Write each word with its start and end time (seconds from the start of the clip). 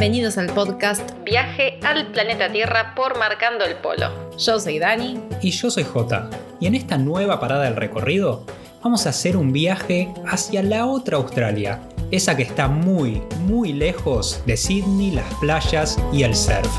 Bienvenidos 0.00 0.38
al 0.38 0.46
podcast 0.46 1.10
Viaje 1.26 1.78
al 1.82 2.06
planeta 2.06 2.50
Tierra 2.50 2.94
por 2.94 3.18
Marcando 3.18 3.66
el 3.66 3.74
Polo. 3.74 4.30
Yo 4.38 4.58
soy 4.58 4.78
Dani. 4.78 5.20
Y 5.42 5.50
yo 5.50 5.70
soy 5.70 5.84
Jota. 5.84 6.30
Y 6.58 6.66
en 6.68 6.74
esta 6.74 6.96
nueva 6.96 7.38
parada 7.38 7.64
del 7.64 7.76
recorrido 7.76 8.46
vamos 8.82 9.04
a 9.04 9.10
hacer 9.10 9.36
un 9.36 9.52
viaje 9.52 10.10
hacia 10.26 10.62
la 10.62 10.86
otra 10.86 11.18
Australia, 11.18 11.82
esa 12.10 12.34
que 12.34 12.44
está 12.44 12.66
muy, 12.66 13.22
muy 13.40 13.74
lejos 13.74 14.42
de 14.46 14.56
Sydney, 14.56 15.10
las 15.10 15.34
playas 15.34 15.98
y 16.14 16.22
el 16.22 16.34
surf. 16.34 16.72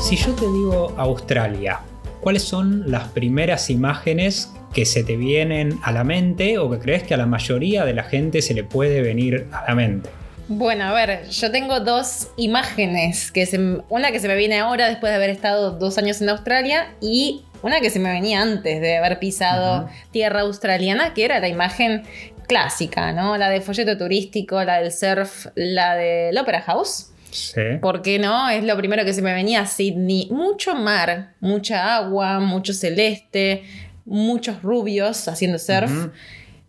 Si 0.00 0.16
yo 0.16 0.32
te 0.34 0.46
digo 0.46 0.94
Australia, 0.96 1.82
¿cuáles 2.20 2.42
son 2.42 2.90
las 2.90 3.08
primeras 3.08 3.70
imágenes 3.70 4.52
que 4.72 4.84
se 4.84 5.02
te 5.02 5.16
vienen 5.16 5.78
a 5.82 5.92
la 5.92 6.04
mente 6.04 6.58
o 6.58 6.70
que 6.70 6.78
crees 6.78 7.02
que 7.02 7.14
a 7.14 7.16
la 7.16 7.26
mayoría 7.26 7.84
de 7.84 7.94
la 7.94 8.04
gente 8.04 8.42
se 8.42 8.54
le 8.54 8.64
puede 8.64 9.02
venir 9.02 9.48
a 9.52 9.64
la 9.68 9.74
mente? 9.74 10.10
Bueno, 10.52 10.84
a 10.84 10.92
ver, 10.92 11.28
yo 11.28 11.52
tengo 11.52 11.78
dos 11.78 12.28
imágenes, 12.36 13.30
que 13.30 13.48
una 13.88 14.10
que 14.10 14.18
se 14.18 14.26
me 14.26 14.34
viene 14.34 14.58
ahora 14.58 14.88
después 14.88 15.10
de 15.10 15.16
haber 15.16 15.30
estado 15.30 15.78
dos 15.78 15.96
años 15.96 16.20
en 16.20 16.28
Australia 16.28 16.92
y 17.00 17.44
una 17.62 17.80
que 17.80 17.90
se 17.90 18.00
me 18.00 18.10
venía 18.10 18.42
antes 18.42 18.80
de 18.80 18.96
haber 18.96 19.20
pisado 19.20 19.88
tierra 20.10 20.40
australiana, 20.40 21.14
que 21.14 21.24
era 21.24 21.38
la 21.38 21.48
imagen 21.48 22.02
clásica, 22.48 23.12
¿no? 23.12 23.36
La 23.36 23.48
de 23.48 23.60
folleto 23.60 23.96
turístico, 23.96 24.64
la 24.64 24.80
del 24.80 24.90
surf, 24.90 25.46
la 25.54 25.94
del 25.94 26.36
Opera 26.36 26.62
House. 26.62 27.09
Sí. 27.30 27.62
¿Por 27.80 28.02
qué 28.02 28.18
no? 28.18 28.48
Es 28.50 28.64
lo 28.64 28.76
primero 28.76 29.04
que 29.04 29.12
se 29.12 29.22
me 29.22 29.32
venía 29.32 29.60
a 29.60 29.66
Sydney. 29.66 30.28
Mucho 30.30 30.74
mar, 30.74 31.34
mucha 31.40 31.96
agua, 31.96 32.40
mucho 32.40 32.72
celeste, 32.74 33.64
muchos 34.04 34.62
rubios 34.62 35.28
haciendo 35.28 35.58
surf. 35.58 36.08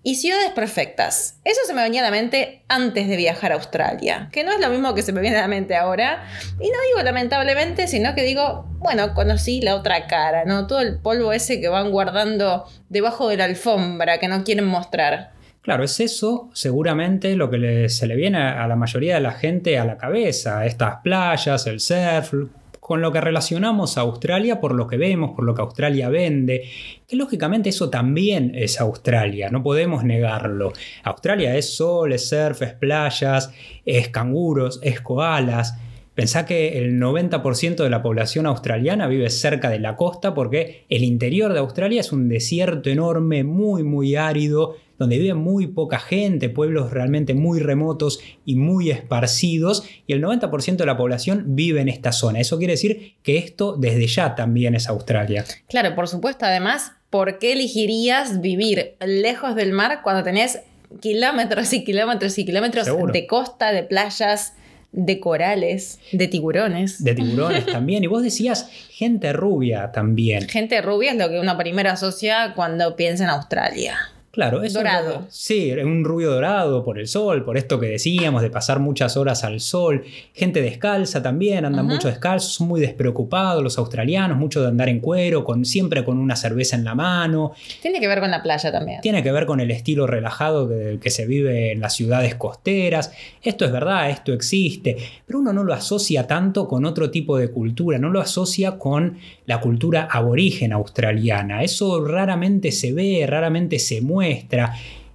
Y 0.03 0.15
ciudades 0.15 0.49
perfectas. 0.51 1.35
Eso 1.43 1.59
se 1.67 1.75
me 1.75 1.83
venía 1.83 2.01
a 2.01 2.05
la 2.05 2.09
mente 2.09 2.63
antes 2.67 3.07
de 3.07 3.17
viajar 3.17 3.51
a 3.51 3.55
Australia, 3.55 4.29
que 4.31 4.43
no 4.43 4.51
es 4.51 4.59
lo 4.59 4.69
mismo 4.69 4.95
que 4.95 5.03
se 5.03 5.13
me 5.13 5.21
viene 5.21 5.37
a 5.37 5.41
la 5.41 5.47
mente 5.47 5.75
ahora. 5.75 6.23
Y 6.59 6.69
no 6.69 6.77
digo 6.87 7.03
lamentablemente, 7.03 7.87
sino 7.87 8.15
que 8.15 8.23
digo, 8.23 8.65
bueno, 8.79 9.13
conocí 9.13 9.61
la 9.61 9.75
otra 9.75 10.07
cara, 10.07 10.43
¿no? 10.45 10.65
Todo 10.65 10.79
el 10.79 10.97
polvo 10.97 11.33
ese 11.33 11.61
que 11.61 11.67
van 11.67 11.91
guardando 11.91 12.65
debajo 12.89 13.29
de 13.29 13.37
la 13.37 13.43
alfombra, 13.43 14.17
que 14.17 14.27
no 14.27 14.43
quieren 14.43 14.65
mostrar. 14.65 15.33
Claro, 15.61 15.83
es 15.83 15.99
eso 15.99 16.49
seguramente 16.53 17.35
lo 17.35 17.49
que 17.49 17.87
se 17.87 18.07
le 18.07 18.15
viene 18.15 18.39
a 18.39 18.67
la 18.67 18.75
mayoría 18.75 19.15
de 19.15 19.21
la 19.21 19.33
gente 19.33 19.77
a 19.77 19.85
la 19.85 19.97
cabeza, 19.97 20.65
estas 20.65 21.01
playas, 21.03 21.67
el 21.67 21.79
surf, 21.79 22.33
con 22.79 22.99
lo 22.99 23.11
que 23.11 23.21
relacionamos 23.21 23.97
a 23.97 24.01
Australia 24.01 24.59
por 24.59 24.73
lo 24.73 24.87
que 24.87 24.97
vemos, 24.97 25.31
por 25.35 25.45
lo 25.45 25.53
que 25.53 25.61
Australia 25.61 26.09
vende, 26.09 26.63
que 27.07 27.15
lógicamente 27.15 27.69
eso 27.69 27.91
también 27.91 28.51
es 28.55 28.81
Australia, 28.81 29.49
no 29.49 29.61
podemos 29.61 30.03
negarlo. 30.03 30.73
Australia 31.03 31.55
es 31.55 31.75
sol, 31.75 32.11
es 32.11 32.27
surf, 32.27 32.63
es 32.63 32.73
playas, 32.73 33.53
es 33.85 34.09
canguros, 34.09 34.79
es 34.81 34.99
koalas. 34.99 35.77
Pensá 36.15 36.45
que 36.45 36.79
el 36.79 36.99
90% 36.99 37.75
de 37.83 37.89
la 37.89 38.01
población 38.01 38.47
australiana 38.47 39.07
vive 39.07 39.29
cerca 39.29 39.69
de 39.69 39.79
la 39.79 39.95
costa 39.95 40.33
porque 40.33 40.85
el 40.89 41.03
interior 41.03 41.53
de 41.53 41.59
Australia 41.59 42.01
es 42.01 42.11
un 42.11 42.27
desierto 42.27 42.89
enorme, 42.89 43.43
muy, 43.43 43.83
muy 43.83 44.15
árido, 44.15 44.75
donde 45.01 45.17
vive 45.17 45.33
muy 45.33 45.65
poca 45.65 45.97
gente, 45.97 46.47
pueblos 46.47 46.91
realmente 46.91 47.33
muy 47.33 47.59
remotos 47.59 48.19
y 48.45 48.55
muy 48.55 48.91
esparcidos, 48.91 49.83
y 50.05 50.13
el 50.13 50.23
90% 50.23 50.75
de 50.75 50.85
la 50.85 50.95
población 50.95 51.55
vive 51.55 51.81
en 51.81 51.89
esta 51.89 52.11
zona. 52.11 52.39
Eso 52.39 52.59
quiere 52.59 52.73
decir 52.73 53.15
que 53.23 53.39
esto 53.39 53.75
desde 53.75 54.05
ya 54.05 54.35
también 54.35 54.75
es 54.75 54.87
Australia. 54.87 55.43
Claro, 55.67 55.95
por 55.95 56.07
supuesto, 56.07 56.45
además, 56.45 56.91
¿por 57.09 57.39
qué 57.39 57.53
elegirías 57.53 58.41
vivir 58.41 58.95
lejos 59.03 59.55
del 59.55 59.73
mar 59.73 60.01
cuando 60.03 60.21
tenés 60.21 60.59
kilómetros 60.99 61.73
y 61.73 61.83
kilómetros 61.83 62.37
y 62.37 62.45
kilómetros 62.45 62.87
de 63.11 63.25
costa, 63.25 63.71
de 63.71 63.81
playas? 63.81 64.53
de 64.93 65.21
corales, 65.21 65.99
de 66.11 66.27
tiburones. 66.27 67.01
De 67.01 67.15
tiburones 67.15 67.65
también. 67.71 68.03
Y 68.03 68.07
vos 68.07 68.23
decías 68.23 68.69
gente 68.89 69.31
rubia 69.31 69.93
también. 69.93 70.49
Gente 70.49 70.81
rubia 70.81 71.11
es 71.11 71.17
lo 71.17 71.29
que 71.29 71.39
uno 71.39 71.57
primero 71.57 71.89
asocia 71.89 72.51
cuando 72.57 72.97
piensa 72.97 73.23
en 73.23 73.29
Australia. 73.29 73.97
Claro, 74.31 74.63
es 74.63 74.71
dorado. 74.71 75.25
sí, 75.29 75.73
un 75.73 76.05
rubio 76.05 76.31
dorado 76.31 76.85
por 76.85 76.97
el 76.97 77.07
sol, 77.07 77.43
por 77.43 77.57
esto 77.57 77.81
que 77.81 77.87
decíamos 77.87 78.41
de 78.41 78.49
pasar 78.49 78.79
muchas 78.79 79.17
horas 79.17 79.43
al 79.43 79.59
sol. 79.59 80.05
Gente 80.33 80.61
descalza 80.61 81.21
también, 81.21 81.65
andan 81.65 81.85
mucho 81.85 82.07
descalzos, 82.07 82.53
son 82.53 82.69
muy 82.69 82.79
despreocupados 82.79 83.61
los 83.61 83.77
australianos, 83.77 84.37
mucho 84.37 84.61
de 84.61 84.69
andar 84.69 84.87
en 84.87 85.01
cuero, 85.01 85.43
con, 85.43 85.65
siempre 85.65 86.05
con 86.05 86.17
una 86.17 86.37
cerveza 86.37 86.77
en 86.77 86.85
la 86.85 86.95
mano. 86.95 87.51
Tiene 87.81 87.99
que 87.99 88.07
ver 88.07 88.21
con 88.21 88.31
la 88.31 88.41
playa 88.41 88.71
también. 88.71 89.01
Tiene 89.01 89.21
que 89.21 89.33
ver 89.33 89.45
con 89.45 89.59
el 89.59 89.69
estilo 89.69 90.07
relajado 90.07 90.69
que, 90.69 90.97
que 91.01 91.09
se 91.09 91.25
vive 91.25 91.73
en 91.73 91.81
las 91.81 91.93
ciudades 91.93 92.35
costeras. 92.35 93.11
Esto 93.43 93.65
es 93.65 93.71
verdad, 93.73 94.09
esto 94.11 94.31
existe, 94.31 94.95
pero 95.27 95.39
uno 95.39 95.51
no 95.51 95.65
lo 95.65 95.73
asocia 95.73 96.25
tanto 96.25 96.69
con 96.69 96.85
otro 96.85 97.11
tipo 97.11 97.37
de 97.37 97.51
cultura, 97.51 97.97
no 97.97 98.09
lo 98.09 98.21
asocia 98.21 98.77
con 98.77 99.17
la 99.45 99.59
cultura 99.59 100.07
aborigen 100.09 100.71
australiana. 100.71 101.63
Eso 101.63 102.05
raramente 102.05 102.71
se 102.71 102.93
ve, 102.93 103.25
raramente 103.27 103.77
se 103.77 103.99
mueve 103.99 104.20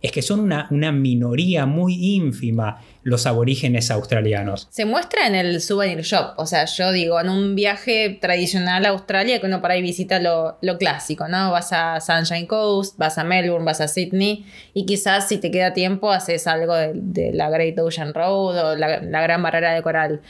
es 0.06 0.12
que 0.12 0.22
son 0.22 0.40
una, 0.40 0.92
minoría 0.92 1.66
muy 1.66 2.14
ínfima 2.14 2.80
los 3.02 3.26
aborígenes 3.26 3.90
australianos. 3.90 4.68
Se 4.70 4.84
muestra 4.84 5.26
en 5.26 5.34
el 5.34 5.60
souvenir 5.60 6.02
shop, 6.02 6.34
o 6.36 6.46
sea, 6.46 6.64
yo 6.66 6.92
digo, 6.92 7.20
en 7.20 7.28
un 7.28 7.54
viaje 7.54 8.18
tradicional 8.20 8.84
a 8.84 8.90
Australia 8.90 9.40
que 9.40 9.46
uno 9.46 9.60
por 9.60 9.70
ahí 9.70 9.82
visita 9.82 10.20
lo, 10.20 10.58
clásico, 10.78 11.28
¿no? 11.28 11.50
Vas 11.50 11.72
a 11.72 12.00
Sunshine 12.00 12.46
Coast, 12.46 12.96
vas 12.98 13.18
a 13.18 13.24
Melbourne, 13.24 13.64
vas 13.64 13.80
a 13.80 13.88
Sydney 13.88 14.44
y 14.74 14.86
quizás 14.86 15.28
si 15.28 15.38
te 15.38 15.50
queda 15.50 15.72
tiempo 15.72 16.10
haces 16.10 16.46
algo 16.46 16.74
de, 16.74 17.32
la 17.32 17.50
Great 17.50 17.78
Ocean 17.78 18.12
Road 18.14 18.72
o 18.72 18.76
la 18.76 19.22
Gran 19.22 19.42
Barrera 19.42 19.72
de 19.72 19.82
Coral. 19.82 20.20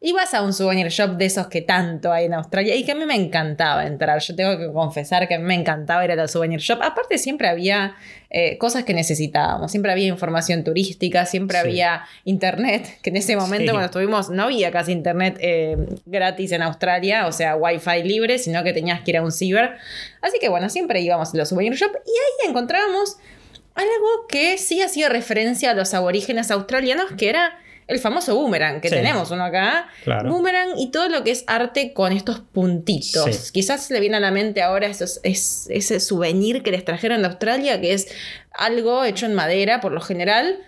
Y 0.00 0.12
vas 0.12 0.32
a 0.32 0.42
un 0.42 0.52
souvenir 0.52 0.86
shop 0.88 1.16
de 1.16 1.24
esos 1.24 1.48
que 1.48 1.60
tanto 1.60 2.12
hay 2.12 2.26
en 2.26 2.34
Australia 2.34 2.76
y 2.76 2.84
que 2.84 2.92
a 2.92 2.94
mí 2.94 3.04
me 3.04 3.16
encantaba 3.16 3.84
entrar. 3.84 4.20
Yo 4.20 4.36
tengo 4.36 4.56
que 4.56 4.72
confesar 4.72 5.26
que 5.26 5.34
a 5.34 5.38
mí 5.40 5.44
me 5.44 5.56
encantaba 5.56 6.04
ir 6.04 6.12
al 6.12 6.28
souvenir 6.28 6.60
shop. 6.60 6.78
Aparte 6.82 7.18
siempre 7.18 7.48
había 7.48 7.96
eh, 8.30 8.58
cosas 8.58 8.84
que 8.84 8.94
necesitábamos. 8.94 9.72
Siempre 9.72 9.90
había 9.90 10.06
información 10.06 10.62
turística, 10.62 11.26
siempre 11.26 11.58
había 11.58 12.04
internet, 12.24 12.98
que 13.02 13.10
en 13.10 13.16
ese 13.16 13.34
momento 13.34 13.72
cuando 13.72 13.86
estuvimos 13.86 14.30
no 14.30 14.44
había 14.44 14.70
casi 14.70 14.92
internet 14.92 15.36
eh, 15.40 15.76
gratis 16.06 16.52
en 16.52 16.62
Australia, 16.62 17.26
o 17.26 17.32
sea, 17.32 17.56
wifi 17.56 18.04
libre, 18.04 18.38
sino 18.38 18.62
que 18.62 18.72
tenías 18.72 19.00
que 19.00 19.10
ir 19.10 19.16
a 19.16 19.22
un 19.22 19.32
ciber. 19.32 19.78
Así 20.20 20.38
que 20.40 20.48
bueno, 20.48 20.68
siempre 20.68 21.00
íbamos 21.00 21.34
a 21.34 21.36
los 21.36 21.48
souvenir 21.48 21.74
shop 21.74 21.90
y 21.90 22.10
ahí 22.10 22.50
encontrábamos 22.50 23.16
algo 23.74 24.26
que 24.28 24.58
sí 24.58 24.80
hacía 24.80 25.08
referencia 25.08 25.72
a 25.72 25.74
los 25.74 25.92
aborígenes 25.92 26.52
australianos, 26.52 27.12
que 27.16 27.30
era 27.30 27.58
el 27.88 27.98
famoso 27.98 28.36
boomerang, 28.36 28.82
que 28.82 28.90
tenemos 28.90 29.30
uno 29.30 29.44
acá. 29.44 29.88
Boomerang 30.24 30.78
y 30.78 30.90
todo 30.90 31.08
lo 31.08 31.24
que 31.24 31.30
es 31.30 31.44
arte 31.46 31.94
con 31.94 32.12
estos 32.12 32.40
puntitos. 32.40 33.50
Quizás 33.50 33.90
le 33.90 33.98
viene 33.98 34.18
a 34.18 34.20
la 34.20 34.30
mente 34.30 34.62
ahora 34.62 34.86
esos, 34.86 35.20
es, 35.22 35.66
ese 35.70 35.98
souvenir 35.98 36.62
que 36.62 36.70
les 36.70 36.84
trajeron 36.84 37.22
de 37.22 37.28
Australia, 37.28 37.80
que 37.80 37.94
es 37.94 38.08
algo 38.52 39.04
hecho 39.04 39.24
en 39.24 39.34
madera 39.34 39.80
por 39.80 39.92
lo 39.92 40.02
general, 40.02 40.58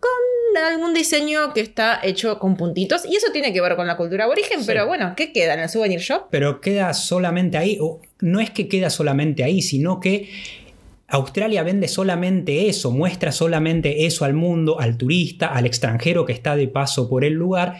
con 0.00 0.62
algún 0.64 0.94
diseño 0.94 1.52
que 1.52 1.60
está 1.60 2.00
hecho 2.02 2.38
con 2.38 2.56
puntitos. 2.56 3.04
Y 3.04 3.14
eso 3.14 3.30
tiene 3.30 3.52
que 3.52 3.60
ver 3.60 3.76
con 3.76 3.86
la 3.86 3.98
cultura 3.98 4.24
aborigen, 4.24 4.64
pero 4.64 4.86
bueno, 4.86 5.12
¿qué 5.14 5.34
queda 5.34 5.52
en 5.54 5.60
el 5.60 5.68
souvenir 5.68 6.00
shop? 6.00 6.28
Pero 6.30 6.62
queda 6.62 6.94
solamente 6.94 7.58
ahí, 7.58 7.76
o 7.78 8.00
no 8.20 8.40
es 8.40 8.50
que 8.50 8.68
queda 8.68 8.88
solamente 8.88 9.44
ahí, 9.44 9.60
sino 9.60 10.00
que 10.00 10.30
Australia 11.10 11.64
vende 11.64 11.88
solamente 11.88 12.68
eso, 12.68 12.92
muestra 12.92 13.32
solamente 13.32 14.06
eso 14.06 14.24
al 14.24 14.34
mundo, 14.34 14.78
al 14.78 14.96
turista, 14.96 15.48
al 15.48 15.66
extranjero 15.66 16.24
que 16.24 16.32
está 16.32 16.54
de 16.54 16.68
paso 16.68 17.08
por 17.08 17.24
el 17.24 17.32
lugar, 17.32 17.78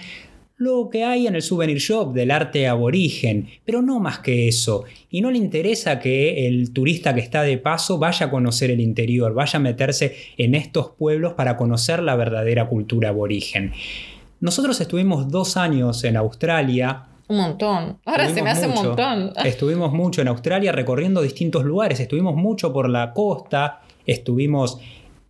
lo 0.57 0.91
que 0.91 1.05
hay 1.05 1.27
en 1.27 1.37
el 1.37 1.43
souvenir 1.43 1.79
shop 1.79 2.13
del 2.13 2.33
arte 2.33 2.67
aborigen, 2.67 3.49
pero 3.65 3.81
no 3.81 3.99
más 3.99 4.19
que 4.19 4.47
eso. 4.49 4.85
Y 5.09 5.23
no 5.23 5.31
le 5.31 5.39
interesa 5.39 6.01
que 6.01 6.49
el 6.49 6.73
turista 6.73 7.15
que 7.15 7.21
está 7.21 7.43
de 7.43 7.57
paso 7.57 7.99
vaya 7.99 8.27
a 8.27 8.31
conocer 8.31 8.71
el 8.71 8.81
interior, 8.81 9.33
vaya 9.33 9.59
a 9.59 9.63
meterse 9.63 10.17
en 10.37 10.55
estos 10.55 10.91
pueblos 10.91 11.33
para 11.33 11.57
conocer 11.57 12.03
la 12.03 12.17
verdadera 12.17 12.69
cultura 12.69 13.09
aborigen. 13.09 13.73
Nosotros 14.41 14.81
estuvimos 14.81 15.31
dos 15.31 15.57
años 15.57 16.03
en 16.05 16.17
Australia 16.17 17.10
un 17.31 17.37
montón. 17.37 17.99
Ahora 18.05 18.29
se 18.29 18.43
me 18.43 18.51
hace 18.51 18.67
un 18.67 18.75
montón. 18.75 19.33
Estuvimos 19.45 19.93
mucho 19.93 20.21
en 20.21 20.27
Australia 20.27 20.73
recorriendo 20.73 21.23
distintos 21.23 21.65
lugares. 21.65 22.01
Estuvimos 22.01 22.35
mucho 22.35 22.73
por 22.73 22.89
la 22.89 23.13
costa. 23.13 23.83
Estuvimos 24.05 24.81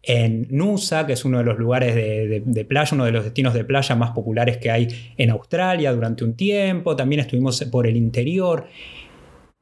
en 0.02 0.46
Nusa, 0.50 1.06
que 1.06 1.12
es 1.12 1.26
uno 1.26 1.38
de 1.38 1.44
los 1.44 1.58
lugares 1.58 1.94
de, 1.94 2.64
playa, 2.64 2.90
uno 2.94 3.04
de 3.04 3.12
los 3.12 3.24
destinos 3.24 3.52
de 3.52 3.64
playa 3.64 3.94
más 3.96 4.12
populares 4.12 4.56
que 4.56 4.70
hay 4.70 4.88
en 5.18 5.28
Australia 5.28 5.92
durante 5.92 6.24
un 6.24 6.32
tiempo. 6.34 6.96
También 6.96 7.20
estuvimos 7.20 7.62
por 7.64 7.86
el 7.86 7.98
interior. 7.98 8.66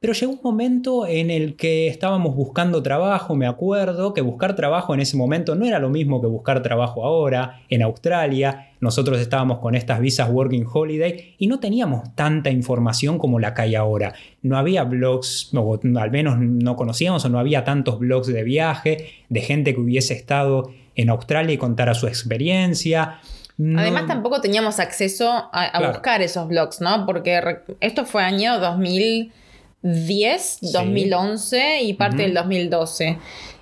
Pero 0.01 0.13
llegó 0.13 0.31
un 0.31 0.39
momento 0.41 1.05
en 1.05 1.29
el 1.29 1.57
que 1.57 1.87
estábamos 1.87 2.33
buscando 2.33 2.81
trabajo, 2.81 3.35
me 3.35 3.45
acuerdo 3.45 4.13
que 4.13 4.21
buscar 4.21 4.55
trabajo 4.55 4.93
en 4.93 5.01
ese 5.01 5.17
momento 5.17 5.55
no 5.55 5.65
era 5.65 5.77
lo 5.77 5.89
mismo 5.89 6.21
que 6.21 6.27
buscar 6.27 6.63
trabajo 6.63 7.05
ahora 7.05 7.63
en 7.67 7.81
Australia. 7.81 8.69
Nosotros 8.79 9.19
estábamos 9.19 9.59
con 9.59 9.75
estas 9.75 9.99
visas 9.99 10.29
Working 10.29 10.65
Holiday 10.71 11.35
y 11.37 11.47
no 11.47 11.59
teníamos 11.59 12.15
tanta 12.15 12.49
información 12.49 13.17
como 13.17 13.39
la 13.39 13.53
que 13.53 13.63
hay 13.63 13.75
ahora. 13.75 14.13
No 14.41 14.57
había 14.57 14.85
blogs, 14.85 15.51
o 15.53 15.77
al 15.99 16.11
menos 16.11 16.37
no 16.39 16.77
conocíamos 16.77 17.25
o 17.25 17.29
no 17.29 17.37
había 17.37 17.65
tantos 17.65 17.99
blogs 17.99 18.27
de 18.27 18.43
viaje, 18.43 19.09
de 19.27 19.41
gente 19.41 19.73
que 19.73 19.81
hubiese 19.81 20.13
estado 20.13 20.71
en 20.95 21.09
Australia 21.09 21.53
y 21.53 21.57
contara 21.57 21.93
su 21.93 22.07
experiencia. 22.07 23.19
Además 23.75 24.07
tampoco 24.07 24.39
teníamos 24.39 24.79
acceso 24.79 25.29
a, 25.51 25.89
buscar 25.91 26.21
esos 26.21 26.47
blogs, 26.47 26.79
¿no? 26.79 27.05
Porque 27.05 27.59
esto 27.81 28.05
fue 28.05 28.23
año 28.23 28.61
2000 28.61 29.33
10, 29.81 30.59
2011 30.73 31.81
y 31.83 31.93
parte 31.93 32.23
del 32.23 32.33
2012. 32.33 33.17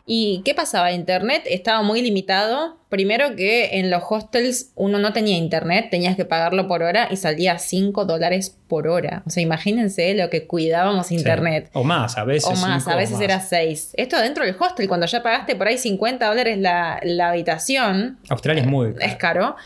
¿Y 0.10 0.42
qué 0.46 0.56
pasaba? 0.56 0.94
Internet 0.94 1.44
estaba 1.46 1.82
muy 1.82 2.02
limitado. 2.02 2.78
Primero 2.88 3.36
que 3.36 3.78
en 3.78 3.92
los 3.92 4.04
hostels 4.10 4.72
uno 4.76 5.00
no 5.00 5.12
tenía 5.12 5.36
internet, 5.36 5.90
tenías 5.92 6.16
que 6.16 6.24
pagarlo 6.24 6.70
por 6.70 6.82
hora 6.82 7.10
y 7.12 7.18
salía 7.18 7.60
5 7.60 8.06
dólares 8.06 8.58
por 8.70 8.88
hora. 8.88 9.24
O 9.26 9.30
sea, 9.30 9.44
imagínense 9.44 10.14
lo 10.14 10.30
que 10.30 10.48
cuidábamos 10.48 11.12
internet. 11.12 11.70
O 11.74 11.84
más, 11.84 12.18
a 12.18 12.24
veces. 12.24 12.50
O 12.50 12.56
más, 12.66 12.88
a 12.88 12.96
veces 12.96 13.20
era 13.20 13.42
6. 13.42 13.96
Esto 13.98 14.22
dentro 14.22 14.46
del 14.46 14.56
hostel, 14.58 14.88
cuando 14.88 15.06
ya 15.08 15.22
pagaste 15.22 15.58
por 15.58 15.68
ahí 15.68 15.78
50 15.78 16.26
dólares 16.26 16.58
la, 16.58 17.02
la 17.04 17.32
habitación. 17.32 18.18
Australia 18.30 18.62
es 18.62 18.68
muy 18.68 18.96
Es 19.02 19.18
caro 19.18 19.58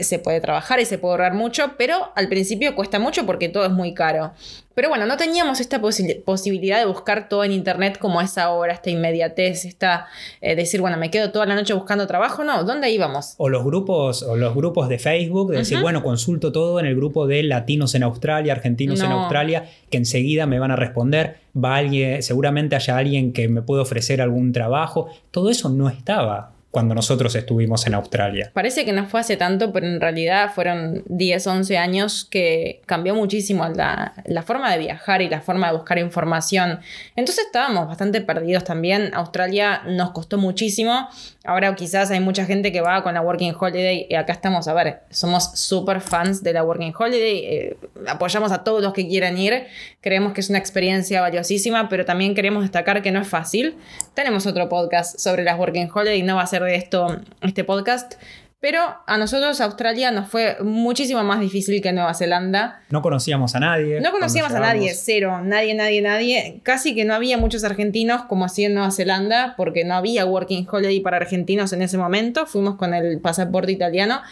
se 0.00 0.18
puede 0.18 0.40
trabajar 0.40 0.80
y 0.80 0.84
se 0.84 0.98
puede 0.98 1.12
ahorrar 1.12 1.34
mucho, 1.34 1.72
pero 1.76 2.12
al 2.14 2.28
principio 2.28 2.74
cuesta 2.74 2.98
mucho 2.98 3.26
porque 3.26 3.48
todo 3.48 3.64
es 3.64 3.72
muy 3.72 3.94
caro. 3.94 4.32
Pero 4.74 4.90
bueno, 4.90 5.06
no 5.06 5.16
teníamos 5.16 5.60
esta 5.60 5.80
posibilidad 5.80 6.78
de 6.78 6.84
buscar 6.84 7.30
todo 7.30 7.44
en 7.44 7.52
internet 7.52 7.96
como 7.98 8.20
es 8.20 8.36
ahora, 8.36 8.74
esta 8.74 8.90
inmediatez, 8.90 9.64
esta 9.64 10.06
eh, 10.42 10.54
decir, 10.54 10.82
bueno, 10.82 10.98
me 10.98 11.10
quedo 11.10 11.30
toda 11.30 11.46
la 11.46 11.54
noche 11.54 11.72
buscando 11.72 12.06
trabajo, 12.06 12.44
no, 12.44 12.62
¿dónde 12.62 12.90
íbamos? 12.90 13.36
O 13.38 13.48
los 13.48 13.64
grupos, 13.64 14.22
o 14.22 14.36
los 14.36 14.54
grupos 14.54 14.90
de 14.90 14.98
Facebook, 14.98 15.52
de 15.52 15.58
decir, 15.58 15.80
bueno, 15.80 16.02
consulto 16.02 16.52
todo 16.52 16.78
en 16.78 16.84
el 16.84 16.94
grupo 16.94 17.26
de 17.26 17.42
latinos 17.42 17.94
en 17.94 18.02
Australia, 18.02 18.52
argentinos 18.52 19.00
en 19.00 19.12
Australia, 19.12 19.64
que 19.88 19.96
enseguida 19.96 20.44
me 20.44 20.58
van 20.58 20.70
a 20.70 20.76
responder, 20.76 21.38
va 21.56 21.76
alguien, 21.76 22.22
seguramente 22.22 22.76
haya 22.76 22.98
alguien 22.98 23.32
que 23.32 23.48
me 23.48 23.62
pueda 23.62 23.80
ofrecer 23.80 24.20
algún 24.20 24.52
trabajo. 24.52 25.08
Todo 25.30 25.48
eso 25.48 25.70
no 25.70 25.88
estaba 25.88 26.55
cuando 26.76 26.94
nosotros 26.94 27.34
estuvimos 27.34 27.86
en 27.86 27.94
Australia. 27.94 28.50
Parece 28.52 28.84
que 28.84 28.92
no 28.92 29.06
fue 29.06 29.20
hace 29.20 29.38
tanto, 29.38 29.72
pero 29.72 29.86
en 29.86 29.98
realidad 29.98 30.52
fueron 30.54 31.04
10, 31.06 31.46
11 31.46 31.78
años 31.78 32.26
que 32.30 32.82
cambió 32.84 33.14
muchísimo 33.14 33.66
la, 33.66 34.12
forma 34.44 34.70
de 34.70 34.76
viajar 34.80 35.22
y 35.22 35.30
la 35.30 35.40
forma 35.40 35.68
de 35.68 35.72
buscar 35.78 35.98
información. 35.98 36.80
Entonces 37.16 37.46
estábamos 37.46 37.88
bastante 37.88 38.20
perdidos 38.20 38.64
también. 38.64 39.10
Australia 39.14 39.84
nos 39.86 40.10
costó 40.10 40.36
muchísimo. 40.36 41.08
Ahora 41.46 41.74
quizás 41.76 42.10
hay 42.10 42.20
mucha 42.20 42.44
gente 42.44 42.72
que 42.72 42.80
va 42.80 43.02
con 43.02 43.14
la 43.14 43.20
Working 43.20 43.54
Holiday 43.58 44.06
y 44.10 44.14
acá 44.16 44.32
estamos, 44.32 44.66
a 44.66 44.74
ver, 44.74 45.02
somos 45.10 45.52
súper 45.54 46.00
fans 46.00 46.42
de 46.42 46.52
la 46.52 46.64
Working 46.64 46.92
Holiday, 46.98 47.38
eh, 47.44 47.76
apoyamos 48.08 48.50
a 48.50 48.64
todos 48.64 48.82
los 48.82 48.92
que 48.92 49.06
quieran 49.06 49.38
ir, 49.38 49.66
creemos 50.00 50.32
que 50.32 50.40
es 50.40 50.50
una 50.50 50.58
experiencia 50.58 51.20
valiosísima, 51.20 51.88
pero 51.88 52.04
también 52.04 52.34
queremos 52.34 52.62
destacar 52.62 53.00
que 53.00 53.12
no 53.12 53.20
es 53.20 53.28
fácil. 53.28 53.76
Tenemos 54.14 54.46
otro 54.46 54.68
podcast 54.68 55.18
sobre 55.20 55.44
las 55.44 55.58
Working 55.58 55.88
Holiday, 55.92 56.22
no 56.22 56.36
va 56.36 56.42
a 56.42 56.46
ser 56.46 56.62
de 56.62 56.74
esto 56.74 57.20
este 57.42 57.62
podcast, 57.62 58.14
pero 58.58 58.80
a 59.06 59.18
nosotros 59.18 59.60
Australia 59.60 60.10
nos 60.10 60.28
fue 60.28 60.56
muchísimo 60.62 61.22
más 61.22 61.40
difícil 61.40 61.82
que 61.82 61.92
Nueva 61.92 62.14
Zelanda. 62.14 62.82
No 62.90 63.02
conocíamos 63.02 63.54
a 63.54 63.60
nadie. 63.60 64.00
No 64.00 64.10
conocíamos 64.12 64.52
a 64.52 64.60
nadie, 64.60 64.94
cero. 64.94 65.40
Nadie, 65.44 65.74
nadie, 65.74 66.00
nadie. 66.00 66.60
Casi 66.62 66.94
que 66.94 67.04
no 67.04 67.14
había 67.14 67.36
muchos 67.36 67.64
argentinos 67.64 68.22
como 68.22 68.46
así 68.46 68.64
en 68.64 68.74
Nueva 68.74 68.90
Zelanda, 68.90 69.54
porque 69.56 69.84
no 69.84 69.94
había 69.94 70.24
Working 70.24 70.66
Holiday 70.70 71.00
para 71.00 71.18
argentinos 71.18 71.72
en 71.74 71.82
ese 71.82 71.98
momento. 71.98 72.46
Fuimos 72.46 72.76
con 72.76 72.94
el 72.94 73.20
pasaporte 73.20 73.72
italiano. 73.72 74.22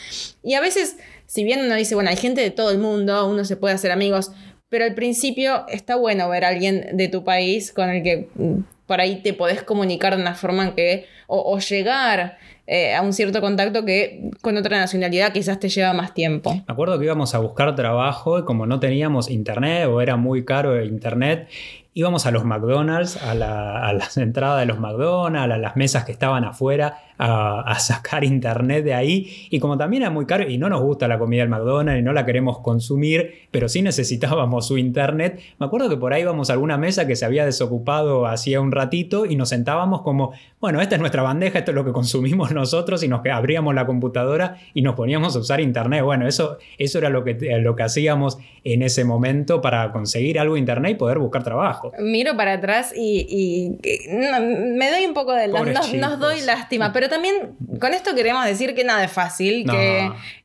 Y 0.43 0.55
a 0.55 0.61
veces, 0.61 0.97
si 1.26 1.44
bien 1.44 1.61
uno 1.65 1.75
dice, 1.75 1.94
bueno, 1.94 2.09
hay 2.09 2.17
gente 2.17 2.41
de 2.41 2.50
todo 2.50 2.71
el 2.71 2.79
mundo, 2.79 3.29
uno 3.29 3.44
se 3.44 3.56
puede 3.56 3.75
hacer 3.75 3.91
amigos, 3.91 4.32
pero 4.71 4.87
al 4.87 4.94
principio 4.94 5.67
está 5.69 5.97
bueno 5.97 6.29
ver 6.29 6.44
a 6.44 6.49
alguien 6.49 6.97
de 6.97 7.09
tu 7.09 7.25
país 7.25 7.73
con 7.73 7.91
el 7.91 8.03
que 8.03 8.29
mm, 8.35 8.61
por 8.87 9.00
ahí 9.00 9.23
te 9.23 9.32
podés 9.32 9.62
comunicar 9.62 10.17
de 10.17 10.23
una 10.23 10.35
forma 10.35 10.65
en 10.65 10.75
que, 10.75 11.06
o, 11.26 11.59
llegar 11.59 12.38
eh, 12.66 12.94
a 12.94 13.02
un 13.02 13.12
cierto 13.12 13.40
contacto 13.40 13.84
que 13.84 14.31
con 14.40 14.56
otra 14.56 14.78
nacionalidad 14.78 15.32
quizás 15.32 15.61
te 15.61 15.69
lleva 15.69 15.93
más 15.93 16.14
tiempo. 16.14 16.55
Me 16.55 16.64
acuerdo 16.66 16.99
que 16.99 17.05
íbamos 17.05 17.34
a 17.34 17.38
buscar 17.38 17.75
trabajo 17.75 18.38
y 18.38 18.44
como 18.44 18.66
no 18.66 18.81
teníamos 18.81 19.31
internet 19.31 19.87
o 19.87 20.00
era 20.00 20.16
muy 20.16 20.44
caro 20.44 20.75
el 20.75 20.88
internet, 20.88 21.49
íbamos 21.94 22.26
a 22.26 22.32
los 22.32 22.44
McDonald's, 22.44 23.17
a, 23.23 23.35
la, 23.35 23.87
a 23.87 23.93
las 23.93 24.17
entradas 24.19 24.61
de 24.61 24.67
los 24.67 24.79
McDonald's, 24.79 25.55
a 25.55 25.58
las 25.58 25.76
mesas 25.76 26.05
que 26.05 26.12
estaban 26.12 26.44
afuera, 26.44 26.99
a, 27.19 27.79
sacar 27.79 28.25
internet 28.25 28.85
de 28.85 28.94
ahí. 28.94 29.49
Y 29.50 29.61
como 29.61 29.76
también 29.76 30.02
era 30.02 30.11
muy 30.11 30.26
caro 30.26 30.49
y 30.49 30.58
no 30.58 30.69
nos 30.69 30.81
gusta 30.81 31.06
la 31.06 31.19
comida 31.19 31.43
del 31.43 31.49
McDonald's 31.49 32.00
y 32.00 32.02
no 32.02 32.12
la 32.12 32.26
queremos 32.26 32.58
consumir, 32.61 33.49
pero 33.50 33.69
sí 33.69 33.82
necesitábamos 33.82 34.67
su 34.75 34.79
internet, 34.79 35.41
me 35.58 35.67
acuerdo 35.67 35.88
que 35.88 35.96
por 35.96 36.12
ahí 36.12 36.23
íbamos 36.23 36.50
a 36.50 36.55
alguna 36.55 36.79
mesa 36.79 37.06
que 37.06 37.17
se 37.17 37.25
había 37.25 37.44
desocupado 37.44 38.26
hacía 38.26 38.61
un 38.61 38.73
ratito 38.73 39.26
y 39.26 39.37
nos 39.37 39.50
sentábamos 39.50 40.02
como, 40.02 40.32
bueno, 40.61 40.81
esta 40.81 40.97
es 40.97 41.00
nuestra 41.00 41.23
bandeja, 41.23 41.58
esto 41.58 41.70
es 41.70 41.75
lo 41.75 41.85
que 41.85 41.93
consumimos 41.93 42.50
nosotros 42.52 43.02
y 43.02 43.08
nos 43.08 43.20
abríamos 43.26 43.75
la 43.75 43.87
computadora 43.87 44.56
y 44.73 44.82
nos 44.82 44.94
poníamos 44.94 45.37
a 45.37 45.38
usar 45.38 45.61
internet. 45.61 46.02
Bueno, 46.02 46.26
eso, 46.26 46.58
eso 46.79 46.99
era 46.99 47.11
lo 47.11 47.25
que, 47.25 47.35
lo 47.61 47.76
que 47.76 47.82
hacíamos 47.82 48.38
en 48.64 48.82
ese 48.82 49.05
momento 49.05 49.61
para 49.61 49.93
conseguir 49.93 50.38
algo 50.38 50.55
de 50.55 50.61
internet 50.61 50.93
y 50.93 50.94
poder 50.94 51.19
buscar 51.19 51.44
trabajo. 51.44 51.83
Miro 51.98 52.36
para 52.36 52.54
atrás 52.54 52.92
y, 52.94 53.78
me 54.08 54.90
doy 54.90 55.06
un 55.06 55.14
poco 55.14 55.32
de... 55.32 55.48
nos 55.48 56.19
doy 56.19 56.40
lástima, 56.42 56.92
pero 56.92 57.08
también 57.08 57.56
con 57.81 57.94
esto 57.94 58.14
queremos 58.14 58.44
decir 58.44 58.75
que 58.75 58.84
nada 58.84 59.04
es 59.04 59.12
fácil, 59.12 59.66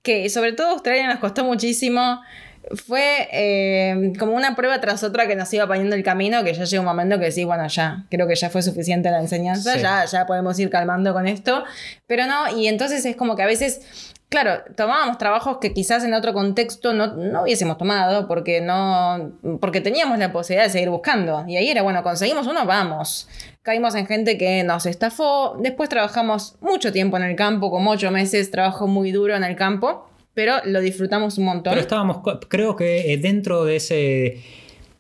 que, 0.04 0.30
sobre 0.30 0.54
todo 0.54 0.70
Australia 0.70 1.08
nos 1.08 1.20
costó 1.20 1.44
muchísimo. 1.44 2.22
Fue 2.86 3.28
eh, 3.32 4.14
como 4.20 4.34
una 4.34 4.56
prueba 4.56 4.80
tras 4.80 5.04
otra 5.04 5.28
que 5.28 5.36
nos 5.36 5.52
iba 5.54 5.66
poniendo 5.66 5.96
el 5.96 6.04
camino, 6.04 6.44
que 6.44 6.54
ya 6.54 6.66
llega 6.66 6.82
un 6.82 6.86
momento 6.86 7.18
que 7.18 7.32
sí, 7.32 7.44
bueno, 7.44 7.68
ya, 7.68 8.06
creo 8.12 8.28
que 8.28 8.36
ya 8.36 8.50
fue 8.50 8.62
suficiente 8.62 9.10
la 9.10 9.22
enseñanza, 9.22 9.78
ya, 9.78 10.06
ya 10.06 10.26
podemos 10.28 10.60
ir 10.60 10.70
calmando 10.70 11.14
con 11.14 11.26
esto, 11.26 11.64
pero 12.06 12.28
no, 12.28 12.56
y 12.56 12.68
entonces 12.68 13.04
es 13.06 13.16
como 13.16 13.36
que 13.36 13.44
a 13.44 13.48
veces 13.48 14.14
Claro, 14.30 14.62
tomábamos 14.76 15.18
trabajos 15.18 15.58
que 15.58 15.74
quizás 15.74 16.04
en 16.04 16.14
otro 16.14 16.34
contexto 16.34 16.94
no, 16.94 17.16
no, 17.16 17.42
hubiésemos 17.44 17.80
tomado 17.80 18.28
porque 18.28 18.62
no 18.62 19.32
porque 19.60 19.82
teníamos 19.82 20.20
la 20.20 20.32
posibilidad 20.32 20.66
de 20.66 20.70
seguir 20.70 20.92
buscando. 20.92 21.46
Y 21.48 21.58
ahí 21.58 21.68
era, 21.68 21.82
bueno, 21.82 22.04
conseguimos 22.04 22.46
uno, 22.46 22.64
vamos. 22.68 23.28
Caímos 23.64 23.96
en 23.96 24.06
gente 24.06 24.38
que 24.38 24.64
nos 24.64 24.86
estafó. 24.86 25.58
Después 25.60 25.90
trabajamos 25.90 26.58
mucho 26.62 26.92
tiempo 26.92 27.18
en 27.18 27.24
el 27.24 27.36
campo, 27.36 27.72
como 27.72 27.90
ocho 27.90 28.12
meses, 28.12 28.52
trabajo 28.52 28.86
muy 28.86 29.12
duro 29.12 29.36
en 29.36 29.44
el 29.44 29.56
campo, 29.56 30.08
pero 30.36 30.58
lo 30.64 30.80
disfrutamos 30.80 31.40
un 31.40 31.46
montón. 31.46 31.72
Pero 31.72 31.82
estábamos, 31.82 32.18
creo 32.48 32.76
que 32.76 33.12
eh, 33.12 33.18
dentro 33.18 33.66
de 33.66 33.78
ese 33.78 34.44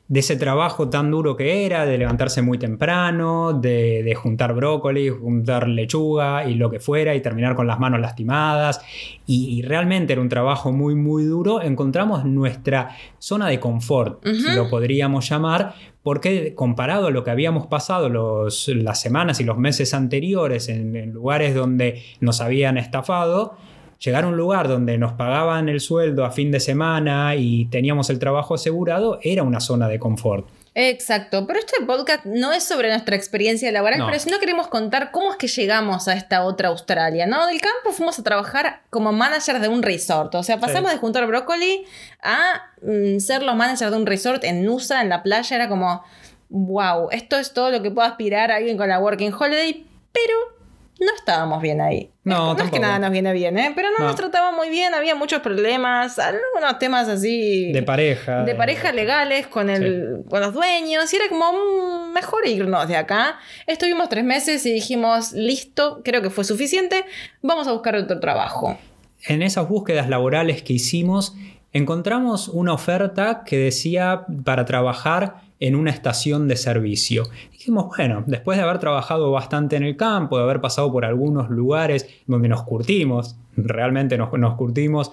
de 0.09 0.21
ese 0.21 0.35
trabajo 0.35 0.89
tan 0.89 1.11
duro 1.11 1.37
que 1.37 1.67
era, 1.67 1.85
de 1.85 1.99
levantarse 1.99 2.41
muy 2.41 2.57
temprano, 2.57 3.53
de, 3.53 4.11
juntar 4.17 4.55
brócoli, 4.55 5.07
juntar 5.09 5.67
lechuga 5.67 6.49
y 6.49 6.55
lo 6.55 6.71
que 6.71 6.79
fuera, 6.79 7.13
y 7.13 7.21
terminar 7.21 7.55
con 7.55 7.67
las 7.67 7.79
manos 7.79 8.01
lastimadas. 8.01 8.81
Y, 9.27 9.61
realmente 9.61 10.13
era 10.13 10.21
un 10.23 10.29
trabajo 10.29 10.71
muy, 10.71 10.95
muy 10.95 11.25
duro. 11.25 11.61
Encontramos 11.61 12.25
nuestra 12.25 12.97
zona 13.19 13.47
de 13.49 13.59
confort, 13.59 14.25
lo 14.25 14.67
podríamos 14.67 15.29
llamar, 15.29 15.75
porque 16.01 16.55
comparado 16.55 17.07
a 17.07 17.11
lo 17.11 17.23
que 17.23 17.29
habíamos 17.29 17.67
pasado 17.67 18.09
los, 18.09 18.67
las 18.69 18.99
semanas 18.99 19.39
y 19.39 19.43
los 19.43 19.59
meses 19.59 19.93
anteriores 19.93 20.69
en 20.69 21.13
lugares 21.13 21.53
donde 21.53 22.01
nos 22.19 22.41
habían 22.41 22.79
estafado, 22.79 23.57
llegar 23.99 24.23
a 24.23 24.27
un 24.27 24.37
lugar 24.37 24.67
donde 24.67 24.97
nos 24.97 25.13
pagaban 25.13 25.69
el 25.69 25.79
sueldo 25.79 26.25
a 26.25 26.31
fin 26.31 26.51
de 26.51 26.59
semana 26.59 27.35
y 27.35 27.65
teníamos 27.65 28.09
el 28.09 28.19
trabajo 28.19 28.55
asegurado 28.55 29.19
era 29.21 29.43
una 29.43 29.59
zona 29.59 29.87
de 29.87 29.99
confort. 29.99 30.47
Exacto, 30.75 31.45
pero 31.45 31.59
este 31.59 31.83
podcast 31.85 32.25
no 32.25 32.53
es 32.53 32.63
sobre 32.63 32.89
nuestra 32.89 33.15
experiencia 33.15 33.71
laboral, 33.71 34.03
pero 34.05 34.19
si 34.19 34.29
no 34.29 34.39
queremos 34.39 34.67
contar 34.67 35.11
cómo 35.11 35.31
es 35.31 35.37
que 35.37 35.47
llegamos 35.47 36.07
a 36.07 36.13
esta 36.13 36.45
otra 36.45 36.69
Australia, 36.69 37.25
¿no? 37.25 37.47
Del 37.47 37.59
campo 37.59 37.91
fuimos 37.91 38.17
a 38.19 38.23
trabajar 38.23 38.83
como 38.89 39.11
manager 39.11 39.59
de 39.59 39.67
un 39.67 39.81
resort, 39.81 40.33
o 40.35 40.43
sea, 40.43 40.59
pasamos 40.59 40.91
de 40.91 40.97
juntar 40.97 41.25
brócoli 41.27 41.85
a 42.21 42.61
mm, 42.81 43.19
ser 43.19 43.43
los 43.43 43.55
managers 43.55 43.91
de 43.91 43.97
un 43.97 44.05
resort 44.05 44.43
en 44.43 44.63
Nusa, 44.63 45.01
en 45.01 45.09
la 45.09 45.23
playa, 45.23 45.55
era 45.55 45.67
como, 45.67 46.03
wow, 46.49 47.09
esto 47.11 47.37
es 47.37 47.51
todo 47.51 47.71
lo 47.71 47.81
que 47.81 47.91
puede 47.91 48.07
aspirar 48.07 48.51
alguien 48.51 48.77
con 48.77 48.87
la 48.87 48.99
Working 48.99 49.33
Holiday, 49.33 49.85
pero 50.13 50.58
no 50.99 51.15
estábamos 51.15 51.61
bien 51.61 51.79
ahí. 51.79 52.11
No, 52.23 52.53
no 52.53 52.63
es 52.63 52.69
que 52.69 52.79
nada 52.79 52.99
nos 52.99 53.11
viene 53.11 53.31
bien, 53.33 53.57
¿eh? 53.57 53.71
Pero 53.73 53.87
no, 53.97 54.05
nos 54.05 54.15
trataba 54.15 54.51
muy 54.51 54.69
bien, 54.69 54.93
había 54.93 55.15
muchos 55.15 55.41
problemas, 55.41 56.19
algunos 56.19 56.77
temas 56.77 57.07
así. 57.07 57.71
De 57.71 57.81
pareja. 57.81 58.43
De 58.43 58.53
pareja 58.53 58.91
legales 58.91 59.47
con, 59.47 59.69
el, 59.69 60.23
con 60.29 60.41
los 60.41 60.53
dueños, 60.53 61.11
y 61.13 61.15
era 61.15 61.29
como 61.29 61.53
mm, 61.53 62.13
mejor 62.13 62.45
irnos 62.45 62.87
de 62.87 62.97
acá. 62.97 63.39
Estuvimos 63.65 64.09
tres 64.09 64.25
meses 64.25 64.65
y 64.65 64.73
dijimos, 64.73 65.31
listo, 65.31 66.01
creo 66.03 66.21
que 66.21 66.29
fue 66.29 66.43
suficiente, 66.43 67.05
vamos 67.41 67.67
a 67.67 67.71
buscar 67.71 67.95
otro 67.95 68.19
trabajo. 68.19 68.77
En 69.25 69.41
esas 69.41 69.67
búsquedas 69.67 70.09
laborales 70.09 70.61
que 70.61 70.73
hicimos, 70.73 71.35
encontramos 71.71 72.47
una 72.49 72.73
oferta 72.73 73.43
que 73.45 73.57
decía 73.57 74.25
para 74.43 74.65
trabajar 74.65 75.48
en 75.59 75.75
una 75.75 75.91
estación 75.91 76.47
de 76.47 76.55
servicio. 76.55 77.23
Dijimos, 77.51 77.87
bueno, 77.95 78.23
después 78.25 78.57
de 78.57 78.63
haber 78.63 78.79
trabajado 78.79 79.31
bastante 79.31 79.75
en 79.75 79.83
el 79.83 79.97
campo, 79.97 80.37
de 80.37 80.43
haber 80.43 80.61
pasado 80.61 80.91
por 80.91 81.05
algunos 81.05 81.49
lugares 81.49 82.07
donde 82.27 82.47
nos 82.47 82.63
curtimos, 82.63 83.37
realmente 83.55 84.17
nos, 84.17 84.31
nos 84.33 84.55
curtimos, 84.55 85.11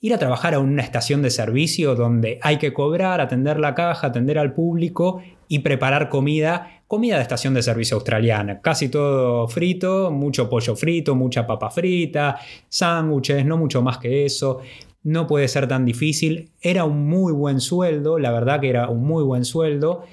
ir 0.00 0.12
a 0.12 0.18
trabajar 0.18 0.54
a 0.54 0.58
una 0.58 0.82
estación 0.82 1.22
de 1.22 1.30
servicio 1.30 1.94
donde 1.94 2.38
hay 2.42 2.58
que 2.58 2.72
cobrar, 2.72 3.20
atender 3.20 3.58
la 3.58 3.74
caja, 3.74 4.08
atender 4.08 4.38
al 4.38 4.52
público 4.52 5.22
y 5.48 5.60
preparar 5.60 6.08
comida, 6.08 6.82
comida 6.86 7.16
de 7.16 7.22
estación 7.22 7.54
de 7.54 7.62
servicio 7.62 7.96
australiana, 7.96 8.60
casi 8.60 8.88
todo 8.88 9.48
frito, 9.48 10.10
mucho 10.10 10.48
pollo 10.48 10.76
frito, 10.76 11.14
mucha 11.14 11.46
papa 11.46 11.70
frita, 11.70 12.38
sándwiches, 12.68 13.44
no 13.46 13.56
mucho 13.56 13.82
más 13.82 13.98
que 13.98 14.26
eso. 14.26 14.60
No 15.06 15.28
puede 15.28 15.46
ser 15.46 15.68
tan 15.68 15.84
difícil. 15.84 16.50
Era 16.60 16.82
un 16.82 17.06
muy 17.06 17.32
buen 17.32 17.60
sueldo, 17.60 18.18
la 18.18 18.32
verdad 18.32 18.58
que 18.60 18.68
era 18.68 18.88
un 18.88 19.06
muy 19.06 19.22
buen 19.22 19.44
sueldo 19.44 20.04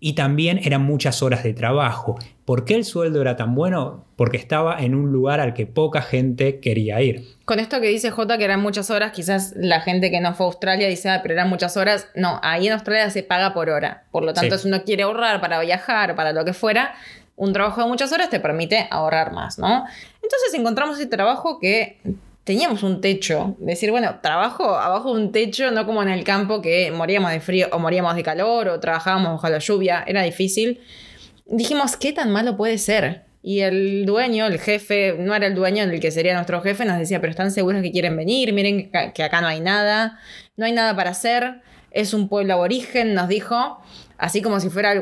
y 0.00 0.14
también 0.14 0.58
eran 0.64 0.82
muchas 0.82 1.22
horas 1.22 1.44
de 1.44 1.54
trabajo. 1.54 2.18
¿Por 2.44 2.64
qué 2.64 2.74
el 2.74 2.84
sueldo 2.84 3.20
era 3.20 3.36
tan 3.36 3.54
bueno? 3.54 4.04
Porque 4.16 4.36
estaba 4.36 4.82
en 4.82 4.96
un 4.96 5.12
lugar 5.12 5.38
al 5.38 5.54
que 5.54 5.66
poca 5.66 6.02
gente 6.02 6.58
quería 6.58 7.00
ir. 7.00 7.24
Con 7.44 7.60
esto 7.60 7.80
que 7.80 7.86
dice 7.86 8.10
J, 8.10 8.36
que 8.36 8.42
eran 8.42 8.60
muchas 8.60 8.90
horas, 8.90 9.12
quizás 9.12 9.52
la 9.54 9.80
gente 9.82 10.10
que 10.10 10.20
no 10.20 10.34
fue 10.34 10.46
a 10.46 10.48
Australia 10.48 10.88
dice, 10.88 11.10
ah, 11.10 11.20
pero 11.22 11.34
eran 11.34 11.48
muchas 11.48 11.76
horas. 11.76 12.08
No, 12.16 12.40
ahí 12.42 12.66
en 12.66 12.72
Australia 12.72 13.08
se 13.10 13.22
paga 13.22 13.54
por 13.54 13.70
hora. 13.70 14.02
Por 14.10 14.24
lo 14.24 14.34
tanto, 14.34 14.58
si 14.58 14.66
uno 14.66 14.82
quiere 14.82 15.04
ahorrar 15.04 15.40
para 15.40 15.60
viajar, 15.60 16.16
para 16.16 16.32
lo 16.32 16.44
que 16.44 16.54
fuera, 16.54 16.96
un 17.36 17.52
trabajo 17.52 17.82
de 17.82 17.86
muchas 17.86 18.10
horas 18.10 18.30
te 18.30 18.40
permite 18.40 18.88
ahorrar 18.90 19.32
más, 19.32 19.60
¿no? 19.60 19.84
Entonces 20.16 20.54
encontramos 20.54 20.98
ese 20.98 21.06
trabajo 21.06 21.60
que 21.60 22.00
teníamos 22.44 22.82
un 22.82 23.00
techo. 23.00 23.56
Decir, 23.58 23.90
bueno, 23.90 24.20
trabajo 24.22 24.76
abajo 24.76 25.14
de 25.14 25.22
un 25.22 25.32
techo, 25.32 25.70
no 25.70 25.86
como 25.86 26.02
en 26.02 26.10
el 26.10 26.24
campo 26.24 26.62
que 26.62 26.90
moríamos 26.92 27.32
de 27.32 27.40
frío 27.40 27.68
o 27.72 27.78
moríamos 27.78 28.14
de 28.14 28.22
calor 28.22 28.68
o 28.68 28.80
trabajábamos 28.80 29.32
bajo 29.32 29.48
la 29.48 29.58
lluvia, 29.58 30.04
era 30.06 30.22
difícil. 30.22 30.80
Dijimos, 31.46 31.96
¿qué 31.96 32.12
tan 32.12 32.30
malo 32.30 32.56
puede 32.56 32.78
ser? 32.78 33.24
Y 33.42 33.60
el 33.60 34.06
dueño, 34.06 34.46
el 34.46 34.58
jefe, 34.58 35.16
no 35.18 35.34
era 35.34 35.46
el 35.46 35.54
dueño 35.54 35.84
el 35.84 36.00
que 36.00 36.10
sería 36.10 36.34
nuestro 36.34 36.62
jefe, 36.62 36.86
nos 36.86 36.98
decía, 36.98 37.20
pero 37.20 37.30
están 37.30 37.50
seguros 37.50 37.82
que 37.82 37.92
quieren 37.92 38.16
venir, 38.16 38.54
miren 38.54 38.90
que 39.12 39.22
acá 39.22 39.42
no 39.42 39.48
hay 39.48 39.60
nada, 39.60 40.18
no 40.56 40.64
hay 40.64 40.72
nada 40.72 40.96
para 40.96 41.10
hacer, 41.10 41.60
es 41.90 42.14
un 42.14 42.28
pueblo 42.28 42.54
aborigen, 42.54 43.12
nos 43.12 43.28
dijo 43.28 43.82
así 44.24 44.40
como 44.40 44.58
si 44.58 44.70
fuera 44.70 44.94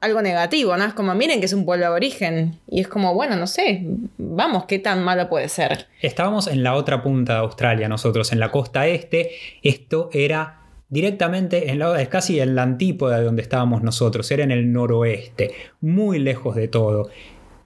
algo 0.00 0.22
negativo, 0.22 0.76
¿no? 0.76 0.84
Es 0.84 0.94
como, 0.94 1.14
miren 1.14 1.38
que 1.38 1.46
es 1.46 1.52
un 1.52 1.64
pueblo 1.64 1.86
aborigen. 1.86 2.58
Y 2.66 2.80
es 2.80 2.88
como, 2.88 3.14
bueno, 3.14 3.36
no 3.36 3.46
sé, 3.46 3.84
vamos, 4.18 4.64
¿qué 4.64 4.80
tan 4.80 5.04
malo 5.04 5.28
puede 5.28 5.48
ser? 5.48 5.86
Estábamos 6.00 6.48
en 6.48 6.64
la 6.64 6.74
otra 6.74 7.00
punta 7.00 7.34
de 7.34 7.38
Australia, 7.38 7.88
nosotros, 7.88 8.32
en 8.32 8.40
la 8.40 8.50
costa 8.50 8.88
este. 8.88 9.30
Esto 9.62 10.10
era 10.12 10.58
directamente, 10.88 11.70
en 11.70 11.78
la, 11.78 12.04
casi 12.06 12.40
en 12.40 12.56
la 12.56 12.64
antípoda 12.64 13.20
de 13.20 13.24
donde 13.24 13.42
estábamos 13.42 13.84
nosotros, 13.84 14.28
era 14.32 14.42
en 14.42 14.50
el 14.50 14.72
noroeste, 14.72 15.52
muy 15.80 16.18
lejos 16.18 16.56
de 16.56 16.66
todo. 16.66 17.10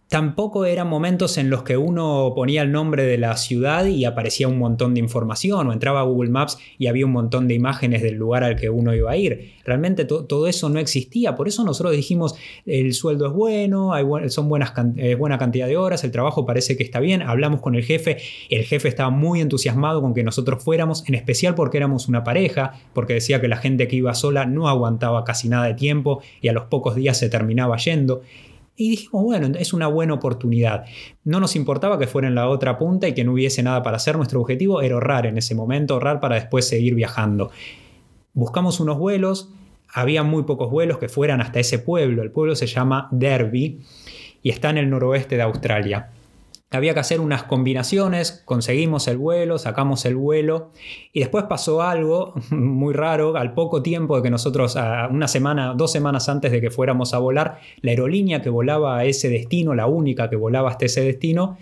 Tampoco 0.09 0.65
eran 0.65 0.89
momentos 0.89 1.37
en 1.37 1.51
los 1.51 1.65
que 1.65 1.77
uno 1.77 2.33
ponía 2.35 2.63
el 2.63 2.73
nombre 2.73 3.05
de 3.05 3.19
la 3.19 3.37
ciudad 3.37 3.85
y 3.85 4.07
aparecía 4.07 4.49
un 4.49 4.59
montón 4.59 4.95
de 4.95 5.01
información 5.01 5.67
o 5.67 5.73
entraba 5.75 6.01
a 6.01 6.05
Google 6.05 6.31
Maps 6.31 6.59
y 6.79 6.87
había 6.87 7.05
un 7.05 7.13
montón 7.13 7.47
de 7.47 7.53
imágenes 7.53 8.01
del 8.01 8.15
lugar 8.15 8.43
al 8.43 8.57
que 8.57 8.71
uno 8.71 8.95
iba 8.95 9.11
a 9.11 9.17
ir. 9.19 9.53
Realmente 9.67 10.07
todo 10.07 10.49
eso 10.49 10.71
no 10.71 10.79
existía, 10.79 11.35
por 11.35 11.47
eso 11.47 11.63
nosotros 11.63 11.95
dijimos 11.95 12.37
el 12.65 12.95
sueldo 12.95 13.27
es 13.27 13.33
bueno, 13.35 13.93
son 14.29 14.49
buenas, 14.49 14.73
buena 15.19 15.37
cantidad 15.37 15.67
de 15.67 15.77
horas, 15.77 16.03
el 16.05 16.11
trabajo 16.11 16.47
parece 16.47 16.79
que 16.79 16.85
está 16.85 17.01
bien, 17.01 17.21
hablamos 17.21 17.61
con 17.61 17.75
el 17.75 17.85
jefe, 17.85 18.17
el 18.49 18.65
jefe 18.65 18.89
estaba 18.89 19.11
muy 19.11 19.43
entusiasmado 19.43 20.01
con 20.01 20.15
que 20.15 20.23
nosotros 20.23 20.65
fuéramos, 20.65 21.07
en 21.07 21.17
especial 21.17 21.55
porque 21.55 21.77
éramos 21.77 22.09
una 22.09 22.25
pareja, 22.25 22.81
porque 22.95 23.13
decía 23.13 23.43
que 23.43 23.49
la 23.49 23.59
gente 23.59 23.89
que 23.89 23.97
iba 23.97 24.15
sola 24.15 24.47
no 24.47 24.71
aguantaba 24.71 25.25
casi 25.25 25.51
nada 25.51 25.67
de 25.67 25.75
tiempo 25.75 26.23
y 26.41 26.49
a 26.49 26.55
los 26.55 26.65
pocos 26.65 26.95
días 26.95 27.19
se 27.19 27.29
terminaba 27.29 27.77
yendo. 27.77 28.23
Y 28.81 28.91
dijimos, 28.91 29.25
bueno, 29.25 29.59
es 29.59 29.73
una 29.73 29.89
buena 29.89 30.15
oportunidad. 30.15 30.85
No 31.25 31.41
nos 31.41 31.57
importaba 31.57 31.99
que 31.99 32.07
fuera 32.07 32.29
en 32.29 32.37
la 32.37 32.49
otra 32.49 32.79
punta 32.79 33.09
y 33.09 33.13
que 33.13 33.25
no 33.25 33.33
hubiese 33.33 33.61
nada 33.61 33.83
para 33.83 33.97
hacer. 33.97 34.17
Nuestro 34.17 34.41
objetivo 34.41 34.81
era 34.83 34.95
ahorrar 34.95 35.27
en 35.27 35.37
ese 35.37 35.57
momento, 35.57 35.95
ahorrar 35.95 36.21
para 36.21 36.37
después 36.37 36.69
seguir 36.69 36.95
viajando. 36.95 37.51
Buscamos 38.35 38.79
unos 38.79 38.97
vuelos, 38.97 39.51
había 39.93 40.23
muy 40.23 40.45
pocos 40.45 40.71
vuelos 40.71 40.99
que 40.99 41.09
fueran 41.09 41.41
hasta 41.41 41.59
ese 41.59 41.81
pueblo. 41.81 42.23
El 42.23 42.31
pueblo 42.31 42.55
se 42.55 42.69
llama 42.69 43.09
Derby 43.11 43.81
y 44.45 44.51
está 44.51 44.71
en 44.71 44.79
el 44.79 44.89
noroeste 44.89 45.35
de 45.35 45.43
Australia. 45.43 46.13
Había 46.71 46.93
que 46.93 47.01
hacer 47.01 47.21
unas 47.21 47.45
combinaciones, 47.45 48.43
conseguimos 48.45 49.09
el 49.09 49.17
vuelo, 49.17 49.59
sacamos 49.59 50.05
el 50.05 50.17
vuelo 50.17 50.71
y 51.15 51.21
después 51.21 51.45
pasó 51.49 51.81
algo 51.81 52.35
muy 52.51 52.93
raro. 52.93 53.37
Al 53.37 53.55
poco 53.55 53.83
tiempo 53.83 54.17
de 54.17 54.23
que 54.23 54.31
nosotros, 54.31 54.77
una 55.11 55.29
semana, 55.29 55.73
dos 55.75 55.93
semanas 55.93 56.29
antes 56.29 56.53
de 56.53 56.61
que 56.61 56.71
fuéramos 56.71 57.15
a 57.15 57.19
volar, 57.19 57.61
la 57.81 57.93
aerolínea 57.93 58.43
que 58.43 58.51
volaba 58.51 58.99
a 58.99 59.05
ese 59.05 59.31
destino, 59.31 59.75
la 59.75 59.87
única 59.87 60.29
que 60.29 60.37
volaba 60.37 60.69
hasta 60.71 60.85
ese 60.85 61.01
destino, 61.01 61.57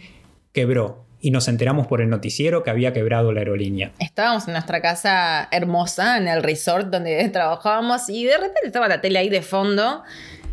quebró 0.53 1.07
y 1.21 1.31
nos 1.31 1.49
enteramos 1.49 1.87
por 1.87 2.01
el 2.01 2.11
noticiero 2.11 2.63
que 2.63 2.71
había 2.71 2.93
quebrado 2.93 3.33
la 3.33 3.41
aerolínea. 3.41 3.93
Estábamos 3.99 4.47
en 4.49 4.53
nuestra 4.53 4.81
casa 4.81 5.49
hermosa, 5.51 6.19
en 6.19 6.29
el 6.29 6.43
resort 6.43 6.89
donde 6.89 7.29
trabajábamos, 7.33 8.09
y 8.09 8.25
de 8.25 8.37
repente 8.37 8.61
estaba 8.65 8.89
la 8.89 9.01
tele 9.01 9.19
ahí 9.19 9.29
de 9.29 9.43
fondo. 9.43 10.03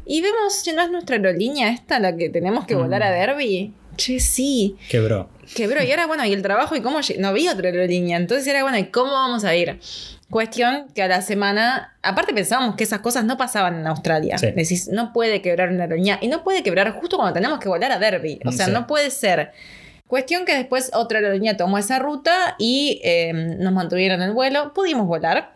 Y 0.06 0.22
vemos, 0.22 0.64
¿no 0.76 0.82
es 0.82 0.92
nuestra 0.92 1.16
aerolínea 1.16 1.70
esta 1.70 2.00
la 2.00 2.16
que 2.16 2.30
tenemos 2.30 2.66
que 2.66 2.76
volar 2.76 3.04
a 3.04 3.10
mm. 3.10 3.14
Derby? 3.14 3.74
Che, 3.96 4.20
sí. 4.20 4.78
Quebró. 4.90 5.30
Quebró. 5.56 5.84
Y 5.84 5.92
ahora, 5.92 6.08
bueno, 6.08 6.26
y 6.26 6.34
el 6.34 6.42
trabajo 6.42 6.76
y 6.76 6.82
cómo. 6.82 7.00
No 7.20 7.28
había 7.28 7.54
otra 7.54 7.70
aerolínea. 7.70 8.18
Entonces 8.18 8.48
era, 8.48 8.64
bueno, 8.64 8.78
¿y 8.78 8.86
cómo 8.86 9.12
vamos 9.12 9.44
a 9.44 9.56
ir? 9.56 9.80
Cuestión 10.30 10.88
que 10.96 11.04
a 11.04 11.08
la 11.08 11.22
semana. 11.22 11.96
Aparte 12.02 12.34
pensábamos 12.34 12.76
que 12.76 12.84
esas 12.84 13.00
cosas 13.00 13.26
no 13.26 13.38
pasaban 13.38 13.80
en 13.80 13.88
Australia. 13.88 14.38
Decís, 14.56 14.88
no 14.88 15.14
puede 15.14 15.42
quebrar 15.42 15.70
una 15.70 15.84
aerolínea. 15.84 16.20
Y 16.22 16.28
no 16.28 16.44
puede 16.44 16.64
quebrar 16.64 16.92
justo 16.94 17.18
cuando 17.18 17.34
tenemos 17.34 17.60
que 17.60 17.70
volar 17.70 17.92
a 17.92 18.00
Derby. 18.00 18.40
O 18.46 18.52
sea, 18.52 18.68
no 18.68 18.88
puede 18.88 19.12
ser. 19.12 19.52
Cuestión 20.08 20.46
que 20.46 20.56
después 20.56 20.92
otra 20.94 21.20
aerolínea 21.20 21.58
tomó 21.58 21.78
esa 21.78 22.00
ruta 22.00 22.56
y 22.60 23.02
em, 23.04 23.58
nos 23.60 23.74
mantuvieron 23.74 24.22
el 24.22 24.32
vuelo. 24.32 24.74
Pudimos 24.74 25.08
volar. 25.08 25.54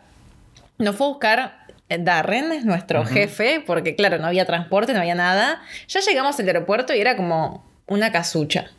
Nos 0.78 0.96
fue 0.96 1.06
a 1.06 1.10
buscar 1.10 1.58
Darren, 1.88 2.66
nuestro 2.66 3.04
jefe, 3.06 3.62
porque 3.66 3.96
claro, 3.96 4.18
no 4.18 4.26
había 4.26 4.44
transporte, 4.44 4.92
no 4.92 5.00
había 5.00 5.14
nada. 5.14 5.62
Ya 5.88 6.00
llegamos 6.00 6.38
al 6.38 6.46
aeropuerto 6.46 6.94
y 6.94 7.00
era 7.00 7.16
como 7.16 7.67
una 7.88 8.12
casucha. 8.12 8.70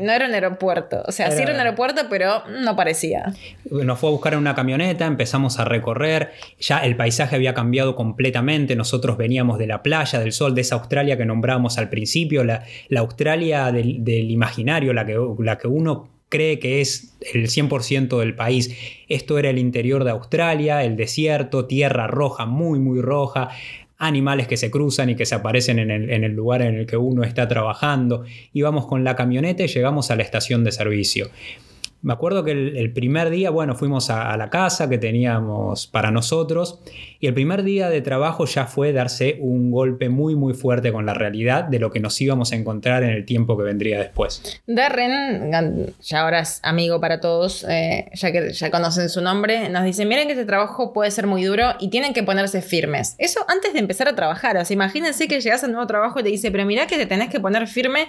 No 0.00 0.12
era 0.12 0.26
un 0.26 0.34
aeropuerto. 0.34 1.02
O 1.06 1.12
sea, 1.12 1.30
sí 1.30 1.42
era 1.42 1.52
un 1.52 1.60
aeropuerto, 1.60 2.02
pero 2.08 2.42
no 2.48 2.76
parecía. 2.76 3.34
Nos 3.70 3.98
fue 3.98 4.08
a 4.08 4.12
buscar 4.12 4.32
en 4.32 4.38
una 4.38 4.54
camioneta, 4.54 5.06
empezamos 5.06 5.58
a 5.58 5.64
recorrer. 5.64 6.32
Ya 6.58 6.78
el 6.78 6.96
paisaje 6.96 7.36
había 7.36 7.54
cambiado 7.54 7.94
completamente. 7.94 8.76
Nosotros 8.76 9.16
veníamos 9.16 9.58
de 9.58 9.66
la 9.66 9.82
playa, 9.82 10.18
del 10.18 10.32
sol, 10.32 10.54
de 10.54 10.62
esa 10.62 10.76
Australia 10.76 11.16
que 11.16 11.26
nombramos 11.26 11.78
al 11.78 11.88
principio, 11.88 12.44
la, 12.44 12.64
Australia 12.96 13.70
del, 13.72 14.30
imaginario, 14.30 14.92
la 14.92 15.04
que, 15.04 15.18
la 15.40 15.58
que 15.58 15.68
uno 15.68 16.08
cree 16.28 16.58
que 16.58 16.80
es 16.80 17.16
el 17.34 17.48
100% 17.48 18.18
del 18.18 18.34
país. 18.34 18.74
Esto 19.08 19.38
era 19.38 19.50
el 19.50 19.58
interior 19.58 20.04
de 20.04 20.10
Australia, 20.10 20.82
el 20.82 20.96
desierto, 20.96 21.66
tierra 21.66 22.06
roja, 22.06 22.46
muy, 22.46 22.78
muy 22.78 23.00
roja 23.00 23.50
animales 23.98 24.46
que 24.46 24.56
se 24.56 24.70
cruzan 24.70 25.10
y 25.10 25.16
que 25.16 25.26
se 25.26 25.34
aparecen 25.34 25.78
en 25.78 25.90
el, 25.90 26.32
lugar 26.32 26.62
en 26.62 26.74
el 26.74 26.86
que 26.86 26.96
uno 26.96 27.22
está 27.22 27.48
trabajando. 27.48 28.24
Íbamos 28.52 28.86
con 28.86 29.04
la 29.04 29.16
camioneta 29.16 29.62
y 29.62 29.68
llegamos 29.68 30.10
a 30.10 30.16
la 30.16 30.22
estación 30.22 30.64
de 30.64 30.72
servicio. 30.72 31.28
Me 32.02 32.12
acuerdo 32.12 32.44
que 32.44 32.52
el, 32.52 32.92
primer 32.92 33.30
día, 33.30 33.50
bueno, 33.50 33.74
fuimos 33.74 34.10
a, 34.10 34.36
la 34.36 34.50
casa 34.50 34.88
que 34.88 34.98
teníamos 34.98 35.86
para 35.86 36.10
nosotros 36.10 36.80
y 37.18 37.26
el 37.26 37.34
primer 37.34 37.62
día 37.62 37.88
de 37.88 38.00
trabajo 38.00 38.44
ya 38.44 38.66
fue 38.66 38.92
darse 38.92 39.38
un 39.40 39.70
golpe 39.70 40.08
muy 40.08 40.36
muy 40.36 40.54
fuerte 40.54 40.92
con 40.92 41.06
la 41.06 41.14
realidad 41.14 41.64
de 41.64 41.78
lo 41.78 41.90
que 41.90 42.00
nos 42.00 42.20
íbamos 42.20 42.52
a 42.52 42.56
encontrar 42.56 43.02
en 43.02 43.10
el 43.10 43.24
tiempo 43.24 43.56
que 43.56 43.64
vendría 43.64 43.98
después. 43.98 44.60
Darren, 44.66 45.94
ya 46.00 46.20
ahora 46.20 46.40
es 46.40 46.60
amigo 46.62 47.00
para 47.00 47.20
todos, 47.20 47.64
eh, 47.68 48.10
ya 48.14 48.30
que 48.30 48.52
ya 48.52 48.70
conocen 48.70 49.08
su 49.08 49.20
nombre, 49.20 49.68
nos 49.68 49.84
dice, 49.84 50.04
miren 50.04 50.26
que 50.26 50.34
este 50.34 50.44
trabajo 50.44 50.92
puede 50.92 51.10
ser 51.10 51.26
muy 51.26 51.42
duro 51.42 51.74
y 51.80 51.88
tienen 51.88 52.12
que 52.12 52.22
ponerse 52.22 52.62
firmes. 52.62 53.16
Eso 53.18 53.44
antes 53.48 53.72
de 53.72 53.78
empezar 53.80 54.08
a 54.08 54.14
trabajar, 54.14 54.56
o 54.56 54.64
sea, 54.64 54.74
imagínense 54.74 55.28
que 55.28 55.40
llegas 55.40 55.64
al 55.64 55.72
nuevo 55.72 55.86
trabajo 55.86 56.20
y 56.20 56.22
te 56.22 56.28
dice, 56.28 56.50
pero 56.50 56.64
mira 56.66 56.86
que 56.86 56.96
te 56.96 57.06
tenés 57.06 57.30
que 57.30 57.40
poner 57.40 57.66
firme 57.66 58.08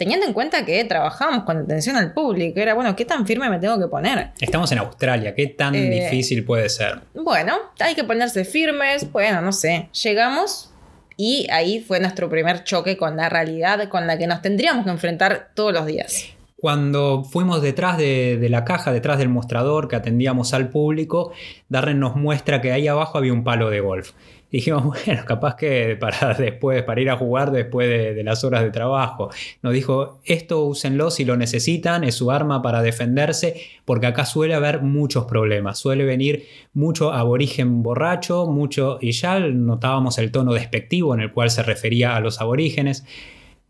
teniendo 0.00 0.24
en 0.24 0.32
cuenta 0.32 0.64
que 0.64 0.82
trabajamos 0.86 1.44
con 1.44 1.58
atención 1.58 1.94
al 1.94 2.14
público, 2.14 2.58
era 2.58 2.72
bueno, 2.72 2.96
¿qué 2.96 3.04
tan 3.04 3.26
firme 3.26 3.50
me 3.50 3.58
tengo 3.58 3.78
que 3.78 3.86
poner? 3.86 4.30
Estamos 4.40 4.72
en 4.72 4.78
Australia, 4.78 5.34
¿qué 5.34 5.48
tan 5.48 5.74
eh, 5.74 5.90
difícil 5.90 6.42
puede 6.42 6.70
ser? 6.70 7.00
Bueno, 7.12 7.52
hay 7.78 7.94
que 7.94 8.02
ponerse 8.02 8.46
firmes, 8.46 9.12
bueno, 9.12 9.42
no 9.42 9.52
sé, 9.52 9.90
llegamos 10.02 10.72
y 11.18 11.46
ahí 11.50 11.80
fue 11.80 12.00
nuestro 12.00 12.30
primer 12.30 12.64
choque 12.64 12.96
con 12.96 13.18
la 13.18 13.28
realidad 13.28 13.90
con 13.90 14.06
la 14.06 14.16
que 14.16 14.26
nos 14.26 14.40
tendríamos 14.40 14.86
que 14.86 14.90
enfrentar 14.90 15.50
todos 15.54 15.74
los 15.74 15.84
días. 15.84 16.30
Cuando 16.56 17.22
fuimos 17.22 17.60
detrás 17.60 17.98
de, 17.98 18.38
de, 18.38 18.48
la 18.48 18.64
caja, 18.64 18.92
detrás 18.92 19.18
del 19.18 19.28
mostrador 19.28 19.86
que 19.86 19.96
atendíamos 19.96 20.54
al 20.54 20.70
público, 20.70 21.32
Darren 21.68 22.00
nos 22.00 22.16
muestra 22.16 22.62
que 22.62 22.72
ahí 22.72 22.88
abajo 22.88 23.18
había 23.18 23.34
un 23.34 23.44
palo 23.44 23.68
de 23.68 23.80
golf. 23.80 24.12
dijimos, 24.52 24.84
bueno, 24.84 25.22
capaz 25.24 25.56
que 25.56 25.96
para 25.98 26.34
después, 26.38 26.82
para 26.82 27.00
ir 27.00 27.10
a 27.10 27.16
jugar 27.16 27.52
después 27.52 27.88
de, 27.88 28.22
las 28.24 28.44
horas 28.44 28.62
de 28.62 28.70
trabajo. 28.70 29.30
Nos 29.62 29.72
dijo, 29.72 30.20
esto 30.24 30.64
úsenlo 30.64 31.10
si 31.10 31.24
lo 31.24 31.36
necesitan, 31.36 32.04
es 32.04 32.16
su 32.16 32.30
arma 32.30 32.62
para 32.62 32.82
defenderse, 32.82 33.60
porque 33.84 34.06
acá 34.06 34.24
suele 34.24 34.54
haber 34.54 34.82
muchos 34.82 35.24
problemas. 35.24 35.78
Suele 35.78 36.04
venir 36.04 36.46
mucho 36.74 37.12
aborigen 37.12 37.82
borracho, 37.82 38.46
mucho, 38.46 38.98
y 39.00 39.12
ya 39.12 39.38
notábamos 39.38 40.18
el 40.18 40.30
tono 40.30 40.52
despectivo 40.52 41.14
en 41.14 41.20
el 41.20 41.32
cual 41.32 41.50
se 41.50 41.62
refería 41.62 42.16
a 42.16 42.20
los 42.20 42.40
aborígenes 42.40 43.04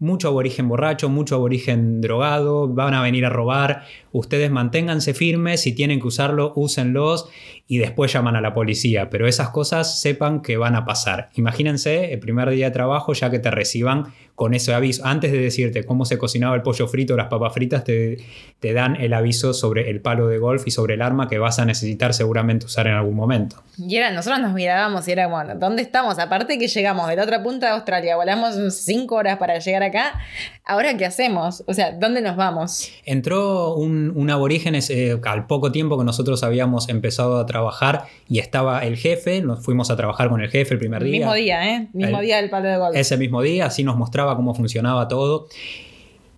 mucho 0.01 0.29
aborigen 0.29 0.69
borracho, 0.69 1.09
mucho 1.09 1.37
aborigen 1.37 2.01
drogado, 2.01 2.69
van 2.69 2.95
a 2.95 3.03
venir 3.03 3.27
a 3.27 3.29
robar, 3.29 3.85
ustedes 4.13 4.51
manténganse 4.51 5.15
firmes, 5.15 5.61
si 5.61 5.73
tienen 5.73 6.01
que 6.01 6.09
usarlo, 6.09 6.53
úsenlos 6.57 7.29
y 7.69 7.79
después 7.79 8.13
llaman 8.13 8.35
a 8.35 8.41
la 8.41 8.55
policía, 8.55 9.11
pero 9.11 9.29
esas 9.29 9.51
cosas 9.51 10.01
sepan 10.01 10.41
que 10.41 10.57
van 10.57 10.75
a 10.75 10.85
pasar. 10.85 11.29
Imagínense 11.37 12.13
el 12.13 12.19
primer 12.19 12.51
día 12.51 12.67
de 12.67 12.73
trabajo 12.73 13.13
ya 13.13 13.31
que 13.31 13.39
te 13.39 13.51
reciban 13.51 14.07
con 14.41 14.55
ese 14.55 14.73
aviso. 14.73 15.05
Antes 15.05 15.33
de 15.33 15.39
decirte 15.39 15.85
cómo 15.85 16.07
se 16.07 16.17
cocinaba 16.17 16.57
el 16.57 16.63
pollo 16.63 16.89
frito 16.89 17.13
o 17.13 17.17
las 17.19 17.29
papas 17.29 17.53
fritas, 17.53 17.85
te, 17.85 18.17
te 18.59 18.73
dan 18.73 18.97
el 18.97 19.13
aviso 19.13 19.53
sobre 19.53 19.91
el 19.91 20.01
palo 20.01 20.29
de 20.29 20.39
golf 20.39 20.67
y 20.67 20.71
sobre 20.71 20.95
el 20.95 21.03
arma 21.03 21.29
que 21.29 21.37
vas 21.37 21.59
a 21.59 21.67
necesitar 21.67 22.15
seguramente 22.15 22.65
usar 22.65 22.87
en 22.87 22.95
algún 22.95 23.17
momento. 23.17 23.63
Y 23.77 23.97
era, 23.97 24.11
nosotros 24.11 24.41
nos 24.41 24.55
mirábamos 24.55 25.07
y 25.09 25.13
era, 25.13 25.27
bueno, 25.27 25.57
¿dónde 25.57 25.83
estamos? 25.83 26.19
Aparte 26.19 26.59
que 26.59 26.69
llegamos 26.69 27.07
de 27.09 27.17
la 27.17 27.25
otra 27.25 27.43
punta 27.43 27.67
de 27.67 27.73
Australia, 27.73 28.17
volamos 28.17 28.55
cinco 28.75 29.17
horas 29.17 29.37
para 29.37 29.59
llegar 29.59 29.83
acá, 29.83 30.19
¿ahora 30.65 30.97
qué 30.97 31.05
hacemos? 31.05 31.63
O 31.67 31.75
sea, 31.75 31.93
¿dónde 31.93 32.23
nos 32.23 32.37
vamos? 32.37 32.91
Entró 33.05 33.75
un, 33.75 34.11
un 34.15 34.31
aborígenes 34.31 34.89
eh, 34.89 35.21
al 35.23 35.47
poco 35.49 35.71
tiempo 35.71 35.99
que 35.99 36.05
nosotros 36.05 36.43
habíamos 36.43 36.89
empezado 36.89 37.39
a 37.39 37.45
trabajar 37.45 38.05
y 38.27 38.39
estaba 38.39 38.85
el 38.87 38.97
jefe, 38.97 39.43
nos 39.43 39.63
fuimos 39.63 39.91
a 39.91 39.97
trabajar 39.97 40.31
con 40.31 40.41
el 40.41 40.49
jefe 40.49 40.73
el 40.73 40.81
primer 40.81 41.05
día. 41.05 41.19
Mismo 41.19 41.35
día, 41.35 41.77
¿eh? 41.77 41.89
Mismo 41.93 42.23
día 42.23 42.37
del 42.37 42.49
palo 42.49 42.69
de 42.69 42.79
golf. 42.79 42.97
Ese 42.97 43.19
mismo 43.19 43.43
día, 43.43 43.67
así 43.67 43.85
nos 43.85 43.97
mostraba 43.97 44.30
cómo 44.37 44.55
funcionaba 44.55 45.09
todo. 45.09 45.49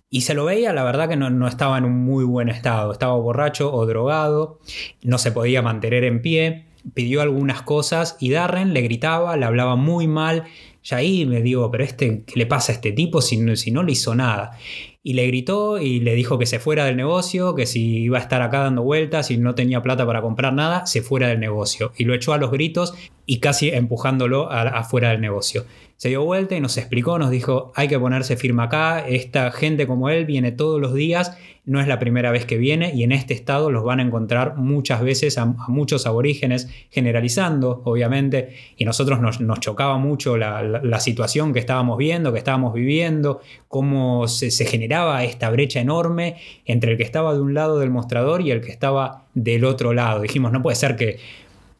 Y 0.09 0.21
se 0.21 0.35
lo 0.35 0.45
veía, 0.45 0.73
la 0.73 0.83
verdad 0.83 1.09
que 1.09 1.15
no, 1.15 1.47
estaba 1.47 1.77
en 1.77 1.85
un 1.85 1.97
muy 2.05 2.23
buen 2.23 2.49
estado. 2.49 2.91
Estaba 2.91 3.15
borracho 3.15 3.73
o 3.73 3.85
drogado, 3.85 4.59
no 5.01 5.17
se 5.17 5.31
podía 5.31 5.61
mantener 5.61 6.03
en 6.03 6.21
pie. 6.21 6.67
Pidió 6.93 7.21
algunas 7.21 7.61
cosas 7.61 8.17
y 8.19 8.29
Darren 8.29 8.73
le 8.73 8.81
gritaba, 8.81 9.35
le 9.37 9.45
hablaba 9.45 9.75
muy 9.75 10.07
mal. 10.07 10.43
Y 10.83 10.93
ahí 10.93 11.25
me 11.25 11.41
digo, 11.41 11.71
pero 11.71 11.83
este, 11.83 12.23
¿qué 12.25 12.33
le 12.35 12.45
pasa 12.45 12.73
a 12.73 12.75
este 12.75 12.91
tipo 12.91 13.21
si, 13.21 13.55
si 13.55 13.71
no 13.71 13.83
le 13.83 13.93
hizo 13.93 14.13
nada? 14.13 14.57
y 15.05 15.13
le 15.13 15.27
gritó 15.27 15.79
y 15.79 15.99
le 15.99 16.15
dijo 16.15 16.39
que 16.39 16.45
se 16.45 16.59
fuera 16.59 16.85
del 16.85 16.95
negocio, 16.95 17.55
que 17.55 17.65
si 17.65 18.03
iba 18.03 18.17
a 18.17 18.21
estar 18.21 18.41
acá 18.41 18.59
dando 18.59 18.83
vueltas 18.83 19.29
y 19.31 19.37
no 19.37 19.53
tenía 19.53 19.81
plata 19.81 20.05
para 20.05 20.21
comprar 20.21 20.53
nada, 20.53 20.85
se 20.85 21.01
fuera 21.01 21.27
del 21.27 21.41
negocio. 21.41 21.91
Y 21.97 22.05
lo 22.05 22.13
echó 22.13 22.31
a 22.31 22.37
los 22.37 22.51
gritos 22.51 22.93
y 23.25 23.39
casi 23.39 23.69
empujándolo 23.69 24.51
afuera 24.51 25.09
del 25.09 25.21
negocio. 25.21 25.65
Se 25.97 26.09
dio 26.09 26.25
vuelta 26.25 26.55
y 26.55 26.59
nos 26.59 26.77
explicó, 26.77 27.17
nos 27.17 27.29
dijo, 27.29 27.71
hay 27.75 27.87
que 27.87 27.97
ponerse 27.97 28.35
firme 28.35 28.63
acá, 28.63 29.07
esta 29.07 29.51
gente 29.51 29.87
como 29.87 30.09
él 30.09 30.25
viene 30.25 30.51
todos 30.51 30.81
los 30.81 30.93
días, 30.93 31.37
no 31.65 31.79
es 31.79 31.87
la 31.87 31.97
primera 31.97 32.29
vez 32.29 32.45
que 32.45 32.57
viene 32.57 32.91
y 32.93 33.03
en 33.03 33.13
este 33.13 33.33
estado 33.33 33.71
los 33.71 33.85
van 33.85 34.01
a 34.01 34.03
encontrar 34.03 34.57
muchas 34.57 35.01
veces 35.01 35.37
a, 35.37 35.45
muchos 35.45 36.05
aborígenes, 36.05 36.67
generalizando, 36.89 37.81
obviamente, 37.85 38.53
y 38.75 38.83
nosotros 38.83 39.21
nos, 39.21 39.39
chocaba 39.61 39.97
mucho 39.97 40.35
la, 40.35 40.99
situación 40.99 41.53
que 41.53 41.59
estábamos 41.59 41.97
viendo, 41.97 42.33
que 42.33 42.39
estábamos 42.39 42.73
viviendo, 42.73 43.39
cómo 43.69 44.27
se, 44.27 44.51
se 44.51 44.65
generaba 44.65 45.23
esta 45.23 45.49
brecha 45.49 45.79
enorme 45.79 46.35
entre 46.65 46.91
el 46.91 46.97
que 46.97 47.03
estaba 47.03 47.33
de 47.33 47.39
un 47.39 47.53
lado 47.53 47.79
del 47.79 47.91
mostrador 47.91 48.41
y 48.41 48.51
el 48.51 48.59
que 48.59 48.71
estaba 48.71 49.23
del 49.33 49.63
otro 49.63 49.93
lado. 49.93 50.21
Dijimos, 50.21 50.51
no 50.51 50.61
puede 50.61 50.75
ser 50.75 50.97
que 50.97 51.17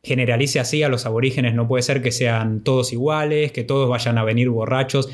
generalice 0.06 0.60
así 0.60 0.84
a 0.84 0.90
los 0.90 1.06
aborígenes, 1.06 1.54
no 1.54 1.68
puede 1.68 1.82
ser 1.82 2.02
que 2.02 2.12
sean 2.12 2.62
todos 2.62 2.92
iguales, 2.92 3.54
que 3.54 3.64
todos 3.64 3.88
vayan 3.88 4.18
a 4.18 4.26
venir 4.26 4.50
borrachos 4.50 5.10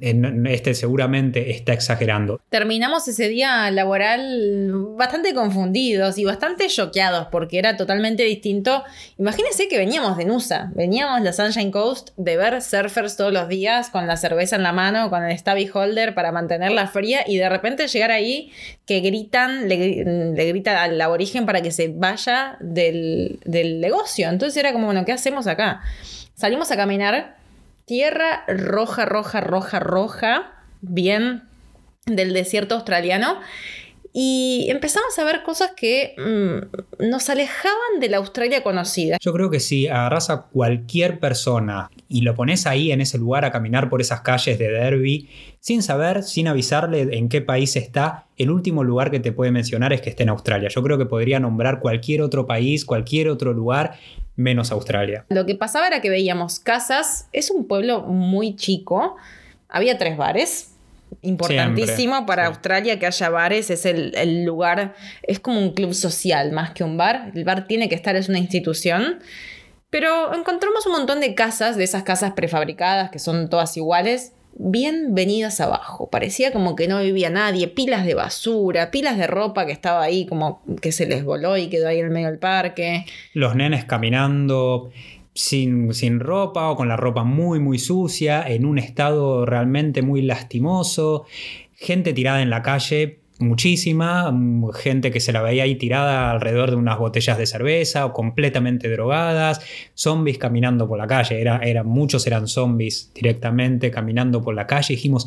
este 0.00 0.74
seguramente 0.74 1.50
está 1.50 1.72
exagerando. 1.72 2.40
Terminamos 2.50 3.06
ese 3.08 3.28
día 3.28 3.70
laboral 3.70 4.70
bastante 4.96 5.34
confundidos 5.34 6.18
y 6.18 6.24
bastante 6.24 6.66
choqueados 6.68 7.28
porque 7.30 7.58
era 7.58 7.76
totalmente 7.76 8.22
distinto. 8.24 8.84
Imagínense 9.18 9.68
que 9.68 9.78
veníamos 9.78 10.16
de 10.16 10.24
Nusa, 10.24 10.70
veníamos 10.74 11.22
de 11.22 11.32
Sunshine 11.32 11.70
Coast 11.70 12.10
de 12.16 12.36
ver 12.36 12.60
surfers 12.60 13.16
todos 13.16 13.32
los 13.32 13.48
días 13.48 13.90
con 13.90 14.06
la 14.06 14.16
cerveza 14.16 14.56
en 14.56 14.62
la 14.62 14.72
mano, 14.72 15.10
con 15.10 15.24
el 15.24 15.36
Stabby 15.38 15.70
Holder 15.72 16.14
para 16.14 16.32
mantenerla 16.32 16.86
fría 16.86 17.24
y 17.26 17.36
de 17.36 17.48
repente 17.48 17.86
llegar 17.86 18.10
ahí 18.10 18.52
que 18.86 19.00
gritan, 19.00 19.68
le, 19.68 20.04
le 20.34 20.48
gritan 20.48 20.76
al 20.76 21.00
aborigen 21.00 21.46
para 21.46 21.62
que 21.62 21.70
se 21.70 21.88
vaya 21.88 22.56
del, 22.60 23.38
del 23.44 23.80
negocio. 23.80 24.28
Entonces 24.28 24.56
era 24.56 24.72
como, 24.72 24.86
bueno, 24.86 25.04
¿qué 25.04 25.12
hacemos 25.12 25.46
acá? 25.46 25.82
Salimos 26.34 26.70
a 26.70 26.76
caminar 26.76 27.36
tierra 27.86 28.44
roja, 28.48 29.04
roja, 29.04 29.40
roja, 29.40 29.80
roja, 29.80 30.52
bien 30.80 31.44
del 32.06 32.32
desierto 32.32 32.74
australiano. 32.74 33.40
Y 34.16 34.68
empezamos 34.70 35.18
a 35.18 35.24
ver 35.24 35.42
cosas 35.42 35.72
que 35.76 36.14
mm, 36.16 37.08
nos 37.10 37.28
alejaban 37.30 37.98
de 37.98 38.08
la 38.08 38.18
Australia 38.18 38.62
conocida. 38.62 39.18
Yo 39.20 39.32
creo 39.32 39.50
que 39.50 39.58
si 39.58 39.88
agarras 39.88 40.30
a 40.30 40.42
cualquier 40.42 41.18
persona 41.18 41.90
y 42.08 42.20
lo 42.20 42.36
pones 42.36 42.64
ahí 42.68 42.92
en 42.92 43.00
ese 43.00 43.18
lugar 43.18 43.44
a 43.44 43.50
caminar 43.50 43.90
por 43.90 44.00
esas 44.00 44.20
calles 44.20 44.56
de 44.56 44.70
Derby, 44.70 45.28
sin 45.58 45.82
saber, 45.82 46.22
sin 46.22 46.46
avisarle 46.46 47.18
en 47.18 47.28
qué 47.28 47.40
país 47.40 47.74
está, 47.74 48.26
el 48.36 48.52
último 48.52 48.84
lugar 48.84 49.10
que 49.10 49.18
te 49.18 49.32
puede 49.32 49.50
mencionar 49.50 49.92
es 49.92 50.00
que 50.00 50.10
esté 50.10 50.22
en 50.22 50.28
Australia. 50.28 50.68
Yo 50.68 50.80
creo 50.84 50.96
que 50.96 51.06
podría 51.06 51.40
nombrar 51.40 51.80
cualquier 51.80 52.22
otro 52.22 52.46
país, 52.46 52.84
cualquier 52.84 53.28
otro 53.28 53.52
lugar 53.52 53.98
menos 54.36 54.72
Australia. 54.72 55.24
Lo 55.28 55.46
que 55.46 55.54
pasaba 55.54 55.86
era 55.86 56.00
que 56.00 56.10
veíamos 56.10 56.58
casas, 56.58 57.28
es 57.32 57.50
un 57.50 57.66
pueblo 57.66 58.02
muy 58.02 58.56
chico, 58.56 59.16
había 59.68 59.98
tres 59.98 60.16
bares. 60.16 60.70
Importantísimo 61.22 62.26
para 62.26 62.46
Australia 62.46 62.98
que 62.98 63.06
haya 63.06 63.30
bares, 63.30 63.70
es 63.70 63.86
el, 63.86 64.44
lugar, 64.44 64.94
es 65.22 65.38
como 65.38 65.60
un 65.60 65.72
club 65.72 65.94
social 65.94 66.52
más 66.52 66.72
que 66.72 66.84
un 66.84 66.96
bar. 66.96 67.30
El 67.34 67.44
bar 67.44 67.66
tiene 67.66 67.88
que 67.88 67.94
estar, 67.94 68.16
es 68.16 68.28
una 68.28 68.38
institución. 68.38 69.20
Pero 69.90 70.34
encontramos 70.34 70.86
un 70.86 70.92
montón 70.92 71.20
de 71.20 71.34
casas, 71.34 71.76
de 71.76 71.84
esas 71.84 72.02
casas 72.02 72.32
prefabricadas 72.32 73.10
que 73.10 73.20
son 73.20 73.48
todas 73.48 73.76
iguales, 73.76 74.32
bienvenidas 74.56 75.60
abajo. 75.60 76.08
Parecía 76.10 76.52
como 76.52 76.76
que 76.76 76.88
no 76.88 77.00
vivía 77.00 77.30
nadie, 77.30 77.68
pilas 77.68 78.04
de 78.06 78.14
basura, 78.14 78.90
pilas 78.90 79.18
de 79.18 79.26
ropa 79.26 79.66
que 79.66 79.72
estaba 79.72 80.02
ahí 80.02 80.26
como 80.26 80.62
que 80.80 80.92
se 80.92 81.06
les 81.06 81.24
voló 81.24 81.56
y 81.56 81.68
quedó 81.68 81.88
ahí 81.88 81.98
en 81.98 82.06
el 82.06 82.10
medio 82.10 82.28
del 82.28 82.38
parque. 82.38 83.04
Los 83.32 83.54
nenes 83.56 83.84
caminando 83.84 84.90
sin, 85.34 85.92
sin 85.92 86.20
ropa 86.20 86.70
o 86.70 86.76
con 86.76 86.88
la 86.88 86.96
ropa 86.96 87.24
muy 87.24 87.58
muy 87.58 87.78
sucia, 87.78 88.44
en 88.46 88.64
un 88.64 88.78
estado 88.78 89.44
realmente 89.44 90.02
muy 90.02 90.22
lastimoso, 90.22 91.24
gente 91.74 92.12
tirada 92.12 92.40
en 92.40 92.50
la 92.50 92.62
calle 92.62 93.23
muchísima, 93.38 94.30
mm, 94.30 94.70
gente 94.72 95.10
que 95.10 95.20
se 95.20 95.32
la 95.32 95.42
veía 95.42 95.64
ahí 95.64 95.74
tirada 95.76 96.30
alrededor 96.30 96.70
de 96.70 96.76
unas 96.76 96.98
botellas 96.98 97.36
de 97.36 97.46
cerveza 97.46 98.06
o 98.06 98.12
completamente 98.12 98.88
drogadas, 98.88 99.60
zombies 99.94 100.38
caminando 100.38 100.88
por 100.88 100.98
la 100.98 101.06
calle, 101.06 101.40
era, 101.40 101.58
era, 101.58 101.82
muchos 101.82 102.26
eran 102.26 102.46
zombies 102.46 103.10
directamente 103.14 103.90
caminando 103.90 104.40
por 104.40 104.54
la 104.54 104.66
calle, 104.66 104.94
dijimos, 104.94 105.26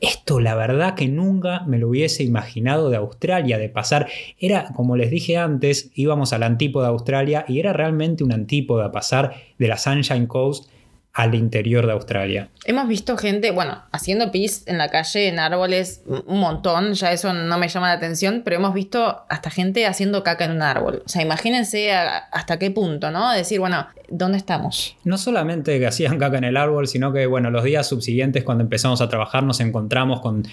esto 0.00 0.40
la 0.40 0.54
verdad 0.54 0.94
que 0.94 1.08
nunca 1.08 1.60
me 1.66 1.78
lo 1.78 1.88
hubiese 1.88 2.22
imaginado 2.22 2.88
de 2.88 2.96
Australia, 2.96 3.58
de 3.58 3.68
pasar, 3.68 4.08
era 4.38 4.68
como 4.74 4.96
les 4.96 5.10
dije 5.10 5.36
antes, 5.36 5.90
íbamos 5.94 6.32
al 6.32 6.42
antípoda 6.42 6.86
de 6.86 6.92
Australia 6.92 7.44
y 7.46 7.58
era 7.58 7.72
realmente 7.72 8.24
un 8.24 8.32
antípoda 8.32 8.92
pasar 8.92 9.34
de 9.58 9.68
la 9.68 9.76
Sunshine 9.76 10.26
Coast 10.26 10.70
al 11.12 11.34
interior 11.34 11.86
de 11.86 11.92
Australia. 11.92 12.50
Hemos 12.64 12.86
visto 12.86 13.16
gente, 13.16 13.50
bueno, 13.50 13.82
haciendo 13.90 14.30
pis 14.30 14.62
en 14.66 14.78
la 14.78 14.88
calle, 14.88 15.28
en 15.28 15.38
árboles, 15.38 16.02
un 16.06 16.38
montón, 16.38 16.94
ya 16.94 17.12
eso 17.12 17.32
no 17.32 17.58
me 17.58 17.68
llama 17.68 17.88
la 17.88 17.94
atención, 17.94 18.42
pero 18.44 18.56
hemos 18.56 18.74
visto 18.74 19.24
hasta 19.28 19.50
gente 19.50 19.86
haciendo 19.86 20.22
caca 20.22 20.44
en 20.44 20.52
un 20.52 20.62
árbol. 20.62 21.02
O 21.04 21.08
sea, 21.08 21.22
imagínense 21.22 21.92
hasta 21.92 22.58
qué 22.58 22.70
punto, 22.70 23.10
¿no? 23.10 23.32
Decir, 23.32 23.58
bueno, 23.58 23.86
¿dónde 24.08 24.38
estamos? 24.38 24.96
No 25.04 25.18
solamente 25.18 25.78
que 25.78 25.86
hacían 25.86 26.18
caca 26.18 26.38
en 26.38 26.44
el 26.44 26.56
árbol, 26.56 26.86
sino 26.86 27.12
que, 27.12 27.26
bueno, 27.26 27.50
los 27.50 27.64
días 27.64 27.88
subsiguientes 27.88 28.44
cuando 28.44 28.62
empezamos 28.62 29.00
a 29.00 29.08
trabajar 29.08 29.42
nos 29.42 29.60
encontramos 29.60 30.20
con 30.20 30.46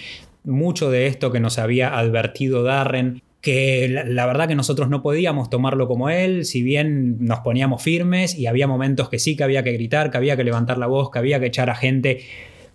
mucho 0.44 0.90
de 0.90 1.06
esto 1.06 1.30
que 1.30 1.40
nos 1.40 1.58
había 1.58 1.96
advertido 1.96 2.62
Darren, 2.62 3.22
que 3.48 3.88
la, 3.88 4.26
verdad 4.26 4.46
que 4.46 4.54
nosotros 4.54 4.90
no 4.90 5.00
podíamos 5.00 5.48
tomarlo 5.48 5.88
como 5.88 6.10
él, 6.10 6.44
si 6.44 6.62
bien 6.62 7.16
nos 7.24 7.40
poníamos 7.40 7.82
firmes 7.82 8.34
y 8.34 8.46
había 8.46 8.66
momentos 8.66 9.08
que 9.08 9.18
sí 9.18 9.38
que 9.38 9.44
había 9.44 9.62
que 9.62 9.72
gritar, 9.72 10.10
que 10.10 10.18
había 10.18 10.36
que 10.36 10.44
levantar 10.44 10.76
la 10.76 10.86
voz, 10.86 11.10
que 11.10 11.18
había 11.18 11.40
que 11.40 11.46
echar 11.46 11.70
a 11.70 11.74
gente, 11.74 12.20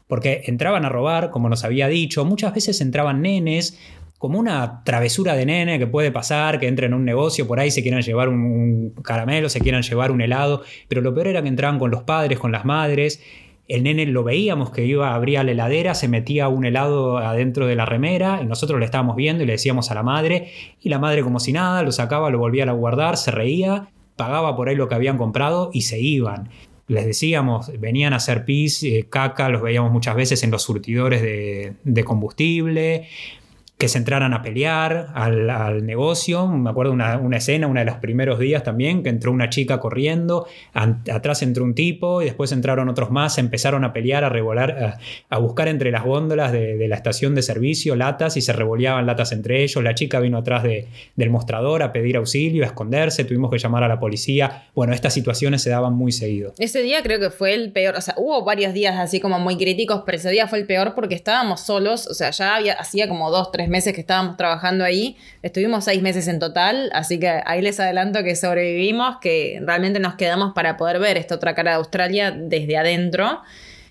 porque 0.07 0.41
entraban 0.47 0.83
a 0.83 0.89
robar, 0.89 1.29
como 1.29 1.47
nos 1.47 1.63
había 1.63 1.87
dicho, 1.89 2.25
muchas 2.25 2.55
veces 2.55 2.81
entraban 2.81 3.21
nenes, 3.21 3.79
como 4.17 4.39
una 4.39 4.83
travesura 4.83 5.35
de 5.35 5.45
nene 5.45 5.77
que 5.77 5.85
puede 5.85 6.11
pasar, 6.11 6.59
que 6.59 6.67
entren 6.67 6.93
en 6.93 6.97
un 6.97 7.05
negocio, 7.05 7.45
por 7.45 7.59
ahí 7.59 7.69
se 7.69 7.83
quieran 7.83 8.01
llevar 8.01 8.29
un, 8.29 8.41
un 8.41 9.03
caramelo, 9.03 9.49
se 9.49 9.59
quieran 9.59 9.83
llevar 9.83 10.09
un 10.09 10.21
helado, 10.21 10.63
pero 10.87 11.01
lo 11.01 11.13
peor 11.13 11.27
era 11.27 11.43
que 11.43 11.49
entraban 11.49 11.77
con 11.77 11.91
los 11.91 12.01
padres, 12.01 12.39
con 12.39 12.51
las 12.51 12.65
madres, 12.65 13.21
el 13.67 13.83
nene 13.83 14.05
lo 14.05 14.23
veíamos 14.23 14.71
que 14.71 14.85
iba, 14.85 15.15
abría 15.15 15.43
la 15.43 15.51
heladera, 15.51 15.95
se 15.95 16.07
metía 16.07 16.47
un 16.49 16.65
helado 16.65 17.17
adentro 17.17 17.65
de 17.65 17.75
la 17.75 17.85
remera 17.85 18.39
y 18.41 18.45
nosotros 18.45 18.79
lo 18.79 18.85
estábamos 18.85 19.15
viendo 19.15 19.43
y 19.43 19.45
le 19.45 19.53
decíamos 19.53 19.89
a 19.89 19.95
la 19.95 20.03
madre 20.03 20.49
y 20.81 20.89
la 20.89 20.99
madre 20.99 21.23
como 21.23 21.39
si 21.39 21.53
nada, 21.53 21.81
lo 21.83 21.91
sacaba, 21.91 22.29
lo 22.29 22.39
volvía 22.39 22.65
a 22.65 22.71
guardar, 22.73 23.17
se 23.17 23.31
reía, 23.31 23.87
pagaba 24.15 24.55
por 24.55 24.69
ahí 24.69 24.75
lo 24.75 24.87
que 24.89 24.95
habían 24.95 25.17
comprado 25.17 25.69
y 25.73 25.81
se 25.81 25.99
iban. 25.99 26.49
les 26.87 27.05
decíamos, 27.05 27.71
venían 27.79 28.11
a 28.13 28.17
hacer 28.17 28.43
pis, 28.43 28.83
eh, 28.83 29.07
caca, 29.09 29.47
los 29.49 29.61
veíamos 29.61 29.91
muchas 29.91 30.15
veces 30.15 30.43
en 30.43 30.51
los 30.51 30.61
surtidores 30.61 31.21
de, 31.21 31.73
de 31.83 32.03
combustible 32.03 33.07
que 33.83 33.89
se 33.89 33.97
entraran 33.97 34.33
a 34.33 34.41
pelear 34.41 35.09
al, 35.13 35.85
negocio. 35.85 36.47
Me 36.47 36.69
acuerdo 36.69 36.93
una, 36.93 37.17
una, 37.17 37.35
escena, 37.35 37.67
uno 37.67 37.81
de 37.81 37.85
los 37.85 37.97
primeros 37.97 38.39
días 38.39 38.63
también, 38.63 39.03
que 39.03 39.09
entró 39.09 39.29
una 39.29 39.49
chica 39.49 39.81
corriendo, 39.81 40.47
atrás 40.73 41.41
entró 41.41 41.65
un 41.65 41.75
tipo 41.75 42.21
y 42.21 42.25
después 42.25 42.53
entraron 42.53 42.87
otros 42.87 43.11
más, 43.11 43.37
empezaron 43.37 43.83
a 43.83 43.91
pelear, 43.91 44.23
a 44.23 44.29
revolar, 44.29 44.99
a, 45.29 45.37
buscar 45.37 45.67
entre 45.67 45.91
las 45.91 46.05
góndolas 46.05 46.53
de, 46.53 46.87
la 46.87 46.95
estación 46.95 47.35
de 47.35 47.41
servicio 47.41 47.97
latas 47.97 48.37
y 48.37 48.41
se 48.41 48.53
revoleaban 48.53 49.05
latas 49.05 49.33
entre 49.33 49.63
ellos. 49.63 49.83
La 49.83 49.95
chica 49.95 50.21
vino 50.21 50.37
atrás 50.37 50.63
del 50.63 51.29
mostrador 51.29 51.83
a 51.83 51.91
pedir 51.91 52.15
auxilio, 52.15 52.63
a 52.63 52.67
esconderse, 52.67 53.25
tuvimos 53.25 53.51
que 53.51 53.57
llamar 53.57 53.83
a 53.83 53.89
la 53.89 53.99
policía. 53.99 54.69
Bueno, 54.73 54.93
estas 54.93 55.13
situaciones 55.13 55.61
se 55.61 55.71
daban 55.71 55.93
muy 55.93 56.13
seguido. 56.13 56.53
Ese 56.57 56.81
día 56.83 57.03
creo 57.03 57.19
que 57.19 57.31
fue 57.31 57.53
el 57.53 57.73
peor, 57.73 57.95
o 57.97 58.01
sea, 58.01 58.13
hubo 58.15 58.45
varios 58.45 58.73
días 58.73 58.97
así 58.97 59.19
como 59.19 59.39
muy 59.39 59.57
críticos, 59.57 60.03
pero 60.05 60.17
ese 60.17 60.31
día 60.31 60.47
fue 60.47 60.59
el 60.59 60.67
peor 60.67 60.95
porque 60.95 61.15
estábamos 61.15 61.59
solos, 61.59 62.07
o 62.07 62.13
sea, 62.13 62.31
ya 62.31 62.55
había, 62.55 62.75
hacía 62.75 63.09
como 63.09 63.29
dos, 63.29 63.51
tres 63.51 63.67
meses 63.73 63.93
que 63.93 64.01
estábamos 64.01 64.37
trabajando 64.37 64.85
ahí. 64.85 65.17
Estuvimos 65.41 65.83
seis 65.83 66.01
meses 66.03 66.27
en 66.27 66.37
total, 66.37 66.91
así 66.93 67.19
que 67.19 67.41
ahí 67.45 67.59
les 67.59 67.79
adelanto 67.79 68.23
que 68.23 68.35
sobrevivimos, 68.35 69.17
que 69.19 69.59
realmente 69.65 69.99
nos 69.99 70.13
quedamos 70.13 70.53
para 70.53 70.77
poder 70.77 70.99
ver 70.99 71.17
esta 71.17 71.33
otra 71.35 71.55
cara 71.55 71.71
de 71.71 71.77
Australia 71.77 72.31
desde 72.31 72.77
adentro. 72.77 73.41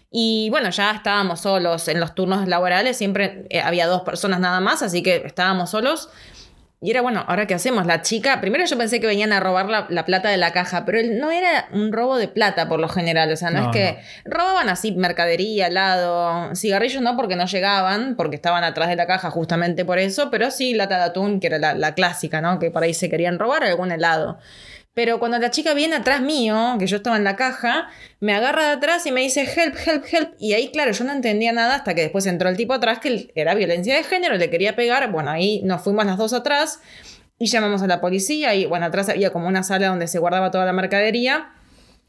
Y 0.09 0.51
bueno, 0.51 0.71
ya 0.71 0.93
estábamos 0.93 1.41
solos 1.41 1.89
en 1.89 1.99
los 1.99 2.15
turnos 2.15 2.47
laborales, 2.47 2.97
siempre 2.97 3.47
eh, 3.51 3.61
había 3.61 3.89
dos 3.89 4.03
personas 4.03 4.39
nada 4.39 4.61
más, 4.61 4.83
así 4.83 5.03
que 5.03 5.17
estábamos 5.27 5.71
solos. 5.71 6.11
Y 6.85 6.91
era 6.91 7.01
bueno, 7.01 7.25
ahora 7.29 7.47
qué 7.47 7.55
hacemos, 7.55 7.87
la 7.87 8.03
chica, 8.03 8.41
primero 8.41 8.65
yo 8.65 8.77
pensé 8.77 8.99
que 8.99 9.07
venían 9.07 9.33
a 9.33 9.39
robar 9.39 9.69
la, 9.89 10.05
plata 10.05 10.31
de 10.31 10.37
la 10.37 10.51
caja, 10.51 10.85
pero 10.85 10.99
no 11.15 11.31
era 11.31 11.69
un 11.73 11.93
robo 11.93 12.17
de 12.17 12.27
plata 12.27 12.69
por 12.69 12.81
lo 12.81 12.89
general, 12.89 13.31
o 13.31 13.37
sea, 13.37 13.51
no, 13.51 13.67
es 13.67 13.69
que 13.69 13.99
robaban 14.25 14.69
así 14.69 14.91
mercadería, 14.91 15.69
helado, 15.69 16.53
cigarrillos 16.57 17.01
no 17.01 17.17
porque 17.17 17.37
no 17.37 17.47
llegaban, 17.47 18.17
porque 18.17 18.35
estaban 18.35 18.65
atrás 18.65 18.89
de 18.89 18.97
la 18.97 19.07
caja 19.07 19.31
justamente 19.31 19.85
por 19.85 20.01
eso, 20.01 20.29
pero 20.29 20.51
sí 20.51 20.75
lata 20.75 20.97
de 20.97 21.05
atún, 21.05 21.39
que 21.39 21.47
era 21.47 21.59
la, 21.61 21.75
la 21.75 21.95
clásica, 21.95 22.41
¿no? 22.41 22.59
Que 22.59 22.73
por 22.73 22.83
ahí 22.83 22.95
se 22.95 23.09
querían 23.09 23.39
robar 23.39 23.63
algún 23.63 23.93
helado. 23.93 24.41
Pero 24.95 25.19
cuando 25.19 25.39
la 25.39 25.51
chica 25.51 25.73
viene 25.73 25.97
atrás 25.97 26.21
mío, 26.21 26.77
que 26.79 26.87
yo 26.87 26.97
estaba 26.99 27.17
en 27.17 27.25
la 27.25 27.35
caja, 27.35 27.89
me 28.21 28.35
agarra 28.35 28.65
de 28.67 28.73
atrás 28.73 29.07
y 29.07 29.13
me 29.13 29.23
dice 29.23 29.43
help, 29.43 29.75
help, 29.87 30.05
help. 30.11 30.35
Y 30.39 30.53
ahí, 30.53 30.71
claro, 30.71 30.93
yo 30.93 31.05
no 31.05 31.13
entendía 31.13 31.53
nada 31.53 31.77
hasta 31.77 31.95
que 31.95 32.03
después 32.03 32.27
entró 32.27 32.51
el 32.51 32.59
tipo 32.59 32.75
atrás 32.75 32.99
que 32.99 33.33
era 33.35 33.55
violencia 33.55 33.97
de 33.97 34.05
género, 34.05 34.37
le 34.37 34.51
quería 34.51 34.77
pegar. 34.77 35.11
Bueno, 35.11 35.31
ahí 35.31 35.63
nos 35.65 35.83
fuimos 35.83 36.05
las 36.05 36.19
dos 36.19 36.35
atrás 36.35 36.81
y 37.39 37.47
llamamos 37.47 37.81
a 37.81 37.87
la 37.87 38.03
policía. 38.03 38.55
Y 38.55 38.67
bueno, 38.67 38.85
atrás 38.85 39.09
había 39.09 39.31
como 39.31 39.49
una 39.49 39.63
sala 39.63 39.89
donde 39.89 40.09
se 40.09 40.19
guardaba 40.19 40.51
toda 40.51 40.67
la 40.67 40.75
mercadería. 40.75 41.53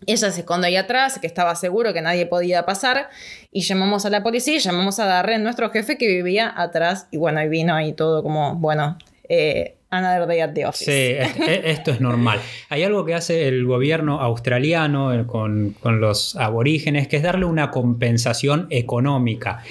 Ella 0.05 0.31
se 0.31 0.41
esconde 0.41 0.67
ahí 0.67 0.75
atrás, 0.75 1.19
que 1.19 1.27
estaba 1.27 1.55
seguro 1.55 1.93
que 1.93 2.01
nadie 2.01 2.25
podía 2.25 2.65
pasar, 2.65 3.09
y 3.51 3.61
llamamos 3.61 4.05
a 4.05 4.09
la 4.09 4.21
policía, 4.21 4.55
y 4.55 4.59
llamamos 4.59 4.99
a 4.99 5.05
Darren, 5.05 5.43
nuestro 5.43 5.69
jefe 5.69 5.97
que 5.97 6.07
vivía 6.07 6.53
atrás, 6.53 7.07
y 7.11 7.15
bueno, 7.15 7.39
ahí 7.39 7.47
vino 7.47 7.73
ahí 7.73 7.93
todo 7.93 8.21
como, 8.21 8.55
bueno, 8.55 8.97
eh, 9.29 9.77
Another 9.93 10.27
Day 10.27 10.41
at 10.41 10.53
the. 10.53 10.65
Sí, 10.73 10.91
e, 10.91 11.61
esto 11.65 11.91
es 11.91 12.01
normal. 12.01 12.39
Hay 12.69 12.81
algo 12.81 13.05
que 13.05 13.13
hace 13.13 13.47
el 13.47 13.63
gobierno 13.65 14.21
australiano 14.21 15.13
eh, 15.13 15.27
con, 15.27 15.75
los 15.83 16.35
aborígenes, 16.35 17.07
que 17.07 17.17
es 17.17 17.23
darle 17.23 17.45
una 17.45 17.69
compensación 17.69 18.65
económica 18.71 19.61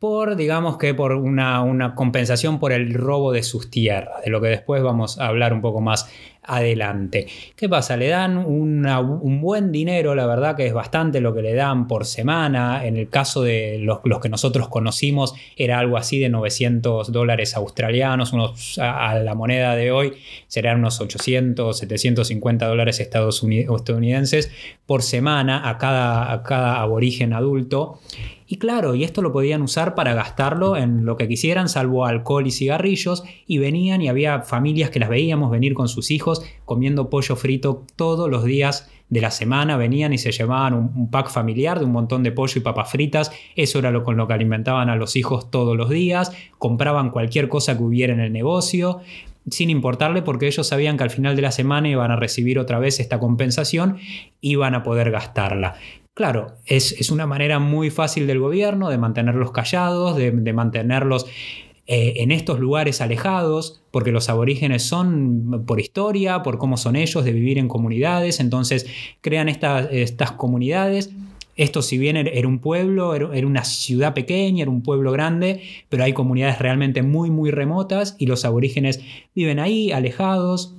por, 0.00 0.34
digamos 0.34 0.78
que 0.78 0.94
por 0.94 1.12
una, 1.12 1.62
una, 1.62 1.94
compensación 1.94 2.58
por 2.58 2.72
el 2.72 2.94
robo 2.94 3.32
de 3.32 3.42
sus 3.42 3.70
tierras, 3.70 4.24
de 4.24 4.30
lo 4.30 4.40
que 4.40 4.48
después 4.48 4.82
vamos 4.82 5.20
a 5.20 5.26
hablar 5.26 5.52
un 5.52 5.60
poco 5.60 5.82
más 5.82 6.10
adelante. 6.42 7.26
¿Qué 7.54 7.68
pasa? 7.68 7.98
Le 7.98 8.08
dan 8.08 8.38
un 8.38 9.40
buen 9.42 9.70
dinero, 9.70 10.14
la 10.14 10.26
verdad 10.26 10.56
que 10.56 10.66
es 10.66 10.72
bastante 10.72 11.20
lo 11.20 11.34
que 11.34 11.42
le 11.42 11.54
dan 11.54 11.86
por 11.86 12.06
semana. 12.06 12.86
En 12.86 12.96
el 12.96 13.10
caso 13.10 13.42
de 13.42 13.78
los, 13.78 14.00
que 14.22 14.30
nosotros 14.30 14.68
conocimos 14.68 15.34
era 15.54 15.78
algo 15.78 15.98
así 15.98 16.18
de 16.18 16.30
900 16.30 17.12
dólares 17.12 17.54
australianos, 17.54 18.32
a, 18.78 19.18
la 19.18 19.34
moneda 19.34 19.76
de 19.76 19.92
hoy 19.92 20.14
serían 20.48 20.78
unos 20.78 20.98
800, 21.00 21.76
750 21.76 22.66
dólares 22.66 23.00
estadounidenses 23.00 24.50
por 24.86 25.02
semana 25.02 25.68
a 25.68 25.76
cada, 25.76 26.32
a 26.32 26.42
cada 26.42 26.80
aborigen 26.80 27.34
adulto. 27.34 28.00
Y 28.52 28.56
claro, 28.56 28.96
y 28.96 29.04
esto 29.04 29.22
lo 29.22 29.30
podían 29.30 29.62
usar 29.62 29.94
para 29.94 30.12
gastarlo 30.12 30.76
en 30.76 31.04
lo 31.04 31.16
que 31.16 31.28
quisieran, 31.28 31.68
salvo 31.68 32.04
alcohol 32.04 32.48
y 32.48 32.50
cigarrillos, 32.50 33.22
y 33.46 33.58
venían 33.58 34.02
y 34.02 34.08
había 34.08 34.42
familias 34.42 34.90
que 34.90 34.98
las 34.98 35.08
veíamos 35.08 35.52
venir 35.52 35.72
con 35.72 35.86
sus 35.86 36.10
hijos 36.10 36.44
comiendo 36.64 37.10
pollo 37.10 37.36
frito 37.36 37.84
todos 37.94 38.28
los 38.28 38.42
días 38.42 38.90
de 39.08 39.20
la 39.20 39.30
semana, 39.30 39.76
venían 39.76 40.12
y 40.12 40.18
se 40.18 40.32
llevaban 40.32 40.74
un, 40.74 41.12
pack 41.12 41.30
familiar 41.30 41.78
de 41.78 41.84
un 41.84 41.92
montón 41.92 42.24
de 42.24 42.32
pollo 42.32 42.54
y 42.56 42.60
papas 42.60 42.90
fritas, 42.90 43.30
eso 43.54 43.78
era 43.78 43.92
lo 43.92 44.02
con 44.02 44.16
lo 44.16 44.26
que 44.26 44.34
alimentaban 44.34 44.88
a 44.88 44.96
los 44.96 45.14
hijos 45.14 45.52
todos 45.52 45.76
los 45.76 45.88
días, 45.88 46.32
compraban 46.58 47.10
cualquier 47.10 47.48
cosa 47.48 47.76
que 47.76 47.84
hubiera 47.84 48.12
en 48.12 48.20
el 48.20 48.32
negocio, 48.32 48.98
sin 49.48 49.70
importarle 49.70 50.22
porque 50.22 50.48
ellos 50.48 50.66
sabían 50.66 50.96
que 50.96 51.04
al 51.04 51.10
final 51.10 51.36
de 51.36 51.42
la 51.42 51.52
semana 51.52 51.88
iban 51.88 52.10
a 52.10 52.16
recibir 52.16 52.58
otra 52.58 52.80
vez 52.80 52.98
esta 52.98 53.20
compensación, 53.20 53.98
iban 54.40 54.74
a 54.74 54.82
poder 54.82 55.12
gastarla. 55.12 55.76
Claro, 56.14 56.56
es, 56.66 57.10
una 57.10 57.26
manera 57.26 57.58
muy 57.58 57.88
fácil 57.90 58.26
del 58.26 58.40
gobierno 58.40 58.90
de 58.90 58.98
mantenerlos 58.98 59.52
callados, 59.52 60.16
de, 60.16 60.52
mantenerlos 60.52 61.26
eh, 61.86 62.14
en 62.16 62.30
estos 62.30 62.60
lugares 62.60 63.00
alejados, 63.00 63.80
porque 63.90 64.12
los 64.12 64.28
aborígenes 64.28 64.82
son 64.82 65.64
por 65.66 65.80
historia, 65.80 66.42
por 66.42 66.58
cómo 66.58 66.76
son 66.76 66.96
ellos, 66.96 67.24
de 67.24 67.32
vivir 67.32 67.58
en 67.58 67.68
comunidades, 67.68 68.40
entonces 68.40 68.86
crean 69.20 69.48
estas 69.48 70.32
comunidades. 70.32 71.10
Esto 71.56 71.80
si 71.80 71.96
bien 71.96 72.16
era 72.16 72.48
un 72.48 72.58
pueblo, 72.58 73.14
era 73.14 73.46
una 73.46 73.64
ciudad 73.64 74.12
pequeña, 74.14 74.62
era 74.62 74.70
un 74.70 74.82
pueblo 74.82 75.12
grande, 75.12 75.62
pero 75.88 76.04
hay 76.04 76.12
comunidades 76.12 76.58
realmente 76.58 77.02
muy, 77.02 77.30
muy 77.30 77.50
remotas 77.50 78.16
y 78.18 78.26
los 78.26 78.44
aborígenes 78.44 79.00
viven 79.34 79.58
ahí, 79.58 79.92
alejados, 79.92 80.74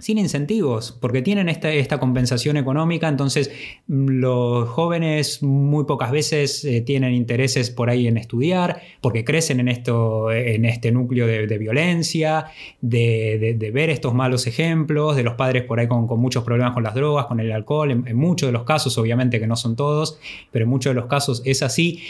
sin 0.00 0.18
incentivos, 0.18 0.96
porque 1.00 1.22
tienen 1.22 1.48
esta, 1.48 1.98
compensación 2.00 2.56
económica, 2.56 3.08
entonces 3.08 3.50
mm, 3.86 4.08
los 4.08 4.68
jóvenes 4.68 5.42
muy 5.42 5.84
pocas 5.84 6.10
veces 6.10 6.64
eh, 6.64 6.80
tienen 6.80 7.14
intereses 7.14 7.70
por 7.70 7.90
ahí 7.90 8.06
en 8.06 8.16
estudiar, 8.16 8.80
porque 9.00 9.24
crecen 9.24 9.60
en, 9.60 9.68
esto, 9.68 10.32
en 10.32 10.64
este 10.64 10.90
núcleo 10.90 11.26
de, 11.26 11.58
violencia, 11.58 12.46
de, 12.80 13.70
ver 13.72 13.90
estos 13.90 14.14
malos 14.14 14.46
ejemplos, 14.46 15.16
de 15.16 15.22
los 15.22 15.34
padres 15.34 15.64
por 15.64 15.78
ahí 15.78 15.86
con, 15.86 16.06
muchos 16.20 16.42
problemas 16.42 16.72
con 16.72 16.82
las 16.82 16.94
drogas, 16.94 17.26
con 17.26 17.38
el 17.40 17.52
alcohol, 17.52 17.90
en 17.90 18.16
muchos 18.16 18.48
de 18.48 18.52
los 18.52 18.64
casos, 18.64 18.96
obviamente 18.98 19.38
que 19.38 19.46
no 19.46 19.56
son 19.56 19.76
todos, 19.76 20.18
pero 20.50 20.64
en 20.64 20.70
muchos 20.70 20.90
de 20.90 21.00
los 21.00 21.06
casos 21.06 21.42
es 21.44 21.62
así 21.62 22.02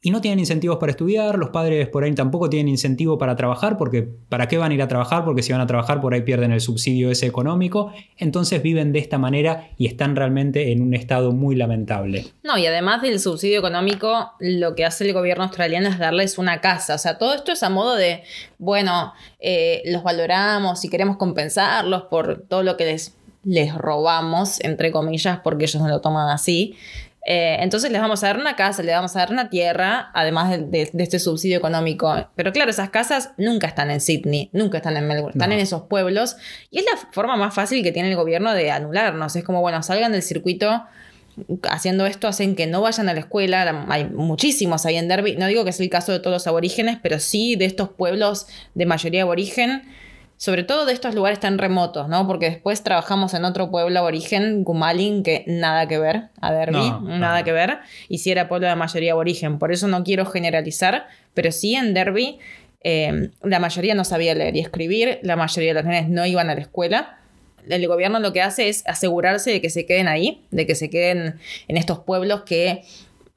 y 0.00 0.10
no 0.10 0.20
tienen 0.20 0.38
incentivos 0.38 0.78
para 0.78 0.92
estudiar, 0.92 1.36
los 1.38 1.50
padres 1.50 1.88
por 1.88 2.04
ahí 2.04 2.14
tampoco 2.14 2.48
tienen 2.48 2.68
incentivo 2.68 3.18
para 3.18 3.34
trabajar, 3.34 3.76
porque 3.76 4.08
¿para 4.28 4.46
qué 4.46 4.56
van 4.56 4.70
a 4.70 4.74
ir 4.74 4.82
a 4.82 4.86
trabajar? 4.86 5.24
Porque 5.24 5.42
si 5.42 5.50
van 5.50 5.60
a 5.60 5.66
trabajar 5.66 6.00
por 6.00 6.14
ahí 6.14 6.22
pierden 6.22 6.52
el 6.52 6.60
subsidio 6.60 7.10
ese 7.10 7.26
económico, 7.26 7.92
entonces 8.16 8.62
viven 8.62 8.92
de 8.92 9.00
esta 9.00 9.18
manera 9.18 9.70
y 9.76 9.86
están 9.86 10.14
realmente 10.14 10.70
en 10.70 10.82
un 10.82 10.94
estado 10.94 11.32
muy 11.32 11.56
lamentable. 11.56 12.26
No, 12.44 12.56
y 12.56 12.66
además 12.66 13.02
del 13.02 13.18
subsidio 13.18 13.58
económico, 13.58 14.32
lo 14.38 14.76
que 14.76 14.84
hace 14.84 15.04
el 15.04 15.12
gobierno 15.12 15.44
australiano 15.44 15.88
es 15.88 15.98
darles 15.98 16.38
una 16.38 16.60
casa, 16.60 16.94
o 16.94 16.98
sea, 16.98 17.18
todo 17.18 17.34
esto 17.34 17.50
es 17.50 17.64
a 17.64 17.70
modo 17.70 17.96
de, 17.96 18.22
bueno, 18.58 19.14
eh, 19.40 19.82
los 19.86 20.04
valoramos 20.04 20.84
y 20.84 20.90
queremos 20.90 21.16
compensarlos 21.16 22.02
por 22.04 22.44
todo 22.48 22.62
lo 22.62 22.76
que 22.76 22.84
les, 22.84 23.16
les 23.42 23.74
robamos, 23.74 24.60
entre 24.60 24.92
comillas, 24.92 25.40
porque 25.42 25.64
ellos 25.64 25.82
no 25.82 25.88
lo 25.88 26.00
toman 26.00 26.28
así. 26.28 26.76
Eh, 27.30 27.58
entonces 27.60 27.92
les 27.92 28.00
vamos 28.00 28.24
a 28.24 28.28
dar 28.28 28.38
una 28.38 28.56
casa, 28.56 28.82
les 28.82 28.94
vamos 28.94 29.14
a 29.14 29.18
dar 29.18 29.30
una 29.30 29.50
tierra, 29.50 30.10
además 30.14 30.50
de, 30.70 30.90
este 30.96 31.18
subsidio 31.18 31.58
económico. 31.58 32.26
Pero 32.34 32.54
claro, 32.54 32.70
esas 32.70 32.88
casas 32.88 33.32
nunca 33.36 33.66
están 33.66 33.90
en 33.90 34.00
Sydney, 34.00 34.48
nunca 34.54 34.78
están 34.78 34.96
en 34.96 35.06
Melbourne, 35.06 35.32
están 35.34 35.52
en 35.52 35.58
esos 35.58 35.82
pueblos. 35.82 36.36
Y 36.70 36.78
es 36.78 36.86
la 36.86 36.96
forma 37.12 37.36
más 37.36 37.54
fácil 37.54 37.82
que 37.82 37.92
tiene 37.92 38.08
el 38.08 38.16
gobierno 38.16 38.54
de 38.54 38.70
anularnos. 38.70 39.36
Es 39.36 39.44
como, 39.44 39.60
bueno, 39.60 39.82
salgan 39.82 40.12
del 40.12 40.22
circuito 40.22 40.84
haciendo 41.70 42.06
esto 42.06 42.26
hacen 42.28 42.56
que 42.56 42.66
no 42.66 42.80
vayan 42.80 43.10
a 43.10 43.12
la 43.12 43.20
escuela. 43.20 43.84
Hay 43.90 44.06
muchísimos 44.06 44.86
ahí 44.86 44.96
en 44.96 45.08
Derby. 45.08 45.36
No 45.36 45.48
digo 45.48 45.64
que 45.64 45.70
es 45.70 45.80
el 45.80 45.90
caso 45.90 46.12
de 46.12 46.20
todos 46.20 46.32
los 46.32 46.46
aborígenes, 46.46 46.98
pero 47.02 47.18
sí 47.18 47.56
de 47.56 47.66
estos 47.66 47.90
pueblos 47.90 48.46
de 48.74 48.86
mayoría 48.86 49.24
aborigen 49.24 49.82
sobre 50.38 50.62
todo 50.62 50.86
de 50.86 50.92
estos 50.92 51.14
lugares 51.14 51.40
tan 51.40 51.58
remotos, 51.58 52.08
¿no? 52.08 52.26
Porque 52.26 52.48
después 52.48 52.82
trabajamos 52.82 53.34
en 53.34 53.44
otro 53.44 53.70
pueblo 53.70 53.98
aborigen, 53.98 54.62
Gumalin, 54.62 55.24
que 55.24 55.44
nada 55.48 55.86
que 55.88 55.98
ver 55.98 56.28
a 56.40 56.52
Derby, 56.52 56.92
nada 57.02 57.42
que 57.42 57.52
ver, 57.52 57.80
y 58.08 58.18
si 58.18 58.30
era 58.30 58.48
pueblo 58.48 58.68
de 58.68 58.76
mayoría 58.76 59.12
aborigen. 59.12 59.58
Por 59.58 59.72
eso 59.72 59.88
no 59.88 60.04
quiero 60.04 60.24
generalizar, 60.24 61.08
pero 61.34 61.50
sí 61.52 61.74
en 61.74 61.92
Derby 61.92 62.38
eh, 62.84 63.30
la 63.42 63.58
mayoría 63.58 63.94
no 63.96 64.04
sabía 64.04 64.34
leer 64.34 64.54
y 64.56 64.60
escribir, 64.60 65.18
la 65.22 65.34
mayoría 65.34 65.70
de 65.70 65.74
los 65.74 65.84
nenes 65.84 66.08
no 66.08 66.24
iban 66.24 66.50
a 66.50 66.54
la 66.54 66.60
escuela. 66.60 67.18
El 67.68 67.86
gobierno 67.88 68.20
lo 68.20 68.32
que 68.32 68.40
hace 68.40 68.68
es 68.68 68.86
asegurarse 68.86 69.50
de 69.50 69.60
que 69.60 69.70
se 69.70 69.86
queden 69.86 70.06
ahí, 70.06 70.46
de 70.52 70.66
que 70.66 70.76
se 70.76 70.88
queden 70.88 71.40
en 71.66 71.76
estos 71.76 71.98
pueblos 71.98 72.42
que 72.42 72.82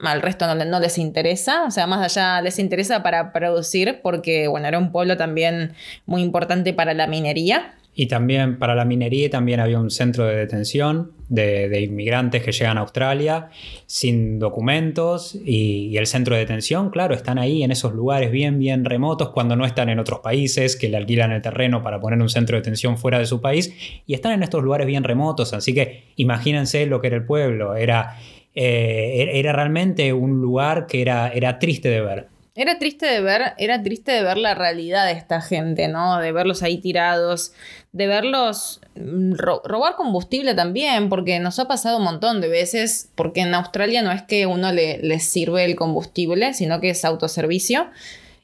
al 0.04 0.22
resto 0.22 0.54
no, 0.54 0.80
les 0.80 0.98
interesa, 0.98 1.66
o 1.66 1.72
sea, 1.72 1.88
más 1.88 2.02
allá 2.04 2.42
les 2.42 2.60
interesa 2.60 3.04
para 3.04 3.32
producir, 3.34 4.00
porque, 4.02 4.48
bueno, 4.48 4.68
era 4.68 4.78
un 4.78 4.92
pueblo 4.92 5.18
también 5.18 5.74
muy 6.06 6.22
importante 6.22 6.74
para 6.74 6.94
la 6.94 7.08
minería. 7.08 7.76
Y 7.94 8.06
también 8.06 8.58
para 8.58 8.74
la 8.74 8.86
minería 8.86 9.30
también 9.30 9.60
había 9.60 9.78
un 9.78 9.92
centro 9.92 10.26
de 10.26 10.38
detención 10.38 11.12
de, 11.28 11.82
inmigrantes 11.82 12.42
que 12.42 12.54
llegan 12.54 12.78
a 12.78 12.82
Australia 12.82 13.50
sin 13.86 14.40
documentos 14.40 15.36
y, 15.46 15.98
el 15.98 16.08
centro 16.08 16.36
de 16.36 16.42
detención, 16.42 16.90
claro, 16.90 17.14
están 17.14 17.38
ahí 17.38 17.64
en 17.64 17.72
esos 17.72 17.94
lugares 17.94 18.32
bien, 18.32 18.60
bien 18.60 18.86
remotos 18.86 19.30
cuando 19.30 19.58
no 19.58 19.66
están 19.66 19.90
en 19.90 20.00
otros 20.00 20.22
países 20.22 20.78
que 20.78 20.88
le 20.88 20.98
alquilan 20.98 21.34
el 21.34 21.42
terreno 21.42 21.84
para 21.84 22.00
poner 22.00 22.22
un 22.22 22.30
centro 22.30 22.56
de 22.56 22.62
detención 22.62 22.98
fuera 22.98 23.20
de 23.20 23.26
su 23.26 23.42
país 23.42 23.74
y 24.08 24.14
están 24.14 24.32
en 24.32 24.44
estos 24.44 24.64
lugares 24.64 24.88
bien 24.88 25.04
remotos, 25.04 25.54
así 25.54 25.74
que 25.74 26.06
imagínense 26.16 26.86
lo 26.86 27.02
que 27.02 27.08
era 27.08 27.18
el 27.18 27.26
pueblo, 27.26 27.76
era, 27.76 28.18
eh, 28.54 29.32
era 29.34 29.54
realmente 29.54 30.14
un 30.14 30.42
lugar 30.42 30.88
que 30.88 31.02
era, 31.02 31.30
era 31.30 31.60
triste 31.60 31.90
de 31.90 32.02
ver. 32.02 32.28
Era 32.54 32.78
triste 32.80 33.06
de 33.06 33.22
ver, 33.22 33.54
era 33.58 33.82
triste 33.82 34.12
de 34.12 34.24
ver 34.24 34.38
la 34.38 34.54
realidad 34.54 35.06
de 35.06 35.14
esta 35.14 35.40
gente, 35.40 35.88
¿no? 35.88 36.20
De 36.20 36.34
verlos 36.34 36.64
ahí 36.64 36.80
tirados, 36.80 37.54
de 37.94 38.08
verlos 38.08 38.82
mm, 38.96 39.36
robar 39.36 39.96
combustible 39.96 40.54
también, 40.54 41.08
porque 41.08 41.40
nos 41.40 41.60
ha 41.60 41.70
pasado 41.70 41.98
un 41.98 42.04
montón 42.04 42.42
de 42.42 42.50
veces, 42.50 43.10
porque 43.16 43.40
en 43.42 43.54
Australia 43.54 44.02
no 44.02 44.12
es 44.12 44.24
que 44.24 44.48
uno 44.48 44.74
le, 44.74 44.98
les 44.98 45.24
sirve 45.24 45.64
el 45.64 45.78
combustible, 45.78 46.54
sino 46.54 46.82
que 46.82 46.90
es 46.90 47.06
autoservicio. 47.06 47.88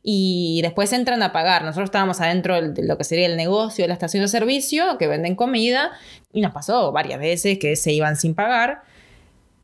Y 0.09 0.61
después 0.61 0.93
entran 0.93 1.21
a 1.21 1.33
pagar. 1.33 1.65
Nosotros 1.65 1.87
estábamos 1.87 2.21
adentro 2.21 2.61
de 2.61 2.83
lo 2.83 2.97
que 2.97 3.03
sería 3.03 3.25
el 3.25 3.35
negocio 3.35 3.83
de 3.83 3.89
la 3.89 3.93
estación 3.93 4.23
de 4.23 4.29
servicio, 4.29 4.97
que 4.97 5.07
venden 5.07 5.35
comida, 5.35 5.91
y 6.31 6.39
nos 6.39 6.53
pasó 6.53 6.93
varias 6.93 7.19
veces 7.19 7.59
que 7.59 7.75
se 7.75 7.91
iban 7.91 8.15
sin 8.15 8.33
pagar. 8.33 8.83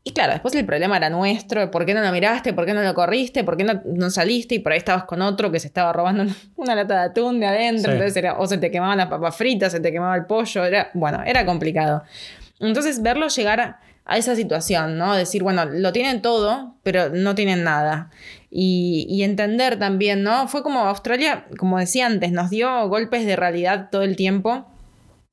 Y 0.06 0.12
claro, 0.12 0.34
después 0.34 0.54
el 0.54 0.66
problema 0.66 0.98
era 0.98 1.08
nuestro, 1.08 1.70
¿por 1.70 1.86
qué 1.86 1.94
no 1.94 2.02
lo 2.02 2.12
miraste? 2.12 2.52
¿Por 2.52 2.66
qué 2.66 2.74
no 2.74 2.82
lo 2.82 2.92
corriste? 2.92 3.42
¿Por 3.42 3.56
qué 3.56 3.64
no, 3.64 4.10
saliste? 4.10 4.56
Y 4.56 4.58
por 4.58 4.72
ahí 4.72 4.78
estabas 4.78 5.04
con 5.04 5.22
otro 5.22 5.50
que 5.50 5.58
se 5.58 5.66
estaba 5.66 5.94
robando 5.94 6.26
una 6.56 6.74
lata 6.76 7.00
de 7.00 7.04
atún 7.06 7.40
de 7.40 7.46
adentro, 7.46 7.92
entonces 7.92 8.14
era, 8.18 8.38
o 8.38 8.46
se 8.46 8.58
te 8.58 8.70
quemaban 8.70 8.98
las 8.98 9.08
papas 9.08 9.34
fritas, 9.34 9.72
se 9.72 9.80
te 9.80 9.90
quemaba 9.90 10.14
el 10.14 10.26
pollo, 10.26 10.62
era, 10.66 10.90
bueno, 10.92 11.22
era 11.24 11.46
complicado. 11.46 12.02
Entonces 12.60 13.00
verlo 13.00 13.28
llegar 13.28 13.78
a 14.04 14.18
esa 14.18 14.36
situación, 14.36 14.98
¿no? 14.98 15.14
Decir, 15.14 15.42
bueno, 15.42 15.64
lo 15.64 15.90
tienen 15.92 16.20
todo, 16.20 16.74
pero 16.82 17.08
no 17.08 17.34
tienen 17.34 17.64
nada. 17.64 18.10
Y, 18.50 19.06
y, 19.08 19.22
entender 19.22 19.78
también, 19.78 20.22
¿no? 20.22 20.48
Fue 20.48 20.62
como 20.62 20.80
Australia, 20.80 21.46
como 21.58 21.78
decía 21.78 22.04
antes, 22.04 22.30
nos 22.30 22.50
dio 22.50 22.88
golpes 22.88 23.24
de 23.24 23.36
realidad 23.36 23.88
todo 23.90 24.02
el 24.02 24.16
tiempo 24.16 24.66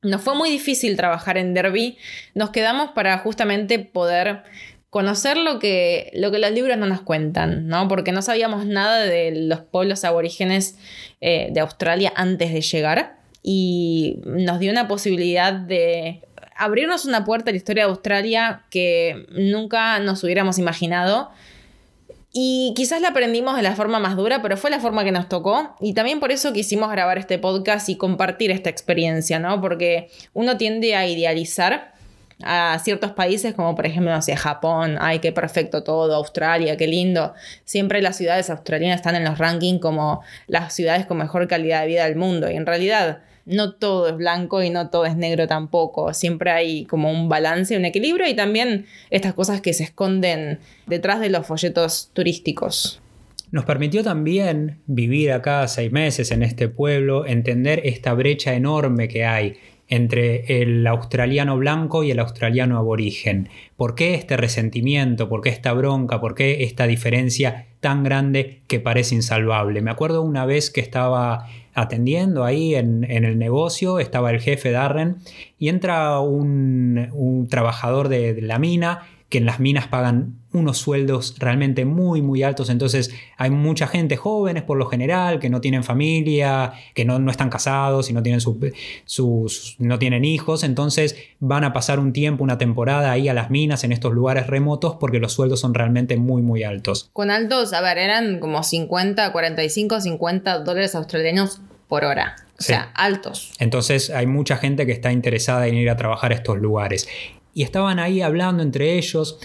nos 0.01 0.21
fue 0.21 0.35
muy 0.35 0.49
difícil 0.49 0.95
trabajar 0.97 1.37
en 1.37 1.53
Derby. 1.53 1.97
Nos 2.33 2.49
quedamos 2.49 2.91
para 2.91 3.17
justamente 3.19 3.79
poder 3.79 4.43
conocer 4.89 5.37
lo 5.37 5.59
que, 5.59 6.11
lo 6.13 6.31
que 6.31 6.39
los 6.39 6.51
libros 6.51 6.77
no 6.77 6.85
nos 6.85 7.01
cuentan, 7.01 7.67
¿no? 7.67 7.87
Porque 7.87 8.11
no 8.11 8.21
sabíamos 8.21 8.65
nada 8.65 8.99
de 8.99 9.31
los 9.31 9.61
pueblos 9.61 10.03
aborígenes 10.03 10.77
eh, 11.21 11.49
de 11.51 11.59
Australia 11.61 12.11
antes 12.15 12.51
de 12.51 12.61
llegar. 12.61 13.15
Y 13.43 14.19
nos 14.25 14.59
dio 14.59 14.71
una 14.71 14.87
posibilidad 14.87 15.53
de 15.53 16.21
abrirnos 16.57 17.05
una 17.05 17.23
puerta 17.23 17.49
a 17.49 17.53
la 17.53 17.57
historia 17.57 17.85
de 17.85 17.89
Australia 17.89 18.63
que 18.69 19.25
nunca 19.31 19.99
nos 19.99 20.23
hubiéramos 20.23 20.59
imaginado 20.59 21.31
y 22.33 22.73
quizás 22.75 23.01
la 23.01 23.09
aprendimos 23.09 23.57
de 23.57 23.61
la 23.61 23.75
forma 23.75 23.99
más 23.99 24.15
dura, 24.15 24.41
pero 24.41 24.55
fue 24.55 24.69
la 24.69 24.79
forma 24.79 25.03
que 25.03 25.11
nos 25.11 25.27
tocó. 25.27 25.75
Y 25.81 25.93
también 25.93 26.21
por 26.21 26.31
eso 26.31 26.53
quisimos 26.53 26.89
grabar 26.89 27.17
este 27.17 27.37
podcast 27.39 27.89
y 27.89 27.97
compartir 27.97 28.51
esta 28.51 28.69
experiencia, 28.69 29.37
¿no? 29.39 29.59
Porque 29.59 30.09
uno 30.33 30.55
tiende 30.55 30.95
a 30.95 31.05
idealizar 31.05 31.91
a 32.43 32.79
ciertos 32.79 33.11
países 33.11 33.53
como 33.53 33.75
por 33.75 33.85
ejemplo, 33.85 34.19
sé, 34.21 34.35
Japón, 34.35 34.97
ay, 34.99 35.19
qué 35.19 35.31
perfecto 35.31 35.83
todo, 35.83 36.15
Australia, 36.15 36.77
qué 36.77 36.87
lindo. 36.87 37.33
Siempre 37.65 38.01
las 38.01 38.15
ciudades 38.15 38.49
australianas 38.49 38.97
están 38.97 39.15
en 39.15 39.25
los 39.25 39.37
rankings 39.37 39.81
como 39.81 40.23
las 40.47 40.73
ciudades 40.73 41.05
con 41.05 41.17
mejor 41.17 41.47
calidad 41.47 41.81
de 41.81 41.87
vida 41.87 42.05
del 42.05 42.15
mundo. 42.15 42.49
Y 42.49 42.55
en 42.55 42.65
realidad 42.65 43.19
no 43.45 43.73
todo 43.73 44.09
es 44.09 44.17
blanco 44.17 44.61
y 44.63 44.69
no 44.69 44.89
todo 44.89 45.05
es 45.05 45.15
negro 45.15 45.47
tampoco. 45.47 46.13
Siempre 46.13 46.51
hay 46.51 46.85
como 46.85 47.11
un 47.11 47.29
balance, 47.29 47.77
un 47.77 47.85
equilibrio 47.85 48.27
y 48.27 48.35
también 48.35 48.85
estas 49.09 49.33
cosas 49.33 49.61
que 49.61 49.73
se 49.73 49.83
esconden 49.83 50.59
detrás 50.87 51.19
de 51.19 51.29
los 51.29 51.45
folletos 51.45 52.11
turísticos. 52.13 53.01
Nos 53.51 53.65
permitió 53.65 54.01
también 54.01 54.79
vivir 54.87 55.33
acá 55.33 55.67
seis 55.67 55.91
meses 55.91 56.31
en 56.31 56.41
este 56.41 56.69
pueblo, 56.69 57.25
entender 57.25 57.81
esta 57.83 58.13
brecha 58.13 58.53
enorme 58.53 59.09
que 59.09 59.25
hay 59.25 59.57
entre 59.91 60.61
el 60.61 60.87
australiano 60.87 61.57
blanco 61.57 62.03
y 62.03 62.11
el 62.11 62.19
australiano 62.19 62.77
aborigen. 62.77 63.49
¿Por 63.75 63.93
qué 63.93 64.15
este 64.15 64.37
resentimiento? 64.37 65.27
¿Por 65.27 65.41
qué 65.41 65.49
esta 65.49 65.73
bronca? 65.73 66.21
¿Por 66.21 66.33
qué 66.33 66.63
esta 66.63 66.87
diferencia 66.87 67.67
tan 67.81 68.01
grande 68.03 68.61
que 68.67 68.79
parece 68.79 69.15
insalvable? 69.15 69.81
Me 69.81 69.91
acuerdo 69.91 70.21
una 70.21 70.45
vez 70.45 70.71
que 70.71 70.79
estaba 70.79 71.45
atendiendo 71.73 72.45
ahí 72.45 72.73
en, 72.73 73.03
el 73.03 73.37
negocio, 73.37 73.99
estaba 73.99 74.31
el 74.31 74.39
jefe 74.39 74.71
Darren 74.71 75.17
y 75.59 75.67
entra 75.67 76.19
un, 76.19 77.47
trabajador 77.49 78.07
de 78.07 78.41
la 78.41 78.59
mina 78.59 79.01
que 79.27 79.39
en 79.39 79.45
las 79.45 79.59
minas 79.59 79.87
pagan 79.87 80.40
unos 80.53 80.77
sueldos 80.77 81.35
realmente 81.39 81.85
muy 81.85 82.21
muy 82.21 82.43
altos, 82.43 82.69
entonces 82.69 83.11
hay 83.37 83.49
mucha 83.49 83.87
gente 83.87 84.17
jóvenes 84.17 84.63
por 84.63 84.77
lo 84.77 84.87
general 84.87 85.39
que 85.39 85.49
no 85.49 85.61
tienen 85.61 85.83
familia, 85.83 86.73
que 86.93 87.05
no, 87.05 87.19
no 87.19 87.31
están 87.31 87.49
casados 87.49 88.09
y 88.09 88.13
no 88.13 88.23
tienen, 88.23 88.41
sus, 88.41 89.75
no 89.79 89.99
tienen 89.99 90.25
hijos, 90.25 90.63
entonces 90.63 91.15
van 91.39 91.63
a 91.63 91.73
pasar 91.73 91.99
un 91.99 92.13
tiempo, 92.13 92.43
una 92.43 92.57
temporada 92.57 93.11
ahí 93.11 93.29
a 93.29 93.33
las 93.33 93.49
minas 93.49 93.83
en 93.83 93.91
estos 93.91 94.13
lugares 94.13 94.47
remotos 94.47 94.95
porque 94.99 95.19
los 95.19 95.33
sueldos 95.33 95.59
son 95.59 95.73
realmente 95.73 96.17
muy 96.17 96.41
muy 96.41 96.63
altos. 96.63 97.09
Con 97.13 97.31
altos, 97.31 97.73
a 97.73 97.81
ver, 97.81 97.97
eran 97.97 98.39
como 98.39 98.63
50, 98.63 99.31
45, 99.31 100.01
50 100.01 100.59
dólares 100.59 100.95
australianos 100.95 101.61
por 101.87 102.05
hora. 102.05 102.35
O 102.59 102.63
sea, 102.63 102.91
altos. 102.93 103.51
Entonces 103.57 104.11
hay 104.11 104.27
mucha 104.27 104.55
gente 104.55 104.85
que 104.85 104.91
está 104.91 105.11
interesada 105.11 105.65
en 105.67 105.75
ir 105.75 105.89
a 105.89 105.97
trabajar 105.97 106.31
a 106.31 106.35
estos 106.35 106.59
lugares 106.59 107.07
y 107.53 107.63
estaban 107.63 107.99
ahí 107.99 108.21
hablando 108.21 108.63
entre 108.63 108.97
ellos. 108.97 109.39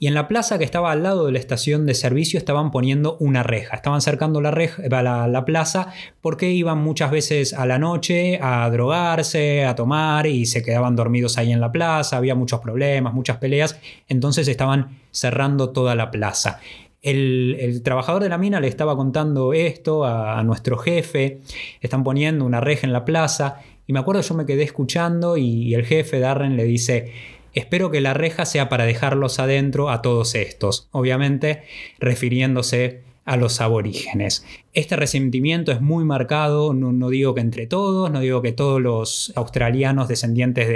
Y 0.00 0.06
en 0.06 0.14
la 0.14 0.28
plaza 0.28 0.58
que 0.58 0.64
estaba 0.64 0.92
al 0.92 1.02
lado 1.02 1.26
de 1.26 1.32
la 1.32 1.40
estación 1.40 1.84
de 1.84 1.94
servicio 1.94 2.38
estaban 2.38 2.70
poniendo 2.70 3.16
una 3.18 3.42
reja. 3.42 3.74
Estaban 3.74 4.00
cercando 4.00 4.40
la, 4.40 4.52
reja, 4.52 4.80
la, 4.88 5.26
la, 5.26 5.44
plaza 5.44 5.92
porque 6.20 6.50
iban 6.52 6.78
muchas 6.78 7.10
veces 7.10 7.52
a 7.52 7.66
la 7.66 7.80
noche 7.80 8.38
a 8.40 8.70
drogarse, 8.70 9.64
a 9.64 9.74
tomar 9.74 10.28
y 10.28 10.46
se 10.46 10.62
quedaban 10.62 10.94
dormidos 10.94 11.36
ahí 11.36 11.50
en 11.50 11.60
la 11.60 11.72
plaza. 11.72 12.16
Había 12.16 12.36
muchos 12.36 12.60
problemas, 12.60 13.12
muchas 13.12 13.38
peleas. 13.38 13.80
Entonces 14.06 14.46
estaban 14.46 15.00
cerrando 15.10 15.70
toda 15.70 15.96
la 15.96 16.12
plaza. 16.12 16.60
El, 17.02 17.80
trabajador 17.82 18.22
de 18.22 18.28
la 18.28 18.38
mina 18.38 18.60
le 18.60 18.68
estaba 18.68 18.94
contando 18.94 19.52
esto 19.52 20.04
a, 20.04 20.38
a 20.38 20.44
nuestro 20.44 20.78
jefe. 20.78 21.40
Están 21.80 22.04
poniendo 22.04 22.44
una 22.44 22.60
reja 22.60 22.86
en 22.86 22.92
la 22.92 23.04
plaza. 23.04 23.62
Y 23.88 23.92
me 23.92 23.98
acuerdo 23.98 24.20
yo 24.20 24.36
me 24.36 24.46
quedé 24.46 24.62
escuchando 24.62 25.36
y 25.36 25.74
el 25.74 25.84
jefe 25.84 26.20
Darren 26.20 26.56
le 26.56 26.64
dice 26.64 27.10
Espero 27.54 27.90
que 27.90 28.00
la 28.00 28.14
reja 28.14 28.44
sea 28.44 28.68
para 28.68 28.84
dejarlos 28.84 29.38
adentro 29.38 29.90
a 29.90 30.02
todos 30.02 30.34
estos, 30.34 30.88
obviamente 30.92 31.62
refiriéndose 31.98 33.02
a 33.28 33.36
los 33.36 33.60
aborígenes. 33.60 34.46
Este 34.72 34.96
resentimiento 34.96 35.70
es 35.70 35.82
muy 35.82 36.02
marcado, 36.02 36.72
no, 36.72 37.10
digo 37.10 37.34
que 37.34 37.42
entre 37.42 37.66
todos, 37.66 38.10
no 38.10 38.20
digo 38.20 38.40
que 38.40 38.52
todos 38.52 38.80
los 38.80 39.34
australianos 39.36 40.08
descendientes 40.08 40.66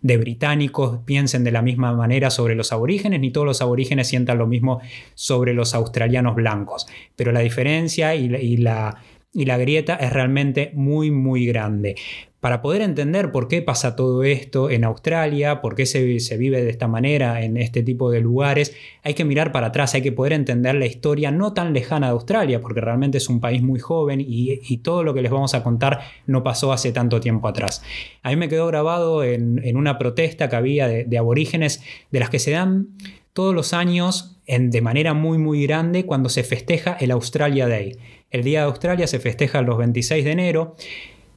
de, 0.00 0.16
británicos 0.18 0.98
piensen 1.04 1.44
de 1.44 1.52
la 1.52 1.62
misma 1.62 1.92
manera 1.92 2.30
sobre 2.30 2.56
los 2.56 2.72
aborígenes, 2.72 3.20
ni 3.20 3.30
todos 3.30 3.46
los 3.46 3.62
aborígenes 3.62 4.08
sientan 4.08 4.38
lo 4.38 4.48
mismo 4.48 4.80
sobre 5.14 5.54
los 5.54 5.72
australianos 5.72 6.34
blancos, 6.34 6.88
pero 7.14 7.30
la 7.30 7.40
diferencia 7.40 8.16
y 8.16 8.56
la, 8.56 8.96
y 9.32 9.44
la 9.44 9.56
grieta 9.56 9.94
es 9.94 10.12
realmente 10.12 10.72
muy 10.74 11.12
muy 11.12 11.46
grande 11.46 11.94
para 12.40 12.62
poder 12.62 12.80
entender 12.80 13.32
por 13.32 13.48
qué 13.48 13.60
pasa 13.60 13.94
todo 13.94 14.24
esto 14.24 14.70
en 14.70 14.84
Australia, 14.84 15.60
por 15.60 15.74
qué 15.74 15.84
se, 15.84 16.02
vive 16.38 16.62
de 16.62 16.70
esta 16.70 16.88
manera 16.88 17.42
en 17.42 17.58
este 17.58 17.82
tipo 17.82 18.10
de 18.10 18.20
lugares, 18.20 18.74
hay 19.02 19.12
que 19.12 19.26
mirar 19.26 19.52
para 19.52 19.68
atrás, 19.68 19.94
hay 19.94 20.00
que 20.00 20.10
poder 20.10 20.32
entender 20.32 20.74
la 20.74 20.86
historia 20.86 21.30
no 21.30 21.52
tan 21.52 21.74
lejana 21.74 22.06
de 22.06 22.12
Australia, 22.12 22.60
porque 22.62 22.80
realmente 22.80 23.18
es 23.18 23.28
un 23.28 23.40
país 23.40 23.62
muy 23.62 23.78
joven 23.78 24.24
y, 24.26 24.50
todo 24.80 25.04
lo 25.04 25.12
que 25.12 25.20
les 25.20 25.30
vamos 25.30 25.52
a 25.52 25.62
contar 25.62 26.00
no 26.26 26.42
pasó 26.42 26.72
hace 26.72 26.90
tanto 26.90 27.20
tiempo 27.20 27.46
atrás. 27.48 27.82
A 28.22 28.30
mí 28.30 28.36
me 28.36 28.48
quedó 28.48 28.66
grabado 28.66 29.22
en, 29.22 29.76
una 29.76 29.98
protesta 29.98 30.48
que 30.48 30.56
había 30.56 30.88
de, 30.88 31.18
aborígenes, 31.18 31.82
de 32.10 32.20
las 32.20 32.30
que 32.30 32.38
se 32.38 32.52
dan 32.52 32.88
todos 33.34 33.54
los 33.54 33.74
años 33.74 34.38
en, 34.46 34.70
de 34.70 34.80
manera 34.80 35.12
muy 35.12 35.36
muy 35.36 35.64
grande 35.64 36.06
cuando 36.06 36.30
se 36.30 36.44
festeja 36.44 36.96
el 36.98 37.10
Australia 37.10 37.68
Day. 37.68 37.98
El 38.30 38.42
Día 38.42 38.60
de 38.60 38.66
Australia 38.66 39.06
se 39.06 39.18
festeja 39.18 39.60
los 39.60 39.76
26 39.76 40.24
de 40.24 40.30
enero 40.30 40.76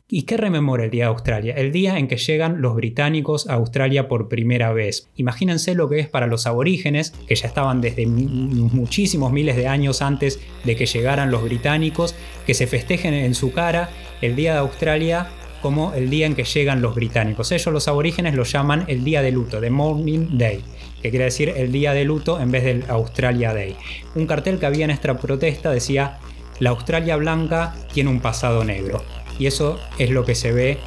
¿Y 0.10 0.24
qué 0.24 0.36
rememora 0.36 0.84
el 0.84 0.92
Día 0.92 1.06
de 1.06 1.12
Australia? 1.12 1.54
El 1.56 1.72
día 1.72 1.98
en 1.98 2.10
que 2.10 2.18
llegan 2.18 2.62
los 2.62 2.76
británicos 2.76 3.48
a 3.48 3.54
Australia 3.54 4.10
por 4.10 4.28
primera 4.28 4.74
vez. 4.74 5.10
Imagínense 5.16 5.76
lo 5.76 5.88
que 5.88 6.00
es 6.00 6.10
para 6.10 6.28
los 6.28 6.46
aborígenes, 6.46 7.12
que 7.26 7.36
ya 7.36 7.48
estaban 7.48 7.80
desde 7.80 8.06
muchísimos 8.06 9.32
miles 9.32 9.56
de 9.56 9.68
años 9.68 10.02
antes 10.02 10.42
de 10.66 10.76
que 10.76 10.88
llegaran 10.88 11.32
los 11.32 11.42
británicos, 11.44 12.16
que 12.46 12.54
se 12.54 12.68
festejen 12.68 13.14
en 13.14 13.34
su 13.34 13.54
cara 13.54 13.90
el 14.22 14.36
Día 14.36 14.52
de 14.54 14.60
Australia 14.60 15.30
como 15.62 15.94
el 15.94 16.10
día 16.10 16.26
en 16.26 16.36
que 16.36 16.44
llegan 16.44 16.82
los 16.82 16.94
británicos. 16.94 17.54
Ellos 17.54 17.74
los 17.74 17.88
aborígenes 17.88 18.36
lo 18.36 18.44
llaman 18.44 18.84
el 18.90 19.06
día 19.06 19.22
de 19.22 19.32
luto, 19.32 19.62
the 19.62 19.70
Morning 19.70 20.38
Day, 20.38 20.62
que 21.02 21.10
quiere 21.12 21.26
decir 21.26 21.54
el 21.56 21.72
día 21.72 21.94
de 21.94 22.04
luto 22.04 22.42
en 22.42 22.52
vez 22.52 22.66
del 22.66 22.84
Australia 22.90 23.54
Day. 23.54 23.78
Un 24.16 24.28
cartel 24.28 24.60
que 24.60 24.66
había 24.66 24.84
en 24.84 24.92
esta 24.92 25.18
protesta 25.18 25.72
decía, 25.72 26.20
la 26.60 26.72
Australia 26.72 27.16
blanca 27.16 27.74
tiene 27.94 28.10
un 28.10 28.20
pasado 28.20 28.66
negro. 28.66 29.02
Y 29.40 29.48
eso 29.48 29.80
es 29.98 30.10
lo 30.10 30.26
que 30.26 30.36
se 30.36 30.52
ve 30.52 30.80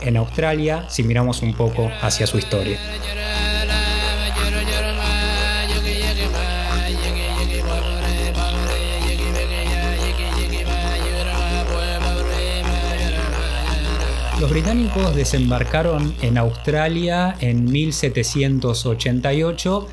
en 0.00 0.16
Australia 0.16 0.86
si 0.88 1.02
miramos 1.02 1.42
un 1.42 1.54
poco 1.54 1.90
hacia 2.02 2.26
su 2.26 2.38
historia. 2.38 2.78
Los 14.40 14.50
británicos 14.50 15.14
desembarcaron 15.16 16.14
en 16.20 16.36
Australia 16.36 17.34
en 17.40 17.64
1788 17.64 19.88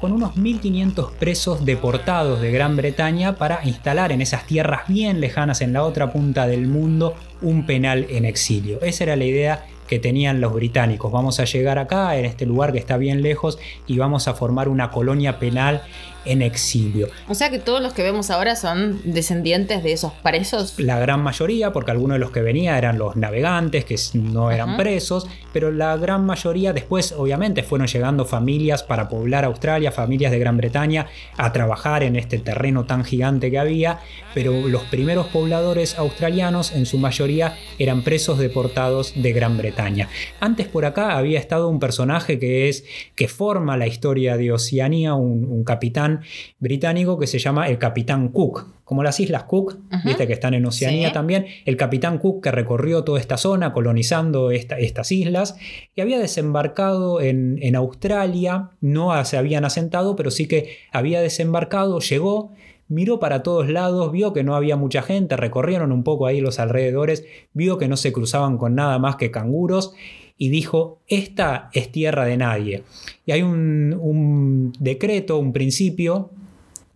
con 0.00 0.12
unos 0.12 0.34
1.500 0.34 1.12
presos 1.12 1.64
deportados 1.64 2.40
de 2.40 2.50
Gran 2.50 2.76
Bretaña 2.76 3.36
para 3.36 3.64
instalar 3.64 4.10
en 4.10 4.20
esas 4.20 4.46
tierras 4.46 4.88
bien 4.88 5.20
lejanas 5.20 5.60
en 5.60 5.72
la 5.72 5.84
otra 5.84 6.12
punta 6.12 6.48
del 6.48 6.66
mundo 6.66 7.14
un 7.44 7.66
penal 7.66 8.06
en 8.08 8.24
exilio. 8.24 8.80
Esa 8.82 9.04
era 9.04 9.16
la 9.16 9.24
idea 9.24 9.66
que 9.86 9.98
tenían 9.98 10.40
los 10.40 10.52
británicos. 10.52 11.12
Vamos 11.12 11.40
a 11.40 11.44
llegar 11.44 11.78
acá, 11.78 12.16
en 12.16 12.24
este 12.24 12.46
lugar 12.46 12.72
que 12.72 12.78
está 12.78 12.96
bien 12.96 13.22
lejos, 13.22 13.58
y 13.86 13.98
vamos 13.98 14.26
a 14.28 14.34
formar 14.34 14.68
una 14.68 14.90
colonia 14.90 15.38
penal 15.38 15.82
en 16.24 16.42
exilio. 16.42 17.08
O 17.28 17.34
sea 17.34 17.50
que 17.50 17.58
todos 17.58 17.80
los 17.80 17.92
que 17.92 18.02
vemos 18.02 18.30
ahora 18.30 18.56
son 18.56 19.00
descendientes 19.04 19.82
de 19.82 19.92
esos 19.92 20.12
presos. 20.12 20.78
La 20.78 20.98
gran 20.98 21.22
mayoría, 21.22 21.72
porque 21.72 21.90
algunos 21.90 22.16
de 22.16 22.18
los 22.18 22.30
que 22.30 22.42
venían 22.42 22.76
eran 22.76 22.98
los 22.98 23.16
navegantes, 23.16 23.84
que 23.84 23.96
no 24.14 24.50
eran 24.50 24.76
presos, 24.76 25.26
pero 25.52 25.70
la 25.70 25.96
gran 25.96 26.24
mayoría 26.24 26.72
después 26.72 27.12
obviamente 27.12 27.62
fueron 27.62 27.86
llegando 27.86 28.24
familias 28.24 28.82
para 28.82 29.08
poblar 29.08 29.44
Australia, 29.44 29.92
familias 29.92 30.32
de 30.32 30.38
Gran 30.38 30.56
Bretaña, 30.56 31.06
a 31.36 31.52
trabajar 31.52 32.02
en 32.02 32.16
este 32.16 32.38
terreno 32.38 32.84
tan 32.84 33.04
gigante 33.04 33.50
que 33.50 33.58
había, 33.58 34.00
pero 34.34 34.68
los 34.68 34.82
primeros 34.84 35.26
pobladores 35.28 35.98
australianos 35.98 36.72
en 36.72 36.86
su 36.86 36.98
mayoría 36.98 37.56
eran 37.78 38.02
presos 38.02 38.38
deportados 38.38 39.12
de 39.16 39.32
Gran 39.32 39.56
Bretaña. 39.56 40.08
Antes 40.40 40.66
por 40.66 40.84
acá 40.84 41.16
había 41.16 41.38
estado 41.38 41.68
un 41.68 41.80
personaje 41.80 42.38
que 42.38 42.68
es 42.68 42.84
que 43.14 43.28
forma 43.28 43.76
la 43.76 43.86
historia 43.86 44.36
de 44.36 44.52
Oceanía, 44.52 45.14
un 45.14 45.64
capitán 45.64 46.13
británico 46.58 47.18
que 47.18 47.26
se 47.26 47.38
llama 47.38 47.68
el 47.68 47.78
Capitán 47.78 48.28
Cook. 48.28 48.66
Como 48.84 49.02
las 49.02 49.18
Islas 49.18 49.44
Cook, 49.44 49.78
viste 50.04 50.26
que 50.26 50.34
están 50.34 50.52
en 50.52 50.66
Oceanía 50.66 51.12
también, 51.12 51.46
el 51.64 51.76
Capitán 51.76 52.18
Cook 52.18 52.42
que 52.42 52.50
recorrió 52.50 53.02
toda 53.02 53.18
esta 53.18 53.38
zona 53.38 53.72
colonizando 53.72 54.50
estas 54.50 55.10
islas 55.10 55.56
y 55.94 56.02
había 56.02 56.18
desembarcado 56.18 57.22
en, 57.22 57.58
en 57.62 57.76
Australia, 57.76 58.70
no 58.80 59.24
se 59.24 59.38
habían 59.38 59.64
asentado, 59.64 60.16
pero 60.16 60.30
sí 60.30 60.46
que 60.46 60.76
había 60.92 61.22
desembarcado, 61.22 61.98
llegó, 62.00 62.52
miró 62.88 63.18
para 63.18 63.42
todos 63.42 63.68
lados, 63.68 64.12
vio 64.12 64.32
que 64.32 64.44
no 64.44 64.54
había 64.54 64.76
mucha 64.76 65.02
gente, 65.02 65.36
recorrieron 65.36 65.92
un 65.92 66.04
poco 66.04 66.26
ahí 66.26 66.40
los 66.40 66.58
alrededores, 66.58 67.24
vio 67.52 67.78
que 67.78 67.88
no 67.88 67.96
se 67.96 68.12
cruzaban 68.12 68.58
con 68.58 68.74
nada 68.74 68.98
más 68.98 69.16
que 69.16 69.30
canguros 69.30 69.94
y 70.36 70.48
dijo, 70.48 71.00
esta 71.06 71.70
es 71.72 71.92
tierra 71.92 72.24
de 72.24 72.36
nadie. 72.36 72.82
Y 73.26 73.32
hay 73.32 73.42
un, 73.42 74.72
decreto, 74.78 75.38
un 75.38 75.52
principio 75.52 76.30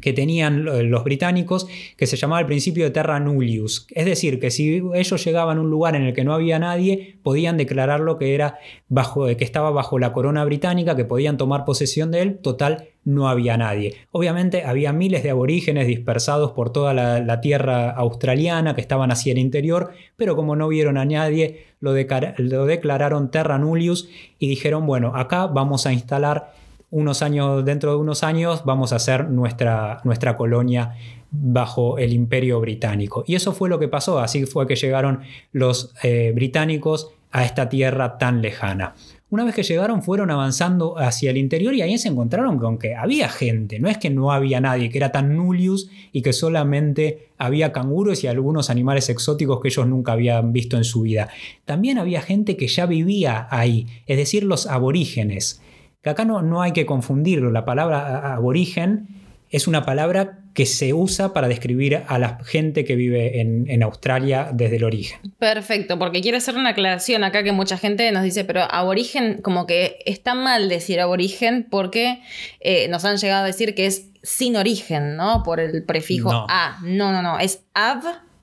que 0.01 0.13
tenían 0.13 0.65
los 0.65 1.05
británicos 1.05 1.67
que 1.97 2.07
se 2.07 2.17
llamaba 2.17 2.41
el 2.41 2.47
principio 2.47 2.85
de 2.85 2.91
terra 2.91 3.19
nullius. 3.19 3.87
Es 3.91 4.07
decir, 4.07 4.39
que 4.39 4.51
si 4.51 4.81
ellos 4.95 5.25
llegaban 5.25 5.59
a 5.59 5.61
un 5.61 5.71
lugar 5.71 5.97
en 5.97 6.03
el 6.03 6.15
que 6.15 6.25
no 6.25 6.35
había 6.35 6.59
nadie, 6.59 7.19
podían 7.23 7.57
declararlo 7.57 8.17
que, 8.19 8.35
era 8.35 8.59
bajo, 8.89 9.27
que 9.27 9.45
estaba 9.45 9.71
bajo 9.71 9.99
la 9.99 10.13
corona 10.13 10.45
británica, 10.45 10.95
que 10.95 11.05
podían 11.05 11.37
tomar 11.37 11.65
posesión 11.65 12.11
de 12.11 12.23
él, 12.23 12.39
total, 12.39 12.89
no 13.05 13.29
había 13.29 13.57
nadie. 13.57 13.95
Obviamente 14.13 14.65
había 14.65 14.93
miles 14.93 15.23
de 15.23 15.31
aborígenes 15.31 15.87
dispersados 15.87 16.53
por 16.53 16.71
toda 16.71 16.95
la, 16.95 17.41
tierra 17.41 17.91
australiana 17.91 18.75
que 18.75 18.81
estaban 18.81 19.11
hacia 19.11 19.33
el 19.33 19.39
interior, 19.39 19.93
pero 20.17 20.37
como 20.37 20.57
no 20.57 20.69
vieron 20.69 20.99
a 20.99 21.05
nadie, 21.05 21.67
lo, 21.81 21.93
lo 22.39 22.67
declararon 22.67 23.31
terra 23.31 23.59
nullius 23.59 24.09
y 24.39 24.49
dijeron, 24.49 24.87
bueno, 24.87 25.17
acá 25.17 25.47
vamos 25.47 25.87
a 25.87 25.93
instalar 25.93 26.53
unos 26.91 27.23
años, 27.23 27.65
dentro 27.65 27.93
de 27.93 27.99
unos 27.99 28.23
años, 28.23 28.63
vamos 28.65 28.93
a 28.93 28.97
hacer 28.97 29.29
nuestra, 29.29 30.01
nuestra 30.05 30.37
colonia 30.37 30.95
bajo 31.31 31.99
el 31.99 32.13
imperio 32.13 32.61
británico. 32.61 33.25
Y 33.27 33.35
eso 33.35 33.53
fue 33.53 33.69
lo 33.69 33.79
que 33.79 33.89
pasó, 33.89 34.19
así 34.19 34.47
fue 34.47 34.67
que 34.67 34.77
llegaron 34.77 35.21
los 35.53 35.95
eh, 36.03 36.33
británicos 36.35 37.11
a 37.31 37.45
esta 37.45 37.69
tierra 37.69 38.17
tan 38.17 38.41
lejana. 38.41 38.95
Una 39.31 39.45
vez 39.45 39.55
que 39.55 39.63
llegaron 39.63 40.03
fueron 40.03 40.31
avanzando 40.31 40.97
hacia 40.99 41.29
el 41.29 41.37
interior 41.37 41.75
y 41.75 41.83
ahí 41.83 41.99
se 41.99 42.09
encontraron 42.09 42.59
con 42.59 42.79
que 42.79 42.95
había 42.95 43.29
gente, 43.29 43.79
no 43.79 43.91
es 43.91 43.99
que 43.99 44.09
no 44.09 44.33
había 44.33 44.59
nadie, 44.59 44.89
que 44.89 44.97
era 44.97 45.13
tan 45.13 45.37
nullius 45.37 45.91
y 46.13 46.23
que 46.23 46.33
solamente 46.33 47.29
había 47.37 47.71
canguros 47.71 48.25
y 48.25 48.27
algunos 48.27 48.71
animales 48.71 49.11
exóticos 49.11 49.61
que 49.61 49.69
ellos 49.69 49.87
nunca 49.87 50.13
habían 50.13 50.55
visto 50.55 50.79
en 50.79 50.85
su 50.85 51.03
vida. 51.03 51.29
También 51.67 51.99
había 51.99 52.23
gente 52.23 52.57
que 52.57 52.69
ya 52.69 52.87
vivía 52.87 53.47
ahí, 53.51 53.87
es 54.07 54.17
decir, 54.17 54.45
los 54.45 54.67
aborígenes 54.67 55.61
que 56.09 56.23
acá 56.23 56.25
no, 56.25 56.43
no 56.43 56.63
hay 56.63 56.73
que 56.73 56.87
confundirlo, 56.87 57.51
la 57.51 57.65
palabra 57.65 58.35
aborigen 58.35 59.09
es 59.51 59.67
una 59.67 59.85
palabra 59.85 60.41
que 60.55 60.67
se 60.67 60.93
usa 60.93 61.33
para 61.33 61.49
describir 61.49 62.03
a 62.07 62.19
la 62.19 62.39
gente 62.45 62.85
que 62.85 62.97
vive 62.97 63.41
en, 63.41 63.83
Australia 63.83 64.51
desde 64.53 64.77
el 64.77 64.85
origen. 64.85 65.21
Perfecto, 65.39 65.99
porque 65.99 66.21
quiero 66.21 66.37
hacer 66.37 66.57
una 66.57 66.71
aclaración 66.71 67.23
acá 67.23 67.45
que 67.45 67.53
mucha 67.53 67.79
gente 67.79 68.11
nos 68.11 68.25
dice, 68.25 68.45
pero 68.45 68.63
aborigen, 68.63 69.41
como 69.41 69.67
que 69.67 69.99
está 70.05 70.35
mal 70.35 70.69
decir 70.69 71.01
aborigen 71.01 71.67
porque 71.71 72.21
eh, 72.61 72.89
nos 72.89 73.05
han 73.05 73.19
llegado 73.19 73.45
a 73.45 73.47
decir 73.47 73.75
que 73.75 73.87
es 73.87 74.11
sin 74.23 74.57
origen, 74.57 75.17
¿no? 75.17 75.43
Por 75.45 75.61
el 75.61 75.85
prefijo 75.85 76.31
a. 76.33 76.79
No, 76.83 77.13
no, 77.13 77.23
no, 77.23 77.39
es 77.39 77.65
ab 77.73 78.03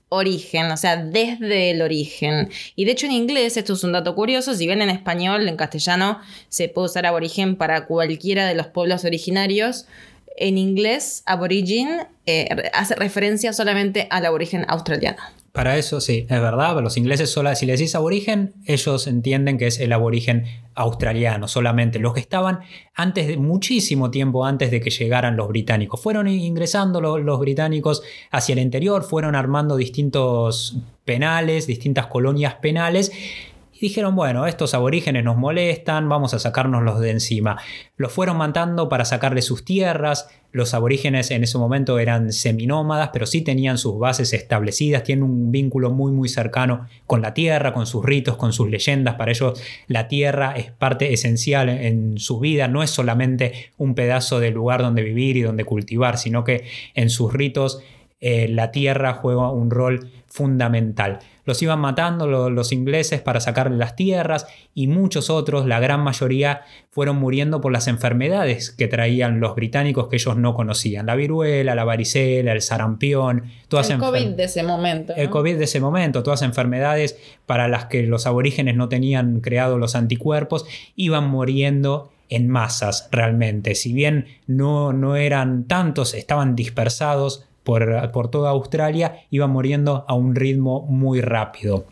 origen, 0.09 0.71
o 0.71 0.77
sea, 0.77 0.97
desde 0.97 1.71
el 1.71 1.81
origen. 1.81 2.49
Y 2.75 2.85
de 2.85 2.91
hecho 2.91 3.05
en 3.05 3.11
inglés, 3.11 3.57
esto 3.57 3.73
es 3.73 3.83
un 3.83 3.91
dato 3.91 4.15
curioso, 4.15 4.53
si 4.53 4.65
bien 4.65 4.81
en 4.81 4.89
español, 4.89 5.47
en 5.47 5.57
castellano, 5.57 6.19
se 6.49 6.69
puede 6.69 6.85
usar 6.85 7.05
aborigen 7.05 7.55
para 7.55 7.85
cualquiera 7.85 8.45
de 8.45 8.55
los 8.55 8.67
pueblos 8.67 9.05
originarios, 9.05 9.87
en 10.37 10.57
inglés, 10.57 11.23
aborigin 11.25 12.01
eh, 12.25 12.69
hace 12.73 12.95
referencia 12.95 13.53
solamente 13.53 14.07
al 14.09 14.25
aborigen 14.25 14.65
australiano. 14.67 15.21
Para 15.55 15.77
eso 15.77 16.01
sí, 16.01 16.27
es 16.29 16.41
verdad, 16.41 16.81
los 16.81 16.97
ingleses 16.97 17.31
solo, 17.31 17.55
si 17.55 17.65
les 17.65 17.79
decís 17.79 17.95
aborigen, 17.95 18.55
ellos 18.65 19.07
entienden 19.07 19.57
que 19.57 19.67
es 19.67 19.79
el 19.79 19.93
aborigen 19.93 20.43
australiano 20.73 21.47
solamente, 21.47 21.97
los 21.97 22.13
que 22.13 22.19
estaban 22.19 22.59
antes 22.93 23.27
de 23.27 23.37
muchísimo 23.37 24.11
tiempo 24.11 24.45
antes 24.45 24.69
de 24.69 24.81
que 24.81 24.89
llegaran 24.89 25.37
los 25.37 25.47
británicos. 25.47 26.01
Fueron 26.01 26.27
ingresando 26.27 26.99
los, 26.99 27.21
los 27.21 27.39
británicos 27.39 28.03
hacia 28.31 28.51
el 28.51 28.59
interior, 28.59 29.05
fueron 29.05 29.33
armando 29.33 29.77
distintos 29.77 30.77
penales, 31.05 31.67
distintas 31.67 32.07
colonias 32.07 32.55
penales 32.55 33.13
y 33.77 33.89
dijeron, 33.89 34.15
bueno, 34.15 34.47
estos 34.47 34.73
aborígenes 34.73 35.25
nos 35.25 35.35
molestan, 35.35 36.07
vamos 36.07 36.33
a 36.33 36.39
sacárnoslos 36.39 37.01
de 37.01 37.11
encima. 37.11 37.57
Los 37.97 38.13
fueron 38.13 38.37
matando 38.37 38.87
para 38.87 39.03
sacarle 39.03 39.41
sus 39.41 39.65
tierras. 39.65 40.29
Los 40.53 40.73
aborígenes 40.73 41.29
en 41.31 41.43
ese 41.43 41.57
momento 41.57 41.99
eran 41.99 42.31
seminómadas, 42.31 43.09
pero 43.11 43.25
sí 43.25 43.41
tenían 43.41 43.77
sus 43.77 43.99
bases 43.99 44.31
establecidas, 44.31 45.03
tienen 45.03 45.23
un 45.23 45.51
vínculo 45.51 45.91
muy 45.91 46.13
muy 46.13 46.29
cercano 46.29 46.87
con 47.05 47.21
la 47.21 47.33
tierra, 47.33 47.73
con 47.73 47.85
sus 47.85 48.05
ritos, 48.05 48.37
con 48.37 48.53
sus 48.53 48.69
leyendas. 48.69 49.15
Para 49.15 49.31
ellos 49.31 49.61
la 49.87 50.07
tierra 50.07 50.53
es 50.55 50.71
parte 50.71 51.11
esencial 51.11 51.67
en 51.67 52.17
su 52.17 52.39
vida, 52.39 52.69
no 52.69 52.81
es 52.81 52.91
solamente 52.91 53.71
un 53.77 53.93
pedazo 53.93 54.39
de 54.39 54.51
lugar 54.51 54.83
donde 54.83 55.01
vivir 55.01 55.35
y 55.35 55.41
donde 55.41 55.65
cultivar, 55.65 56.17
sino 56.17 56.45
que 56.45 56.63
en 56.93 57.09
sus 57.09 57.33
ritos 57.33 57.81
eh, 58.27 58.47
la 58.47 58.71
tierra 58.71 59.13
juega 59.13 59.51
un 59.51 59.69
rol 59.69 60.09
fundamental. 60.25 61.19
Los 61.43 61.61
iban 61.61 61.79
matando 61.79 62.25
los 62.25 62.71
ingleses 62.71 63.21
para 63.21 63.39
sacarle 63.39 63.77
las 63.77 63.95
tierras 63.95 64.47
y 64.73 64.87
muchos 64.87 65.29
otros, 65.29 65.67
la 65.67 65.79
gran 65.79 66.01
mayoría, 66.01 66.61
fueron 66.89 67.17
muriendo 67.17 67.61
por 67.61 67.71
las 67.71 67.87
enfermedades 67.87 68.71
que 68.71 68.87
traían 68.87 69.39
los 69.39 69.53
británicos 69.53 70.07
que 70.07 70.15
ellos 70.15 70.37
no 70.37 70.55
conocían. 70.55 71.05
La 71.05 71.15
viruela, 71.15 71.75
la 71.75 71.83
varicela, 71.83 72.53
el 72.53 72.63
sarampión, 72.63 73.43
todas 73.67 73.91
El 73.91 73.99
COVID 73.99 74.29
de 74.29 74.45
ese 74.45 74.63
momento. 74.63 75.13
El 75.15 75.29
COVID 75.29 75.57
de 75.59 75.65
ese 75.65 75.79
momento, 75.79 76.23
todas 76.23 76.41
enfermedades 76.41 77.19
para 77.45 77.67
las 77.67 77.85
que 77.85 78.07
los 78.07 78.25
aborígenes 78.25 78.75
no 78.75 78.89
tenían 78.89 79.39
creado 79.39 79.77
los 79.77 79.93
anticuerpos, 79.93 80.65
iban 80.95 81.27
muriendo 81.27 82.11
en 82.29 82.49
masas 82.49 83.07
realmente. 83.11 83.75
Si 83.75 83.93
bien 83.93 84.25
no, 84.47 84.93
no 84.93 85.15
eran 85.15 85.65
tantos, 85.65 86.15
estaban 86.15 86.55
dispersados 86.55 87.45
por, 87.65 88.29
toda 88.29 88.51
Australia, 88.51 89.23
iban 89.31 89.49
muriendo 89.49 90.05
a 90.07 90.13
un 90.13 90.35
ritmo 90.35 90.85
muy 90.87 91.19
rápido. 91.19 91.85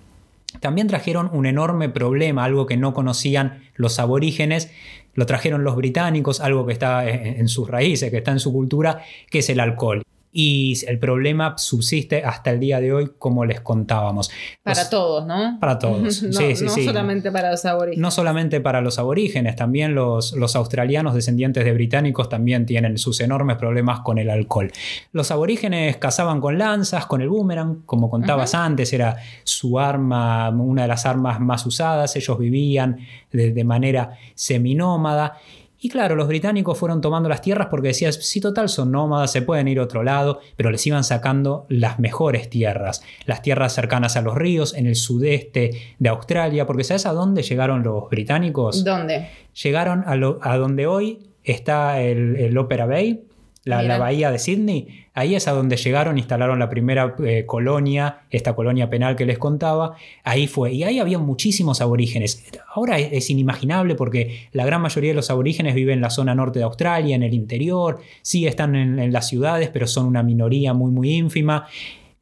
También 0.60 0.88
trajeron 0.88 1.30
un 1.34 1.48
enorme 1.48 1.90
problema, 1.90 2.46
algo 2.46 2.68
que 2.68 2.78
no 2.78 2.94
conocían 2.94 3.64
los 3.76 4.00
aborígenes, 4.00 4.72
lo 5.16 5.26
trajeron 5.26 5.64
los 5.64 5.76
británicos, 5.76 6.40
algo 6.40 6.66
que 6.66 6.74
está 6.74 7.10
en 7.10 7.48
sus 7.48 7.68
raíces, 7.68 8.12
que 8.12 8.18
está 8.18 8.32
en 8.32 8.40
su 8.40 8.54
cultura, 8.54 9.02
que 9.30 9.40
es 9.40 9.50
el 9.50 9.60
alcohol. 9.60 10.04
Y 10.36 10.76
el 10.88 10.98
problema 10.98 11.56
subsiste 11.60 12.24
hasta 12.24 12.50
el 12.50 12.60
día 12.60 12.82
de 12.82 12.92
hoy, 12.92 13.12
como 13.20 13.46
les 13.46 13.62
contábamos. 13.62 14.32
Para 14.64 14.90
todos, 14.90 15.28
¿no? 15.28 15.60
Para 15.60 15.78
todos. 15.78 16.02
no, 16.24 16.34
sí, 16.34 16.56
sí, 16.56 16.66
no 16.66 16.72
sí. 16.72 16.86
solamente 16.86 17.32
para 17.32 17.52
los 17.52 17.64
aborígenes. 17.66 18.02
No 18.02 18.10
solamente 18.10 18.60
para 18.60 18.82
los 18.82 18.98
aborígenes, 18.98 19.56
también 19.56 19.94
los, 19.94 20.34
los 20.34 20.56
australianos 20.56 21.14
descendientes 21.14 21.64
de 21.64 21.72
británicos 21.72 22.30
también 22.30 22.66
tienen 22.66 22.98
sus 22.98 23.22
enormes 23.22 23.58
problemas 23.58 24.00
con 24.00 24.18
el 24.18 24.32
alcohol. 24.32 24.72
Los 25.12 25.30
aborígenes 25.30 25.98
cazaban 25.98 26.42
con 26.42 26.58
lanzas, 26.58 27.06
con 27.06 27.22
el 27.22 27.30
boomerang, 27.30 27.84
como 27.86 28.10
contabas 28.10 28.56
antes, 28.56 28.92
era 28.92 29.18
su 29.44 29.80
arma, 29.80 30.50
una 30.50 30.82
de 30.82 30.88
las 30.88 31.06
armas 31.06 31.40
más 31.40 31.64
usadas. 31.68 32.16
Ellos 32.16 32.40
vivían 32.40 32.98
de, 33.32 33.54
de 33.54 33.64
manera 33.64 34.18
seminómada. 34.34 35.38
Y 35.84 35.90
claro, 35.90 36.16
los 36.16 36.30
británicos 36.30 36.78
fueron 36.78 37.02
tomando 37.02 37.28
las 37.28 37.42
tierras 37.42 37.68
porque 37.70 37.90
decían, 37.90 38.14
si 38.14 38.40
total 38.40 38.70
son 38.70 38.90
nómadas, 38.90 39.34
se 39.34 39.42
pueden 39.42 39.68
ir 39.68 39.80
a 39.80 39.84
otro 39.84 40.02
lado, 40.02 40.40
pero 40.56 40.72
les 40.72 40.88
iban 40.88 41.04
sacando 41.04 41.66
las 41.68 42.00
mejores 42.00 42.50
tierras, 42.50 43.04
las 43.26 43.42
tierras 43.42 43.74
cercanas 43.74 44.16
a 44.16 44.22
los 44.22 44.34
ríos, 44.34 44.74
en 44.76 44.88
el 44.88 44.96
sudeste 44.96 45.72
de 46.00 46.10
Australia, 46.10 46.66
porque 46.66 46.86
¿sabes 46.86 47.06
a 47.06 47.12
dónde 47.12 47.44
llegaron 47.44 47.84
los 47.84 48.10
británicos? 48.10 48.86
¿Dónde? 48.86 49.28
Llegaron 49.62 50.06
a, 50.08 50.16
lo, 50.16 50.40
a 50.42 50.56
donde 50.56 50.88
hoy 50.88 51.20
está 51.44 52.00
el, 52.00 52.38
el 52.38 52.58
Opera 52.58 52.86
Bay, 52.86 53.26
la, 53.66 53.84
la, 53.84 53.98
bahía 53.98 54.32
de 54.32 54.40
Sydney, 54.40 55.03
ahí 55.14 55.36
es 55.36 55.48
a 55.48 55.52
donde 55.52 55.78
llegaron, 55.78 56.18
instalaron 56.18 56.60
la 56.60 56.70
primera 56.70 57.16
eh, 57.24 57.46
colonia, 57.46 58.22
esta 58.30 58.54
colonia 58.56 58.90
penal 58.90 59.16
que 59.16 59.26
les 59.26 59.38
contaba, 59.38 59.96
ahí 60.24 60.48
fue, 60.48 60.74
y 60.74 60.84
ahí 60.84 61.00
había 61.00 61.20
muchísimos 61.20 61.82
aborígenes. 61.82 62.44
Ahora 62.74 63.00
es, 63.00 63.30
inimaginable 63.30 63.96
porque 63.96 64.48
la 64.52 64.66
gran 64.66 64.82
mayoría 64.82 65.12
de 65.12 65.16
los 65.16 65.30
aborígenes 65.30 65.76
viven 65.76 65.96
en 65.96 66.02
la 66.02 66.10
zona 66.10 66.36
norte 66.36 66.60
de 66.60 66.66
Australia, 66.66 67.16
en 67.16 67.24
el 67.24 67.34
interior, 67.34 68.00
sí 68.22 68.48
están 68.48 68.76
en, 68.76 69.00
en 69.00 69.14
las 69.14 69.28
ciudades, 69.28 69.70
pero 69.70 69.88
son 69.88 70.06
una 70.06 70.24
minoría 70.24 70.74
muy, 70.74 70.92
muy 70.92 71.12
ínfima. 71.12 71.68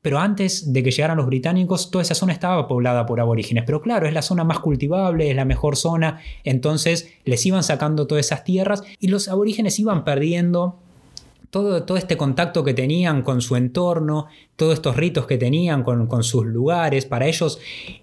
Pero 0.02 0.18
antes 0.18 0.74
de 0.74 0.82
que 0.82 0.89
llegaran 0.89 1.18
los 1.18 1.28
británicos, 1.28 1.92
toda 1.92 2.02
esa 2.02 2.16
zona 2.16 2.34
estaba 2.34 2.68
poblada 2.68 3.06
por 3.06 3.20
aborígenes. 3.20 3.66
Pero 3.66 3.82
claro, 3.82 4.08
es 4.08 4.14
la 4.14 4.24
zona 4.24 4.44
más 4.44 4.60
cultivable, 4.60 5.30
es 5.30 5.36
la 5.36 5.46
mejor 5.46 5.76
zona. 5.76 6.20
Entonces 6.44 7.14
les 7.24 7.46
iban 7.46 7.64
sacando 7.64 8.08
todas 8.08 8.26
esas 8.26 8.44
tierras 8.44 8.84
y 9.00 9.10
los 9.10 9.28
aborígenes 9.28 9.78
iban 9.80 10.04
perdiendo 10.04 10.80
todo, 11.52 11.84
todo, 11.84 11.97
este 11.97 12.18
contacto 12.18 12.64
que 12.64 12.74
tenían 12.74 13.22
con 13.22 13.41
su 13.41 13.56
entorno, 13.56 14.28
todos 14.56 14.74
estos 14.74 14.95
ritos 14.95 15.28
que 15.28 15.38
tenían 15.38 15.84
con, 15.84 16.08
con 16.08 16.24
sus 16.24 16.45
lugares. 16.45 17.06
Para 17.06 17.28
ellos 17.28 17.60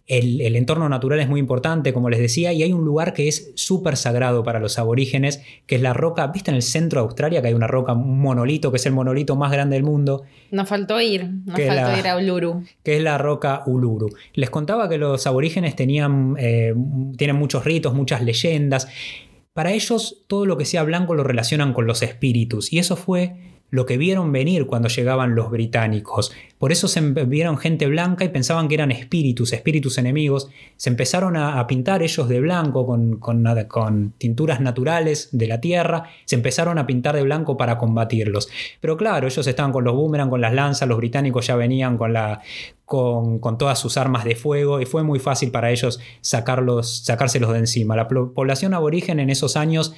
el, 0.06 0.40
el, 0.40 0.54
entorno 0.54 0.88
natural 0.88 1.18
es 1.20 1.28
muy 1.28 1.40
importante, 1.40 1.92
como 1.92 2.10
les 2.10 2.20
decía, 2.20 2.52
y 2.52 2.62
hay 2.62 2.72
un 2.72 2.84
lugar 2.84 3.14
que 3.14 3.26
es 3.26 3.52
súper 3.54 3.96
sagrado 3.96 4.44
para 4.44 4.60
los 4.60 4.78
aborígenes, 4.78 5.42
que 5.66 5.76
es 5.76 5.82
la 5.82 5.94
roca, 5.94 6.26
¿viste 6.28 6.50
en 6.50 6.56
el 6.56 6.62
centro 6.62 7.00
de 7.00 7.06
Australia 7.06 7.40
que 7.40 7.48
hay 7.48 7.54
una 7.54 7.66
roca, 7.66 7.94
un 7.94 8.20
monolito, 8.20 8.70
que 8.70 8.76
es 8.76 8.86
el 8.86 8.92
monolito 8.92 9.34
más 9.34 9.50
grande 9.50 9.76
del 9.76 9.84
mundo? 9.84 10.24
Nos 10.50 10.68
faltó 10.68 11.00
ir, 11.00 11.28
nos 11.46 11.56
faltó 11.56 11.74
la, 11.74 11.98
ir 11.98 12.06
a 12.06 12.16
Uluru. 12.18 12.64
Que 12.82 12.96
es 12.98 13.02
la 13.02 13.16
roca 13.16 13.62
Uluru. 13.66 14.10
Les 14.34 14.50
contaba 14.50 14.88
que 14.88 14.98
los 14.98 15.26
aborígenes 15.26 15.74
tenían, 15.74 16.36
eh, 16.38 16.74
tienen 17.16 17.36
muchos 17.36 17.64
ritos, 17.64 17.94
muchas 17.94 18.22
leyendas. 18.22 18.88
Para 19.58 19.72
ellos 19.72 20.22
todo 20.28 20.46
lo 20.46 20.56
que 20.56 20.64
sea 20.64 20.84
blanco 20.84 21.14
lo 21.16 21.24
relacionan 21.24 21.72
con 21.72 21.84
los 21.84 22.02
espíritus 22.02 22.72
y 22.72 22.78
eso 22.78 22.94
fue 22.94 23.34
lo 23.70 23.86
que 23.86 23.98
vieron 23.98 24.30
venir 24.30 24.66
cuando 24.66 24.88
llegaban 24.88 25.34
los 25.34 25.50
británicos. 25.50 26.30
Por 26.58 26.70
eso 26.70 26.86
vieron 27.26 27.58
gente 27.58 27.88
blanca 27.88 28.24
y 28.24 28.28
pensaban 28.28 28.68
que 28.68 28.76
eran 28.76 28.92
espíritus, 28.92 29.52
espíritus 29.52 29.98
enemigos. 29.98 30.48
Se 30.76 30.90
empezaron 30.90 31.36
a, 31.36 31.58
a 31.58 31.66
pintar 31.66 32.04
ellos 32.04 32.28
de 32.28 32.38
blanco 32.38 32.86
con, 32.86 33.16
con, 33.16 33.44
con, 33.66 34.12
tinturas 34.16 34.60
naturales 34.60 35.30
de 35.32 35.48
la 35.48 35.60
tierra. 35.60 36.04
Se 36.24 36.36
empezaron 36.36 36.78
a 36.78 36.86
pintar 36.86 37.16
de 37.16 37.22
blanco 37.22 37.56
para 37.56 37.78
combatirlos. 37.78 38.48
Pero 38.80 38.96
claro, 38.96 39.26
ellos 39.26 39.44
estaban 39.44 39.72
con 39.72 39.82
los 39.82 39.94
boomerang, 39.94 40.30
con 40.30 40.40
las 40.40 40.54
lanzas, 40.54 40.88
los 40.88 40.98
británicos 40.98 41.48
ya 41.48 41.56
venían 41.56 41.98
con, 41.98 42.12
la, 42.12 42.42
con, 42.88 43.38
con 43.38 43.58
todas 43.58 43.78
sus 43.78 43.98
armas 43.98 44.24
de 44.24 44.34
fuego 44.34 44.80
y 44.80 44.86
fue 44.86 45.02
muy 45.02 45.18
fácil 45.18 45.50
para 45.50 45.70
ellos 45.70 46.00
sacarlos, 46.22 47.04
sacárselos 47.04 47.52
de 47.52 47.58
encima. 47.58 47.94
La 47.94 48.08
población 48.08 48.72
aborigen 48.72 49.20
en 49.20 49.28
esos 49.28 49.56
años 49.56 49.94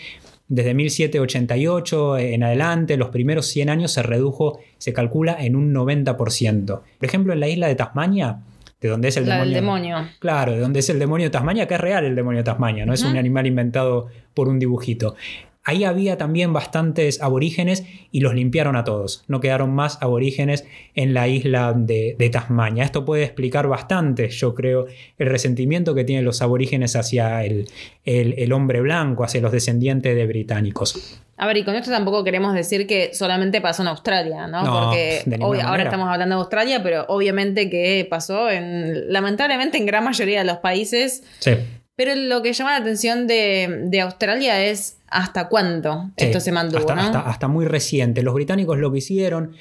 desde 0.48 0.74
1788 0.74 2.18
en 2.18 2.42
adelante, 2.42 2.96
los 2.96 3.10
primeros 3.10 3.46
100 3.46 3.70
años 3.70 3.92
se 3.92 4.02
redujo, 4.02 4.58
se 4.78 4.92
calcula, 4.92 5.36
en 5.38 5.54
un 5.54 5.72
90%. 5.72 6.66
Por 6.66 6.82
ejemplo, 7.00 7.32
en 7.32 7.38
la 7.38 7.46
isla 7.48 7.68
de 7.68 7.76
Tasmania, 7.76 8.40
de 8.80 8.88
donde 8.88 9.08
es 9.08 9.16
el 9.16 9.28
la 9.28 9.36
demonio. 9.36 9.54
demonio. 9.54 10.08
Claro, 10.18 10.52
de 10.52 10.58
donde 10.58 10.80
es 10.80 10.90
el 10.90 10.98
demonio 10.98 11.26
de 11.26 11.30
Tasmania, 11.30 11.68
que 11.68 11.74
es 11.74 11.80
real 11.80 12.04
el 12.04 12.16
demonio 12.16 12.38
de 12.38 12.44
Tasmania, 12.44 12.84
no 12.84 12.90
uh 12.90 12.94
-huh. 12.94 12.98
es 12.98 13.04
un 13.04 13.16
animal 13.16 13.46
inventado 13.46 14.08
por 14.34 14.48
un 14.48 14.58
dibujito. 14.58 15.14
Ahí 15.62 15.84
había 15.84 16.16
también 16.16 16.52
bastantes 16.54 17.20
aborígenes 17.20 17.84
y 18.10 18.20
los 18.20 18.34
limpiaron 18.34 18.76
a 18.76 18.84
todos. 18.84 19.24
No 19.28 19.40
quedaron 19.40 19.74
más 19.74 19.98
aborígenes 20.00 20.64
en 20.94 21.12
la 21.12 21.28
isla 21.28 21.74
de, 21.76 22.16
de, 22.18 22.30
Tasmania. 22.30 22.82
Esto 22.82 23.04
puede 23.04 23.24
explicar 23.24 23.68
bastante, 23.68 24.30
yo 24.30 24.54
creo, 24.54 24.86
el 25.18 25.28
resentimiento 25.28 25.94
que 25.94 26.04
tienen 26.04 26.24
los 26.24 26.40
aborígenes 26.40 26.96
hacia 26.96 27.44
el, 27.44 27.68
el, 28.04 28.34
el 28.38 28.52
hombre 28.52 28.80
blanco, 28.80 29.22
hacia 29.22 29.42
los 29.42 29.52
descendientes 29.52 30.16
de 30.16 30.26
británicos. 30.26 31.20
A 31.40 31.46
ver, 31.46 31.56
y 31.56 31.64
con 31.64 31.74
esto 31.74 31.90
tampoco 31.90 32.22
queremos 32.22 32.52
decir 32.52 32.86
que 32.86 33.14
solamente 33.14 33.62
pasó 33.62 33.80
en 33.80 33.88
Australia, 33.88 34.46
¿no? 34.46 34.62
no 34.62 34.72
Porque 34.72 35.22
obvio, 35.40 35.66
ahora 35.66 35.84
estamos 35.84 36.06
hablando 36.06 36.36
de 36.36 36.40
Australia, 36.40 36.82
pero 36.82 37.06
obviamente 37.08 37.70
que 37.70 38.06
pasó 38.10 38.50
en, 38.50 39.10
lamentablemente, 39.10 39.78
en 39.78 39.86
gran 39.86 40.04
mayoría 40.04 40.40
de 40.40 40.44
los 40.44 40.58
países. 40.58 41.22
Sí. 41.38 41.52
Pero 42.00 42.14
lo 42.14 42.40
que 42.40 42.54
llama 42.54 42.70
la 42.70 42.78
atención 42.78 43.26
de, 43.26 43.82
de 43.84 44.00
Australia 44.00 44.64
es 44.64 44.96
hasta 45.08 45.48
cuánto 45.48 46.08
sí, 46.16 46.24
esto 46.24 46.40
se 46.40 46.50
mantuvo. 46.50 46.78
Hasta, 46.78 46.94
¿no? 46.94 47.02
hasta, 47.02 47.20
hasta, 47.20 47.46
muy 47.46 47.66
reciente. 47.66 48.22
Los 48.22 48.32
británicos 48.32 48.78
lo 48.78 48.90
que 48.90 48.96
hicieron 49.00 49.52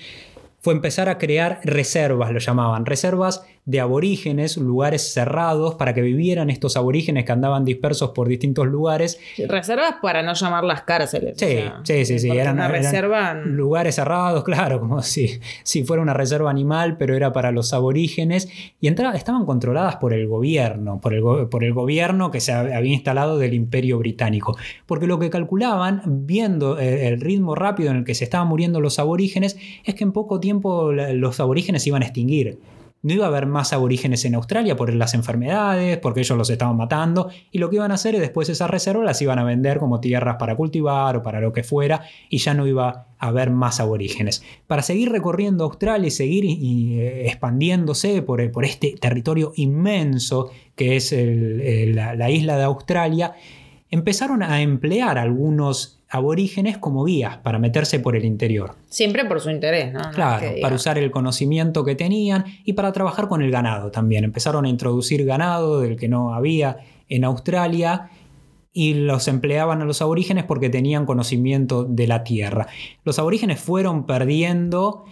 fue 0.61 0.73
empezar 0.73 1.09
a 1.09 1.17
crear 1.17 1.59
reservas, 1.65 2.31
lo 2.31 2.39
llamaban, 2.39 2.85
reservas 2.85 3.43
de 3.69 3.79
aborígenes, 3.79 4.57
lugares 4.57 5.13
cerrados 5.13 5.75
para 5.75 5.93
que 5.93 6.01
vivieran 6.01 6.49
estos 6.49 6.75
aborígenes 6.75 7.23
que 7.23 7.31
andaban 7.31 7.65
dispersos 7.65 8.09
por 8.15 8.27
distintos 8.27 8.65
lugares. 8.65 9.19
Reservas 9.47 9.97
para 10.01 10.23
no 10.23 10.33
llamar 10.33 10.63
las 10.63 10.81
cárceles. 10.81 11.35
Sí, 11.37 11.45
o 11.45 11.49
sea, 11.49 11.81
sí, 11.83 12.05
sí, 12.05 12.17
sí. 12.17 12.31
Eran, 12.31 12.55
una 12.55 12.67
reserva... 12.67 13.29
Eran 13.29 13.55
lugares 13.55 13.93
cerrados, 13.93 14.43
claro, 14.43 14.79
como 14.79 15.01
si, 15.03 15.39
si 15.61 15.83
fuera 15.83 16.01
una 16.01 16.15
reserva 16.15 16.49
animal, 16.49 16.97
pero 16.97 17.15
era 17.15 17.31
para 17.31 17.51
los 17.51 17.71
aborígenes. 17.71 18.49
Y 18.81 18.87
entraba, 18.87 19.15
estaban 19.15 19.45
controladas 19.45 19.97
por 19.97 20.13
el 20.13 20.27
gobierno, 20.27 20.99
por 20.99 21.13
el, 21.13 21.21
por 21.47 21.63
el 21.63 21.73
gobierno 21.73 22.31
que 22.31 22.39
se 22.39 22.51
había 22.51 22.91
instalado 22.91 23.37
del 23.37 23.53
imperio 23.53 23.99
británico. 23.99 24.57
Porque 24.87 25.05
lo 25.05 25.19
que 25.19 25.29
calculaban, 25.29 26.01
viendo 26.25 26.79
el, 26.79 26.97
el 26.97 27.21
ritmo 27.21 27.53
rápido 27.53 27.91
en 27.91 27.97
el 27.97 28.03
que 28.03 28.15
se 28.15 28.23
estaban 28.23 28.47
muriendo 28.47 28.81
los 28.81 28.97
aborígenes, 28.97 29.57
es 29.83 29.93
que 29.93 30.03
en 30.03 30.11
poco 30.11 30.39
tiempo 30.39 30.91
los 30.91 31.39
aborígenes 31.39 31.85
iban 31.85 32.01
a 32.01 32.05
extinguir 32.07 32.57
no 33.01 33.13
iba 33.13 33.25
a 33.25 33.27
haber 33.29 33.45
más 33.45 33.71
aborígenes 33.71 34.25
en 34.25 34.35
Australia 34.35 34.75
por 34.75 34.93
las 34.93 35.13
enfermedades, 35.13 35.97
porque 35.97 36.19
ellos 36.21 36.37
los 36.37 36.49
estaban 36.49 36.75
matando, 36.75 37.29
y 37.51 37.59
lo 37.59 37.69
que 37.69 37.77
iban 37.77 37.91
a 37.91 37.95
hacer 37.95 38.15
es 38.15 38.21
después 38.21 38.49
esas 38.49 38.69
reservas 38.69 39.05
las 39.05 39.21
iban 39.21 39.39
a 39.39 39.43
vender 39.43 39.79
como 39.79 39.99
tierras 39.99 40.35
para 40.37 40.55
cultivar 40.55 41.17
o 41.17 41.23
para 41.23 41.39
lo 41.39 41.53
que 41.53 41.63
fuera, 41.63 42.01
y 42.29 42.39
ya 42.39 42.53
no 42.53 42.67
iba 42.67 43.07
a 43.17 43.27
haber 43.27 43.51
más 43.51 43.79
aborígenes. 43.79 44.43
Para 44.67 44.81
seguir 44.81 45.11
recorriendo 45.11 45.63
Australia 45.63 46.07
y 46.07 46.11
seguir 46.11 46.45
eh, 46.45 47.27
expandiéndose 47.27 48.21
por, 48.21 48.51
por, 48.51 48.65
este 48.65 48.95
territorio 48.99 49.53
inmenso 49.55 50.51
que 50.75 50.95
es 50.95 51.13
la 51.13 52.29
isla 52.29 52.57
de 52.57 52.63
Australia, 52.63 53.33
empezaron 53.89 54.43
a 54.43 54.61
emplear 54.61 55.17
algunos 55.17 55.98
aborígenes 56.09 56.77
como 56.77 57.05
guías 57.05 57.37
para 57.37 57.59
meterse 57.59 57.99
por 57.99 58.15
el 58.15 58.25
interior. 58.25 58.75
Siempre 58.87 59.25
por 59.25 59.39
su 59.39 59.51
interés, 59.51 59.93
¿no? 59.93 60.01
Claro, 60.13 60.47
para 60.61 60.75
usar 60.75 60.97
el 60.97 61.11
conocimiento 61.11 61.85
que 61.85 61.95
tenían 61.95 62.45
y 62.65 62.73
para 62.73 62.91
trabajar 62.91 63.27
con 63.27 63.41
el 63.43 63.51
ganado 63.51 63.91
también. 63.91 64.23
Empezaron 64.23 64.65
a 64.65 64.69
introducir 64.69 65.23
ganado 65.25 65.79
del 65.81 65.97
que 65.97 66.07
no 66.07 66.33
había 66.33 66.77
en 67.07 67.23
Australia 67.23 68.09
y 68.73 68.95
los 68.95 69.27
empleaban 69.27 69.81
a 69.81 69.85
los 69.85 70.01
aborígenes 70.01 70.45
porque 70.45 70.69
tenían 70.69 71.05
conocimiento 71.05 71.83
de 71.83 72.07
la 72.07 72.23
tierra. 72.23 72.67
Los 73.03 73.19
aborígenes 73.19 73.59
fueron 73.59 74.05
perdiendo 74.05 75.05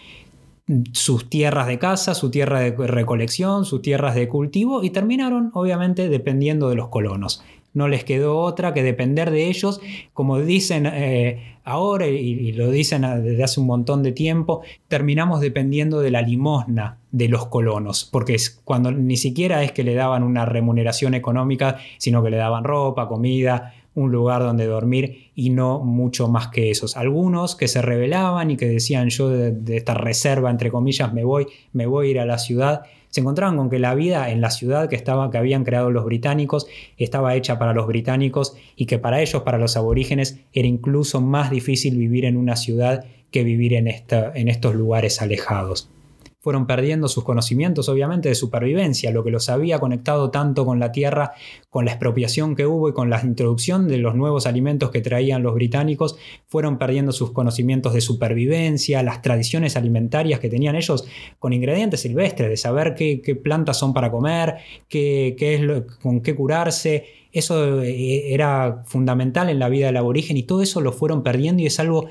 sus 0.91 1.30
tierras 1.30 1.68
de 1.68 1.80
caza, 1.80 2.14
su 2.14 2.30
tierra 2.30 2.60
de 2.60 2.72
recolección, 2.72 3.66
sus 3.66 3.82
tierras 3.82 4.16
de 4.16 4.28
cultivo 4.28 4.84
y 4.84 4.89
terminaron 4.89 5.52
obviamente 5.54 6.10
dependiendo 6.10 6.70
de 6.70 6.76
los 6.76 6.89
colonos 6.89 7.43
no 7.78 7.88
les 7.88 8.03
quedó 8.03 8.39
otra 8.39 8.73
que 8.73 8.82
depender 8.82 9.30
de 9.30 9.47
ellos, 9.47 9.80
como 10.13 10.39
dicen 10.39 10.88
eh, 10.88 11.57
ahora 11.63 12.07
y, 12.07 12.15
y, 12.15 12.51
lo 12.53 12.71
dicen 12.71 13.03
desde 13.23 13.43
hace 13.43 13.59
un 13.59 13.67
montón 13.67 14.01
de 14.01 14.11
tiempo, 14.11 14.61
terminamos 14.88 15.41
dependiendo 15.41 15.99
de 15.99 16.09
la 16.09 16.23
limosna 16.23 16.97
de 17.11 17.30
los 17.30 17.45
colonos, 17.47 18.09
porque 18.11 18.34
es 18.34 18.59
cuando 18.65 18.91
ni 18.91 19.15
siquiera 19.15 19.63
es 19.63 19.71
que 19.71 19.84
le 19.84 19.93
daban 19.93 20.23
una 20.23 20.45
remuneración 20.45 21.13
económica, 21.13 21.78
sino 21.99 22.23
que 22.23 22.32
le 22.32 22.38
daban 22.38 22.63
ropa, 22.63 23.07
comida, 23.07 23.73
un 23.98 24.12
lugar 24.12 24.43
donde 24.43 24.68
dormir 24.68 25.32
y 25.34 25.50
no 25.50 25.80
mucho 25.80 26.28
más 26.28 26.50
que 26.50 26.70
esos. 26.70 26.95
Algunos 26.95 27.56
que 27.56 27.68
se 27.68 27.82
rebelaban 27.82 28.52
y 28.52 28.56
que 28.56 28.68
decían 28.68 29.10
yo 29.10 29.28
de, 29.28 29.76
esta 29.76 29.95
reserva, 29.95 30.52
entre 30.52 30.70
comillas, 30.70 31.12
me 31.14 31.24
voy, 31.24 31.48
me 31.74 31.88
voy 31.88 32.08
a 32.08 32.12
ir 32.12 32.20
a 32.20 32.26
la 32.28 32.38
ciudad, 32.38 32.84
se 33.10 33.22
encontraban 33.22 33.58
con 33.58 33.72
que 33.72 33.80
la 33.80 33.95
vida 33.95 34.30
en 34.30 34.39
la 34.39 34.52
ciudad 34.52 34.88
que, 34.88 34.95
estaba, 34.95 35.32
que 35.32 35.39
habían 35.39 35.64
creado 35.64 35.89
los 35.89 36.06
británicos 36.06 36.68
estaba 37.00 37.34
hecha 37.34 37.58
para 37.58 37.74
los 37.74 37.88
británicos 37.88 38.56
y 38.76 38.86
que 38.86 39.00
para 39.00 39.20
ellos, 39.20 39.41
para 39.41 39.58
los 39.58 39.76
aborígenes, 39.78 40.41
era 40.54 40.68
incluso 40.68 41.20
más 41.20 41.50
difícil 41.50 41.98
vivir 41.98 42.26
en 42.26 42.38
una 42.38 42.56
ciudad 42.56 43.04
que 43.32 43.43
vivir 43.43 43.74
en, 43.74 43.88
esta, 43.88 44.32
en 44.36 44.48
estos 44.48 44.76
lugares 44.76 45.24
alejados 45.24 45.89
fueron 46.39 46.67
perdiendo 46.67 47.07
sus 47.07 47.23
conocimientos, 47.23 47.89
obviamente, 47.89 48.29
de 48.29 48.35
supervivencia, 48.35 49.11
lo 49.11 49.23
que 49.23 49.31
los 49.31 49.49
había 49.49 49.79
conectado 49.79 50.29
tanto 50.29 50.65
con 50.65 50.79
la 50.79 50.91
tierra, 50.91 51.33
con 51.69 51.85
la 51.85 51.91
expropiación 51.91 52.55
que 52.55 52.65
hubo 52.65 52.89
y 52.89 52.93
con 52.93 53.09
la 53.09 53.21
introducción 53.23 53.88
de 53.88 53.97
los 53.97 54.15
nuevos 54.15 54.45
alimentos 54.45 54.91
que 54.91 55.01
traían 55.01 55.43
los 55.43 55.55
británicos, 55.55 56.17
fueron 56.47 56.77
perdiendo 56.77 57.11
sus 57.11 57.31
conocimientos 57.31 57.93
de 57.93 58.01
supervivencia, 58.01 59.03
las 59.03 59.21
tradiciones 59.21 59.75
alimentarias 59.75 60.39
que 60.39 60.49
tenían 60.49 60.75
ellos 60.75 61.07
con 61.39 61.53
ingredientes 61.53 62.01
silvestres, 62.01 62.49
de 62.49 62.57
saber 62.57 62.93
qué, 62.95 63.39
plantas 63.43 63.77
son 63.77 63.93
para 63.93 64.11
comer, 64.11 64.55
qué, 64.88 65.35
es 65.39 65.97
con 66.01 66.21
qué 66.21 66.35
curarse. 66.35 67.05
Eso 67.31 67.81
eh, 67.81 68.33
era 68.33 68.83
fundamental 68.85 69.49
en 69.49 69.59
la 69.59 69.69
vida 69.69 69.88
del 69.88 69.97
aborigen 69.97 70.38
y 70.38 70.43
todo 70.43 70.61
eso 70.61 70.81
lo 70.81 70.91
fueron 70.91 71.23
perdiendo 71.23 71.61
y 71.61 71.65
es 71.65 71.79
algo 71.79 72.07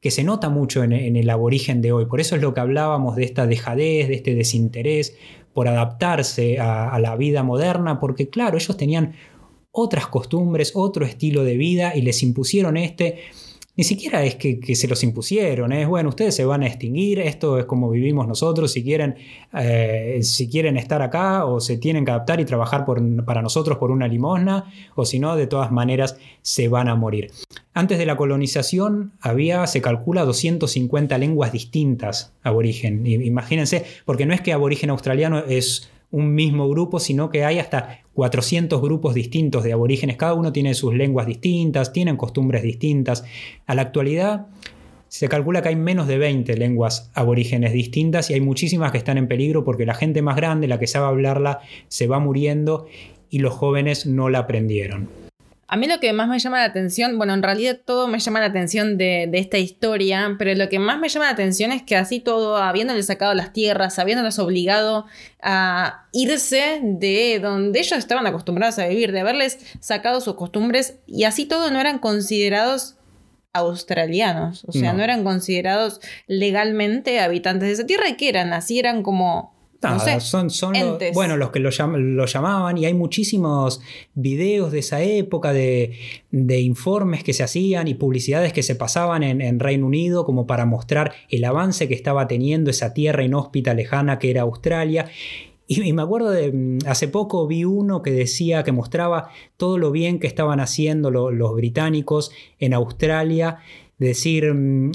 que 0.00 0.10
se 0.10 0.24
nota 0.24 0.48
mucho 0.48 0.84
en, 0.84 0.92
el 0.92 1.30
aborigen 1.30 1.82
de 1.82 1.92
hoy. 1.92 2.06
Por 2.06 2.20
eso 2.20 2.36
es 2.36 2.42
lo 2.42 2.54
que 2.54 2.60
hablábamos 2.60 3.16
de 3.16 3.24
esta 3.24 3.46
dejadez, 3.46 4.08
de 4.08 4.14
este 4.14 4.34
desinterés 4.34 5.16
por 5.52 5.66
adaptarse 5.66 6.60
a, 6.60 6.88
a 6.88 7.00
la 7.00 7.16
vida 7.16 7.42
moderna, 7.42 7.98
porque 7.98 8.28
claro, 8.28 8.56
ellos 8.56 8.76
tenían 8.76 9.14
otras 9.72 10.06
costumbres, 10.06 10.72
otro 10.74 11.04
estilo 11.04 11.44
de 11.44 11.56
vida 11.56 11.96
y 11.96 12.02
les 12.02 12.22
impusieron 12.22 12.76
este 12.76 13.18
ni 13.78 13.84
siquiera 13.84 14.24
es 14.24 14.34
que, 14.34 14.74
se 14.74 14.88
los 14.88 15.04
impusieron, 15.04 15.70
es 15.70 15.86
bueno, 15.86 16.08
ustedes 16.08 16.34
se 16.34 16.44
van 16.44 16.64
a 16.64 16.66
extinguir, 16.66 17.20
esto 17.20 17.60
es 17.60 17.64
como 17.64 17.88
vivimos 17.88 18.26
nosotros, 18.26 18.72
si 18.72 18.82
quieren, 18.82 19.14
eh, 19.56 20.18
si 20.22 20.48
quieren 20.48 20.76
estar 20.76 21.00
acá 21.00 21.44
o 21.44 21.60
se 21.60 21.76
tienen 21.76 22.04
que 22.04 22.10
adaptar 22.10 22.40
y 22.40 22.44
trabajar 22.44 22.84
para 23.24 23.40
nosotros 23.40 23.78
por 23.78 23.92
una 23.92 24.08
limosna, 24.08 24.64
o 24.96 25.04
si 25.04 25.20
no, 25.20 25.36
de 25.36 25.46
todas 25.46 25.70
maneras 25.70 26.18
se 26.42 26.66
van 26.66 26.88
a 26.88 26.96
morir. 26.96 27.30
Antes 27.72 27.98
de 27.98 28.06
la 28.06 28.16
colonización 28.16 29.12
había, 29.20 29.64
se 29.68 29.80
calcula, 29.80 30.24
250 30.24 31.16
lenguas 31.16 31.52
distintas 31.52 32.32
aborigen. 32.42 33.06
Imagínense, 33.06 33.84
porque 34.04 34.26
no 34.26 34.34
es 34.34 34.40
que 34.40 34.52
aborigen 34.52 34.90
australiano 34.90 35.44
es 35.46 35.88
un 36.10 36.34
mismo 36.34 36.68
grupo, 36.68 37.00
sino 37.00 37.30
que 37.30 37.44
hay 37.44 37.58
hasta 37.58 38.00
400 38.14 38.80
grupos 38.80 39.14
distintos 39.14 39.62
de 39.64 39.72
aborígenes. 39.72 40.16
Cada 40.16 40.34
uno 40.34 40.52
tiene 40.52 40.74
sus 40.74 40.94
lenguas 40.94 41.26
distintas, 41.26 41.92
tienen 41.92 42.16
costumbres 42.16 42.62
distintas. 42.62 43.24
A 43.66 43.74
la 43.74 43.82
actualidad 43.82 44.46
se 45.08 45.28
calcula 45.28 45.62
que 45.62 45.70
hay 45.70 45.76
menos 45.76 46.06
de 46.06 46.18
20 46.18 46.56
lenguas 46.56 47.10
aborígenes 47.14 47.72
distintas 47.72 48.30
y 48.30 48.34
hay 48.34 48.40
muchísimas 48.40 48.92
que 48.92 48.98
están 48.98 49.18
en 49.18 49.28
peligro 49.28 49.64
porque 49.64 49.86
la 49.86 49.94
gente 49.94 50.22
más 50.22 50.36
grande, 50.36 50.68
la 50.68 50.78
que 50.78 50.86
sabe 50.86 51.06
hablarla, 51.06 51.60
se 51.88 52.06
va 52.06 52.18
muriendo 52.18 52.86
y 53.30 53.40
los 53.40 53.54
jóvenes 53.54 54.06
no 54.06 54.28
la 54.28 54.40
aprendieron. 54.40 55.27
A 55.70 55.76
mí 55.76 55.86
lo 55.86 56.00
que 56.00 56.14
más 56.14 56.28
me 56.28 56.38
llama 56.38 56.60
la 56.60 56.64
atención, 56.64 57.18
bueno, 57.18 57.34
en 57.34 57.42
realidad 57.42 57.78
todo 57.84 58.08
me 58.08 58.18
llama 58.18 58.40
la 58.40 58.46
atención 58.46 58.96
de, 58.96 59.28
esta 59.34 59.58
historia, 59.58 60.34
pero 60.38 60.54
lo 60.54 60.70
que 60.70 60.78
más 60.78 60.98
me 60.98 61.10
llama 61.10 61.26
la 61.26 61.32
atención 61.32 61.72
es 61.72 61.82
que 61.82 61.94
así 61.94 62.20
todo, 62.20 62.56
habiéndoles 62.56 63.04
sacado 63.04 63.34
las 63.34 63.52
tierras, 63.52 63.98
habiéndolos 63.98 64.38
obligado 64.38 65.04
a 65.42 66.08
irse 66.12 66.80
de 66.82 67.38
donde 67.42 67.80
ellos 67.80 67.98
estaban 67.98 68.26
acostumbrados 68.26 68.78
a 68.78 68.86
vivir, 68.86 69.12
de 69.12 69.20
haberles 69.20 69.58
sacado 69.78 70.22
sus 70.22 70.36
costumbres, 70.36 71.00
y 71.06 71.24
así 71.24 71.44
todo 71.44 71.70
no 71.70 71.78
eran 71.78 71.98
considerados 71.98 72.96
australianos, 73.52 74.64
o 74.64 74.72
sea, 74.72 74.92
no, 74.92 74.98
no 74.98 75.04
eran 75.04 75.22
considerados 75.22 76.00
legalmente 76.26 77.20
habitantes 77.20 77.68
de 77.68 77.74
esa 77.74 77.86
tierra, 77.86 78.08
y 78.08 78.16
que 78.16 78.30
eran, 78.30 78.54
así 78.54 78.78
eran 78.78 79.02
como 79.02 79.57
son, 80.20 80.50
son 80.50 80.74
bueno, 81.14 81.36
los 81.36 81.50
que 81.50 81.60
lo, 81.60 81.70
llamaban 81.70 82.78
y 82.78 82.86
hay 82.86 82.94
muchísimos 82.94 83.80
videos 84.14 84.72
de 84.72 84.80
esa 84.80 85.02
época 85.02 85.52
de, 85.52 85.92
informes 86.32 87.22
que 87.22 87.32
se 87.32 87.44
hacían 87.44 87.86
y 87.86 87.94
publicidades 87.94 88.52
que 88.52 88.62
se 88.62 88.74
pasaban 88.74 89.22
en, 89.22 89.60
Reino 89.60 89.86
Unido 89.86 90.24
como 90.24 90.46
para 90.46 90.66
mostrar 90.66 91.12
el 91.30 91.44
avance 91.44 91.88
que 91.88 91.94
estaba 91.94 92.26
teniendo 92.26 92.70
esa 92.70 92.92
tierra 92.92 93.22
inhóspita 93.22 93.74
lejana 93.74 94.18
que 94.18 94.30
era 94.30 94.42
Australia. 94.42 95.06
Y, 95.68 95.92
me 95.92 96.02
acuerdo 96.02 96.30
de, 96.30 96.50
mm, 96.50 96.78
hace 96.86 97.08
poco 97.08 97.46
vi 97.46 97.64
uno 97.64 98.02
que 98.02 98.10
decía, 98.10 98.64
que 98.64 98.72
mostraba 98.72 99.28
todo 99.56 99.78
lo 99.78 99.92
bien 99.92 100.18
que 100.18 100.26
estaban 100.26 100.60
haciendo 100.60 101.10
los 101.10 101.54
británicos 101.54 102.32
en 102.58 102.72
Australia, 102.72 103.58
decir, 103.98 104.52
mm, 104.52 104.92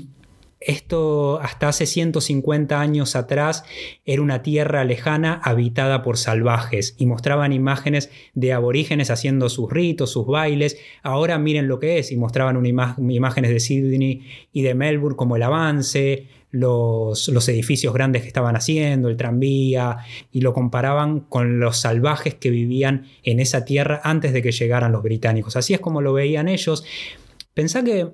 esto 0.66 1.40
hasta 1.42 1.70
hace 1.70 1.86
150 1.86 2.80
años 2.80 3.16
atrás 3.16 3.64
era 4.06 4.22
una 4.22 4.42
tierra 4.42 4.84
lejana 4.84 5.40
habitada 5.44 6.02
por 6.04 6.18
salvajes 6.18 6.96
y 6.98 7.06
mostraban 7.06 7.54
imágenes 7.54 8.10
de 8.34 8.54
aborígenes 8.54 9.10
haciendo 9.10 9.50
sus 9.50 9.72
ritos, 9.72 10.12
sus 10.12 10.26
bailes. 10.26 10.78
Ahora 11.02 11.38
miren 11.38 11.68
lo 11.68 11.80
que 11.80 12.00
es 12.00 12.12
y 12.12 12.18
mostraban 12.18 12.64
imágenes 12.66 13.52
de 13.52 13.60
Sydney 13.60 14.22
y 14.52 14.62
de 14.62 14.76
Melbourne 14.76 15.16
como 15.16 15.36
el 15.36 15.44
avance, 15.44 16.28
los, 16.52 17.30
los, 17.30 17.50
edificios 17.50 17.94
grandes 17.94 18.22
que 18.22 18.28
estaban 18.28 18.56
haciendo, 18.56 19.10
el 19.10 19.18
tranvía, 19.18 19.98
y 20.32 20.42
lo 20.42 20.54
comparaban 20.54 21.22
con 21.22 21.60
los 21.60 21.78
salvajes 21.78 22.36
que 22.36 22.52
vivían 22.52 23.08
en 23.24 23.40
esa 23.40 23.66
tierra 23.66 24.02
antes 24.04 24.34
de 24.34 24.44
que 24.44 24.52
llegaran 24.52 24.92
los 24.92 25.02
británicos. 25.02 25.56
Así 25.56 25.74
es 25.74 25.80
como 25.80 26.02
lo 26.02 26.14
veían 26.14 26.48
ellos. 26.48 26.86
Pensá 27.56 27.84
que 27.84 28.08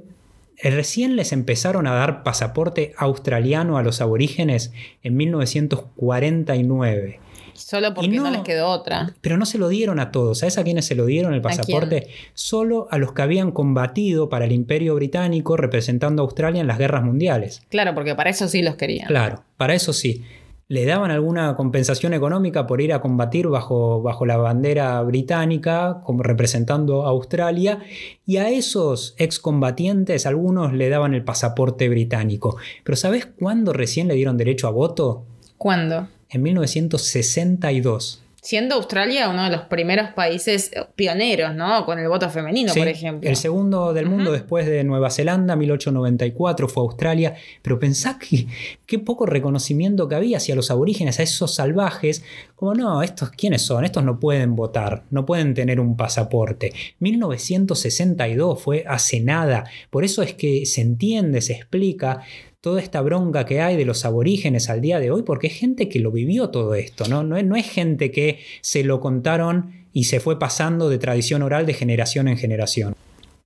recién 0.63 1.15
les 1.15 1.31
empezaron 1.31 1.85
a 1.87 1.93
dar 1.93 2.23
pasaporte 2.23 2.93
australiano 2.97 3.77
a 3.77 3.83
los 3.83 4.01
aborígenes 4.01 4.73
en 5.03 5.15
1949. 5.17 7.19
Solo 7.53 7.93
porque 7.93 8.09
no, 8.09 8.31
les 8.31 8.41
quedó 8.41 8.69
otra. 8.69 9.13
Pero 9.19 9.37
no 9.37 9.45
se 9.45 9.57
lo 9.57 9.67
dieron 9.67 9.99
a 9.99 10.11
todos. 10.11 10.39
¿Sabes 10.39 10.57
a 10.57 10.63
quiénes 10.63 10.85
se 10.85 10.95
lo 10.95 11.05
dieron 11.05 11.33
el 11.33 11.41
pasaporte? 11.41 12.07
Solo 12.33 12.87
a 12.89 12.97
los 12.97 13.11
que 13.11 13.21
habían 13.21 13.51
combatido 13.51 14.29
para 14.29 14.45
el 14.45 14.53
Imperio 14.53 14.95
Británico 14.95 15.57
representando 15.57 16.21
a 16.21 16.25
Australia 16.25 16.61
en 16.61 16.67
las 16.67 16.77
guerras 16.77 17.03
mundiales. 17.03 17.61
Claro, 17.69 17.93
porque 17.93 18.15
para 18.15 18.29
eso 18.29 18.47
sí 18.47 18.61
los 18.61 18.75
querían. 18.75 19.07
Claro, 19.07 19.43
para 19.57 19.73
eso 19.73 19.91
sí 19.91 20.23
le 20.69 20.85
daban 20.85 21.09
alguna 21.09 21.55
compensación 21.55 22.13
económica 22.13 22.67
por 22.67 22.79
ir 22.79 22.93
a 22.93 23.01
combatir 23.01 23.47
bajo, 23.47 24.03
bajo 24.03 24.27
la 24.27 24.37
bandera 24.37 25.01
británica, 25.01 26.01
como 26.05 26.21
representando 26.21 27.05
a 27.05 27.09
Australia, 27.09 27.79
y 28.27 28.37
a 28.37 28.49
esos 28.49 29.15
excombatientes 29.17 30.27
algunos 30.27 30.71
le 30.71 30.89
daban 30.89 31.15
el 31.15 31.23
pasaporte 31.23 31.89
británico. 31.89 32.57
Pero 32.83 32.95
¿sabes 32.95 33.25
cuándo 33.25 33.73
recién 33.73 34.07
le 34.07 34.13
dieron 34.13 34.37
derecho 34.37 34.67
a 34.67 34.71
voto? 34.71 35.25
¿Cuándo? 35.57 36.07
En 36.29 36.43
1962 36.43 38.23
siendo 38.41 38.75
Australia 38.75 39.29
uno 39.29 39.43
de 39.43 39.49
los 39.49 39.61
primeros 39.61 40.09
países 40.11 40.71
pioneros, 40.95 41.55
¿no? 41.55 41.85
Con 41.85 41.99
el 41.99 42.07
voto 42.07 42.29
femenino, 42.29 42.73
por 42.73 42.87
ejemplo. 42.87 43.29
El 43.29 43.35
segundo 43.35 43.93
del 43.93 44.05
mundo 44.05 44.31
después 44.31 44.65
de 44.65 44.83
Nueva 44.83 45.09
Zelanda, 45.09 45.55
1894, 45.55 46.67
fue 46.67 46.83
Australia. 46.83 47.35
Pero 47.61 47.79
pensá 47.79 48.17
que 48.17 48.47
qué 48.85 48.99
poco 48.99 49.25
reconocimiento 49.25 50.07
que 50.07 50.15
había 50.15 50.37
hacia 50.37 50.55
los 50.55 50.71
aborígenes, 50.71 51.19
a 51.19 51.23
esos 51.23 51.53
salvajes. 51.55 52.23
Como 52.55 52.73
no, 52.73 53.01
estos 53.01 53.29
quiénes 53.31 53.61
son, 53.61 53.85
estos 53.85 54.03
no 54.03 54.19
pueden 54.19 54.55
votar, 54.55 55.03
no 55.11 55.25
pueden 55.25 55.53
tener 55.53 55.79
un 55.79 55.95
pasaporte. 55.95 56.73
1962 56.99 58.61
fue 58.61 58.83
hace 58.87 59.19
nada. 59.19 59.65
Por 59.89 60.03
eso 60.03 60.21
es 60.21 60.33
que 60.33 60.65
se 60.65 60.81
entiende, 60.81 61.41
se 61.41 61.53
explica 61.53 62.21
toda 62.61 62.81
esta 62.81 63.01
bronca 63.01 63.45
que 63.45 63.61
hay 63.61 63.77
de 63.77 63.85
los 63.85 64.03
aborígenes 64.03 64.69
al 64.69 64.81
día 64.81 64.99
de 64.99 65.11
hoy, 65.11 65.23
porque 65.23 65.47
es 65.47 65.53
gente 65.53 65.87
que 65.87 65.99
lo 65.99 66.11
vivió 66.11 66.49
todo 66.49 66.75
esto, 66.75 67.07
¿no? 67.07 67.23
No 67.23 67.55
es, 67.55 67.69
gente 67.69 68.11
que 68.11 68.39
se 68.61 68.83
lo 68.83 68.99
contaron 68.99 69.85
y 69.93 70.05
se 70.05 70.19
fue 70.19 70.39
pasando 70.39 70.89
de 70.89 70.97
tradición 70.97 71.41
oral 71.41 71.65
de 71.65 71.73
generación 71.73 72.27
en 72.27 72.37
generación. 72.37 72.95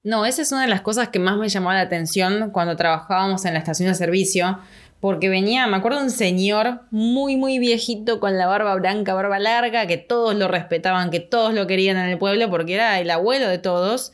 No, 0.03 0.25
esa 0.25 0.41
es 0.41 0.51
una 0.51 0.63
de 0.63 0.67
las 0.67 0.81
cosas 0.81 1.09
que 1.09 1.19
más 1.19 1.37
me 1.37 1.47
llamó 1.47 1.71
la 1.71 1.81
atención 1.81 2.49
cuando 2.51 2.75
trabajábamos 2.75 3.45
en 3.45 3.53
la 3.53 3.59
estación 3.59 3.89
de 3.89 3.95
servicio, 3.95 4.59
porque 4.99 5.29
venía, 5.29 5.67
me 5.67 5.77
acuerdo, 5.77 6.01
un 6.01 6.09
señor 6.09 6.81
muy, 6.89 7.35
muy 7.35 7.59
viejito 7.59 8.19
con 8.19 8.37
la 8.37 8.47
barba 8.47 8.73
blanca, 8.75 9.13
barba 9.13 9.37
larga, 9.37 9.85
que 9.85 9.97
todos 9.97 10.35
lo 10.35 10.47
respetaban, 10.47 11.11
que 11.11 11.19
todos 11.19 11.53
lo 11.53 11.67
querían 11.67 11.97
en 11.97 12.09
el 12.09 12.17
pueblo 12.17 12.49
porque 12.49 12.73
era 12.73 12.99
el 12.99 13.11
abuelo 13.11 13.47
de 13.47 13.59
todos. 13.59 14.13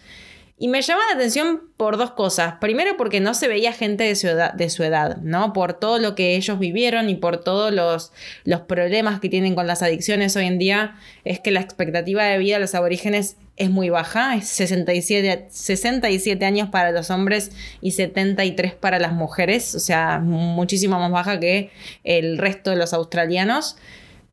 Y 0.61 0.67
me 0.67 0.81
llama 0.81 1.01
la 1.09 1.15
atención 1.15 1.61
por 1.77 1.97
dos 1.97 2.11
cosas. 2.11 2.55
Primero 2.59 2.97
porque 2.97 3.21
no 3.21 3.33
se 3.33 3.47
veía 3.47 3.71
gente 3.71 4.03
de 4.03 4.15
su 4.15 4.27
edad, 4.27 4.51
de 4.53 4.69
su 4.69 4.83
edad 4.83 5.17
¿no? 5.21 5.53
Por 5.53 5.73
todo 5.73 5.99
lo 5.99 6.15
que 6.15 6.35
ellos 6.35 6.59
vivieron 6.59 7.09
y 7.09 7.15
por 7.15 7.41
todos 7.41 7.73
los, 7.73 8.11
los 8.43 8.61
problemas 8.61 9.21
que 9.21 9.29
tienen 9.29 9.55
con 9.55 9.67
las 9.67 9.81
adicciones 9.81 10.35
hoy 10.35 10.47
en 10.47 10.59
día, 10.59 10.97
es 11.23 11.39
que 11.39 11.51
la 11.51 11.61
expectativa 11.61 12.25
de 12.25 12.37
vida 12.37 12.55
de 12.55 12.59
los 12.59 12.75
aborígenes 12.75 13.37
es 13.55 13.69
muy 13.69 13.89
baja, 13.89 14.35
es 14.35 14.49
67, 14.49 15.47
67 15.49 16.45
años 16.45 16.69
para 16.69 16.91
los 16.91 17.09
hombres 17.09 17.51
y 17.81 17.91
73 17.91 18.73
para 18.73 18.99
las 18.99 19.13
mujeres, 19.13 19.75
o 19.75 19.79
sea, 19.79 20.19
muchísimo 20.19 20.99
más 20.99 21.11
baja 21.11 21.39
que 21.39 21.69
el 22.03 22.37
resto 22.37 22.69
de 22.69 22.75
los 22.75 22.93
australianos. 22.93 23.77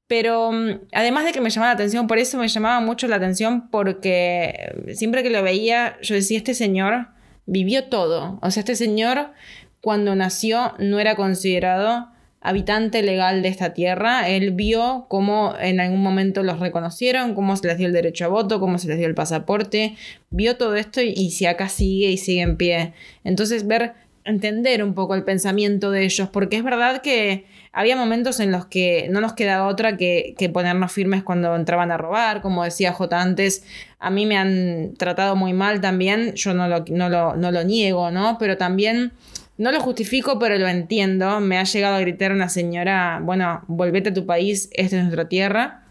Pero 0.06 0.52
mm, 0.52 0.80
además 0.92 1.24
de 1.24 1.32
que 1.32 1.40
me 1.40 1.50
llamaba 1.50 1.72
la 1.72 1.74
atención, 1.74 2.06
por 2.06 2.18
eso 2.18 2.38
me 2.38 2.48
llamaba 2.48 2.80
mucho 2.80 3.08
la 3.08 3.16
atención 3.16 3.68
porque 3.70 4.74
siempre 4.94 5.22
que 5.22 5.30
lo 5.30 5.42
veía, 5.42 5.98
yo 6.02 6.14
decía, 6.14 6.38
este 6.38 6.54
señor 6.54 7.08
vivió 7.46 7.84
todo. 7.84 8.38
O 8.42 8.50
sea, 8.50 8.60
este 8.60 8.76
señor 8.76 9.30
cuando 9.80 10.14
nació 10.14 10.74
no 10.78 10.98
era 10.98 11.14
considerado 11.16 12.08
habitante 12.40 13.02
legal 13.02 13.42
de 13.42 13.48
esta 13.48 13.74
tierra. 13.74 14.28
Él 14.28 14.52
vio 14.52 15.06
cómo 15.08 15.54
en 15.60 15.80
algún 15.80 16.00
momento 16.00 16.44
los 16.44 16.60
reconocieron, 16.60 17.34
cómo 17.34 17.56
se 17.56 17.66
les 17.66 17.78
dio 17.78 17.88
el 17.88 17.92
derecho 17.92 18.24
a 18.24 18.28
voto, 18.28 18.60
cómo 18.60 18.78
se 18.78 18.86
les 18.86 18.98
dio 18.98 19.08
el 19.08 19.14
pasaporte. 19.14 19.96
Vio 20.30 20.56
todo 20.56 20.76
esto 20.76 21.00
y, 21.00 21.12
y 21.16 21.32
si 21.32 21.46
acá 21.46 21.68
sigue 21.68 22.10
y 22.10 22.18
sigue 22.18 22.42
en 22.42 22.56
pie. 22.56 22.92
Entonces 23.24 23.66
ver 23.66 23.94
entender 24.26 24.82
un 24.82 24.94
poco 24.94 25.14
el 25.14 25.24
pensamiento 25.24 25.90
de 25.90 26.04
ellos, 26.04 26.28
porque 26.28 26.56
es 26.56 26.64
verdad 26.64 27.00
que 27.00 27.46
había 27.76 27.94
momentos 27.94 28.40
en 28.40 28.52
los 28.52 28.64
que 28.64 29.06
no 29.10 29.20
nos 29.20 29.34
quedaba 29.34 29.66
otra 29.66 29.98
que, 29.98 30.34
ponernos 30.50 30.90
firmes 30.90 31.22
cuando 31.22 31.54
entraban 31.54 31.92
a 31.92 31.98
robar, 31.98 32.40
como 32.40 32.64
decía 32.64 32.94
J 32.94 33.20
antes, 33.20 33.64
a 33.98 34.08
mí 34.08 34.24
me 34.24 34.38
han 34.38 34.94
tratado 34.96 35.36
muy 35.36 35.52
mal 35.52 35.82
también, 35.82 36.32
yo 36.36 36.54
no 36.54 36.68
lo, 36.68 37.64
niego, 37.64 38.10
¿no? 38.10 38.38
Pero 38.38 38.56
también... 38.56 39.12
No 39.58 39.72
lo 39.72 39.80
justifico, 39.80 40.38
pero 40.38 40.58
lo 40.58 40.68
entiendo. 40.68 41.40
Me 41.40 41.56
ha 41.56 41.64
llegado 41.64 41.94
a 41.94 42.00
gritar 42.00 42.30
una 42.30 42.50
señora, 42.50 43.20
bueno, 43.22 43.62
volvete 43.68 44.10
a 44.10 44.12
tu 44.12 44.26
país, 44.26 44.68
esta 44.74 44.96
es 44.96 45.02
nuestra 45.02 45.30
tierra. 45.30 45.82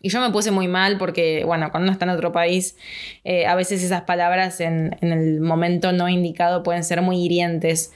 Y 0.00 0.08
yo 0.08 0.20
me 0.20 0.30
puse 0.30 0.50
muy 0.50 0.66
mal 0.66 0.98
porque, 0.98 1.44
bueno, 1.44 1.70
cuando 1.70 1.84
uno 1.84 1.92
está 1.92 2.04
en 2.04 2.10
otro 2.10 2.32
país, 2.32 2.76
eh, 3.22 3.46
a 3.46 3.54
veces 3.54 3.84
esas 3.84 4.02
palabras 4.02 4.60
en, 4.60 4.96
en, 5.00 5.12
el 5.12 5.40
momento 5.40 5.92
no 5.92 6.08
indicado 6.08 6.64
pueden 6.64 6.82
ser 6.82 7.00
muy 7.00 7.24
hirientes. 7.24 7.92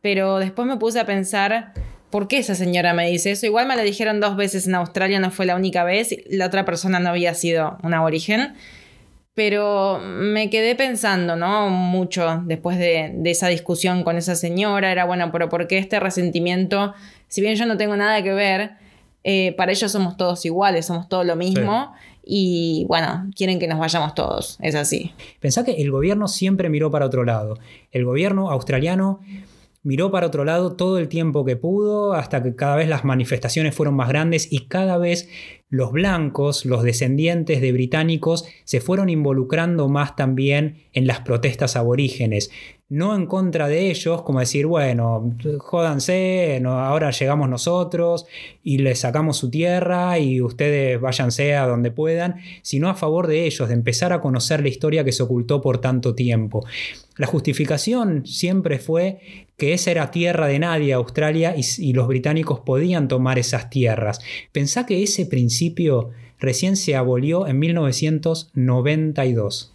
Pero 0.00 0.38
después 0.38 0.68
me 0.68 0.76
puse 0.76 1.00
a 1.00 1.04
pensar, 1.04 1.72
¿por 2.14 2.28
qué 2.28 2.38
esa 2.38 2.54
señora 2.54 2.94
me 2.94 3.10
dice 3.10 3.32
eso? 3.32 3.44
Igual 3.44 3.66
me 3.66 3.74
lo 3.74 3.82
dijeron 3.82 4.20
dos 4.20 4.36
veces 4.36 4.68
en 4.68 4.76
Australia, 4.76 5.18
no 5.18 5.32
fue 5.32 5.46
la 5.46 5.56
única 5.56 5.82
vez, 5.82 6.14
la 6.30 6.46
otra 6.46 6.64
persona 6.64 7.00
no 7.00 7.08
había 7.08 7.34
sido 7.34 7.76
un 7.82 7.92
aborigen. 7.92 8.54
Pero 9.34 9.98
me 10.00 10.48
quedé 10.48 10.76
pensando, 10.76 11.34
¿no? 11.34 11.70
Mucho 11.70 12.40
después 12.44 12.78
de, 12.78 13.10
de 13.16 13.30
esa 13.32 13.48
discusión 13.48 14.04
con 14.04 14.16
esa 14.16 14.36
señora. 14.36 14.92
Era, 14.92 15.06
bueno, 15.06 15.32
pero 15.32 15.48
¿por 15.48 15.66
qué 15.66 15.78
este 15.78 15.98
resentimiento? 15.98 16.94
Si 17.26 17.40
bien 17.40 17.56
yo 17.56 17.66
no 17.66 17.76
tengo 17.76 17.96
nada 17.96 18.22
que 18.22 18.32
ver, 18.32 18.74
eh, 19.24 19.52
para 19.56 19.72
ellos 19.72 19.90
somos 19.90 20.16
todos 20.16 20.44
iguales, 20.44 20.86
somos 20.86 21.08
todo 21.08 21.24
lo 21.24 21.34
mismo. 21.34 21.94
Y 22.24 22.84
bueno, 22.86 23.28
quieren 23.34 23.58
que 23.58 23.66
nos 23.66 23.80
vayamos 23.80 24.14
todos, 24.14 24.56
es 24.60 24.76
así. 24.76 25.12
Pensá 25.40 25.64
que 25.64 25.72
el 25.82 25.90
gobierno 25.90 26.28
siempre 26.28 26.68
miró 26.68 26.92
para 26.92 27.06
otro 27.06 27.24
lado. 27.24 27.58
El 27.90 28.04
gobierno 28.04 28.52
australiano 28.52 29.18
miró 29.84 30.10
para 30.10 30.26
otro 30.26 30.44
lado 30.44 30.74
todo 30.74 30.98
el 30.98 31.08
tiempo 31.08 31.44
que 31.44 31.56
pudo, 31.56 32.14
hasta 32.14 32.42
que 32.42 32.56
cada 32.56 32.74
vez 32.74 32.88
las 32.88 33.04
manifestaciones 33.04 33.74
fueron 33.74 33.94
más 33.94 34.08
grandes 34.08 34.50
y 34.50 34.66
cada 34.66 34.98
vez 34.98 35.28
los 35.68 35.92
blancos, 35.92 36.64
los 36.64 36.82
descendientes 36.82 37.60
de 37.60 37.72
británicos, 37.72 38.46
se 38.64 38.80
fueron 38.80 39.08
involucrando 39.08 39.88
más 39.88 40.16
también 40.16 40.84
en 40.92 41.06
las 41.06 41.20
protestas 41.20 41.76
aborígenes 41.76 42.50
no 42.90 43.16
en 43.16 43.24
contra 43.26 43.66
de 43.66 43.90
ellos, 43.90 44.22
como 44.22 44.40
decir, 44.40 44.66
bueno, 44.66 45.34
jódanse, 45.58 46.62
ahora 46.64 47.10
llegamos 47.10 47.48
nosotros 47.48 48.26
y 48.62 48.78
les 48.78 49.00
sacamos 49.00 49.38
su 49.38 49.50
tierra 49.50 50.18
y 50.18 50.42
ustedes 50.42 51.00
váyanse 51.00 51.56
a 51.56 51.66
donde 51.66 51.90
puedan, 51.90 52.36
sino 52.62 52.90
a 52.90 52.94
favor 52.94 53.26
de 53.26 53.46
ellos, 53.46 53.68
de 53.68 53.74
empezar 53.74 54.12
a 54.12 54.20
conocer 54.20 54.60
la 54.60 54.68
historia 54.68 55.02
que 55.02 55.12
se 55.12 55.22
ocultó 55.22 55.62
por 55.62 55.78
tanto 55.78 56.14
tiempo. 56.14 56.66
La 57.16 57.26
justificación 57.26 58.26
siempre 58.26 58.78
fue 58.78 59.46
que 59.56 59.72
esa 59.72 59.90
era 59.90 60.10
tierra 60.10 60.46
de 60.46 60.58
nadie, 60.58 60.92
Australia, 60.92 61.54
y, 61.56 61.62
y 61.78 61.94
los 61.94 62.06
británicos 62.06 62.60
podían 62.60 63.08
tomar 63.08 63.38
esas 63.38 63.70
tierras. 63.70 64.20
Pensá 64.52 64.84
que 64.84 65.02
ese 65.02 65.24
principio 65.26 66.10
recién 66.38 66.76
se 66.76 66.96
abolió 66.96 67.46
en 67.46 67.58
1992. 67.58 69.73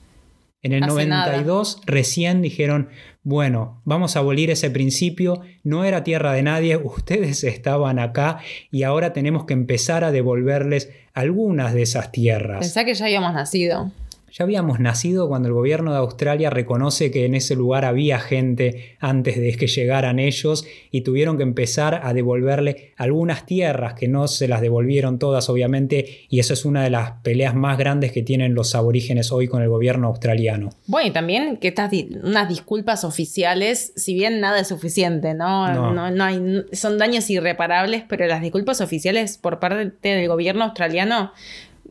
En 0.61 0.73
el 0.73 0.81
92 0.81 1.81
recién 1.85 2.41
dijeron, 2.41 2.89
bueno, 3.23 3.81
vamos 3.85 4.15
a 4.15 4.19
abolir 4.19 4.51
ese 4.51 4.69
principio, 4.69 5.41
no 5.63 5.85
era 5.85 6.03
tierra 6.03 6.33
de 6.33 6.43
nadie, 6.43 6.75
ustedes 6.83 7.43
estaban 7.43 7.99
acá 7.99 8.39
y 8.71 8.83
ahora 8.83 9.13
tenemos 9.13 9.45
que 9.45 9.53
empezar 9.53 10.03
a 10.03 10.11
devolverles 10.11 10.89
algunas 11.13 11.73
de 11.73 11.83
esas 11.83 12.11
tierras. 12.11 12.59
Pensá 12.59 12.83
que 12.83 12.93
ya 12.93 13.05
habíamos 13.05 13.33
nacido. 13.33 13.91
Ya 14.31 14.43
habíamos 14.43 14.79
nacido 14.79 15.27
cuando 15.27 15.47
el 15.47 15.53
gobierno 15.53 15.91
de 15.91 15.97
Australia 15.97 16.49
reconoce 16.49 17.11
que 17.11 17.25
en 17.25 17.35
ese 17.35 17.55
lugar 17.55 17.85
había 17.85 18.19
gente 18.19 18.97
antes 18.99 19.37
de 19.37 19.53
que 19.53 19.67
llegaran 19.67 20.19
ellos 20.19 20.65
y 20.91 21.01
tuvieron 21.01 21.37
que 21.37 21.43
empezar 21.43 22.01
a 22.03 22.13
devolverle 22.13 22.93
algunas 22.97 23.45
tierras 23.45 23.93
que 23.93 24.07
no 24.07 24.27
se 24.27 24.47
las 24.47 24.61
devolvieron 24.61 25.19
todas 25.19 25.49
obviamente 25.49 26.27
y 26.29 26.39
eso 26.39 26.53
es 26.53 26.65
una 26.65 26.83
de 26.83 26.89
las 26.89 27.11
peleas 27.23 27.55
más 27.55 27.77
grandes 27.77 28.11
que 28.11 28.21
tienen 28.21 28.53
los 28.53 28.75
aborígenes 28.75 29.31
hoy 29.31 29.47
con 29.47 29.61
el 29.61 29.69
gobierno 29.69 30.07
australiano. 30.07 30.69
Bueno, 30.87 31.09
y 31.09 31.11
también 31.11 31.57
que 31.57 31.69
estas 31.69 31.91
unas 32.23 32.47
disculpas 32.47 33.03
oficiales, 33.03 33.93
si 33.95 34.13
bien 34.13 34.39
nada 34.39 34.59
es 34.59 34.67
suficiente, 34.67 35.33
¿no? 35.33 35.67
No. 35.73 36.11
no 36.11 36.23
hay, 36.23 36.65
son 36.71 36.97
daños 36.97 37.29
irreparables, 37.29 38.03
pero 38.07 38.27
las 38.27 38.41
disculpas 38.41 38.81
oficiales 38.81 39.37
por 39.37 39.59
parte 39.59 39.91
del 40.01 40.27
gobierno 40.27 40.65
australiano 40.65 41.31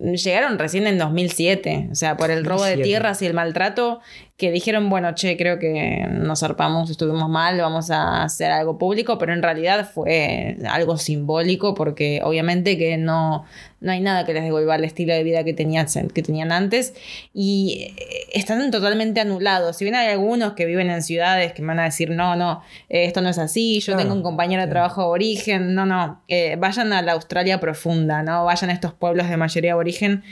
llegaron 0.00 0.58
recién 0.58 0.86
en 0.86 0.98
2007, 0.98 1.88
o 1.90 1.94
sea, 1.94 2.16
por 2.16 2.30
el 2.30 2.44
robo 2.44 2.64
de 2.64 2.78
tierras 2.78 3.22
y 3.22 3.26
el 3.26 3.34
maltrato, 3.34 4.00
que 4.38 4.52
dijeron, 4.52 4.88
bueno, 4.88 5.16
che, 5.16 5.36
creo 5.36 5.58
que 5.58 6.06
nos 6.08 6.40
zarpamos, 6.40 6.88
estuvimos 6.90 7.28
mal, 7.28 7.58
vamos 7.60 7.90
a 7.90 8.22
hacer 8.22 8.52
algo 8.52 8.78
público, 8.78 9.18
pero 9.18 9.32
en 9.32 9.42
realidad 9.42 9.90
fue 9.92 10.56
algo 10.70 10.96
simbólico 10.96 11.74
porque 11.74 12.20
obviamente 12.22 12.78
que 12.78 12.96
no, 12.98 13.44
no 13.80 13.90
hay 13.92 14.00
nada 14.00 14.24
que 14.24 14.34
les 14.34 14.44
devuelva 14.44 14.76
el 14.76 14.84
estilo 14.84 15.12
de 15.12 15.24
vida 15.24 15.42
que 15.42 15.54
tenían, 15.54 15.86
que 16.14 16.22
tenían 16.22 16.52
antes 16.52 16.94
y 17.34 17.92
eh, 17.96 18.28
están 18.32 18.70
totalmente 18.70 19.20
anulados. 19.20 19.76
Si 19.76 19.84
bien 19.84 19.96
hay 19.96 20.08
algunos 20.08 20.52
que 20.52 20.66
viven 20.66 20.88
en 20.88 21.02
ciudades 21.02 21.52
que 21.52 21.62
me 21.62 21.68
van 21.68 21.80
a 21.80 21.84
decir, 21.84 22.10
no, 22.10 22.36
no, 22.36 22.62
eh, 22.88 23.06
esto 23.06 23.20
no 23.20 23.30
es 23.30 23.38
así, 23.38 23.80
yo 23.80 23.96
tengo 23.96 24.14
un 24.14 24.22
compañero 24.22 24.62
de 24.62 24.68
trabajo 24.68 25.02
de 25.02 25.08
origen, 25.08 25.74
no, 25.74 25.84
no, 25.84 26.22
eh, 26.28 26.54
vayan 26.56 26.92
a 26.92 27.02
la 27.02 27.12
Australia 27.12 27.58
profunda, 27.58 28.22
¿no? 28.22 28.44
Vayan 28.44 28.70
a 28.70 28.72
estos 28.72 28.94
pueblos 28.94 29.28
de 29.28 29.36
mayoría 29.36 29.72
aborigen 29.72 30.22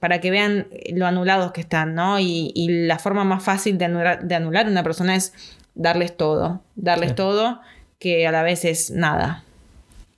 para 0.00 0.20
que 0.20 0.30
vean 0.30 0.68
lo 0.92 1.06
anulados 1.06 1.52
que 1.52 1.60
están, 1.60 1.94
¿no? 1.94 2.18
Y, 2.18 2.52
y 2.54 2.86
la 2.86 2.98
forma 2.98 3.24
más 3.24 3.42
fácil 3.42 3.78
de 3.78 3.86
anular, 3.86 4.24
de 4.24 4.34
anular 4.34 4.66
a 4.66 4.70
una 4.70 4.82
persona 4.82 5.14
es 5.14 5.32
darles 5.74 6.16
todo, 6.16 6.62
darles 6.74 7.14
todo 7.14 7.60
que 7.98 8.26
a 8.26 8.32
la 8.32 8.42
vez 8.42 8.64
es 8.64 8.90
nada. 8.90 9.45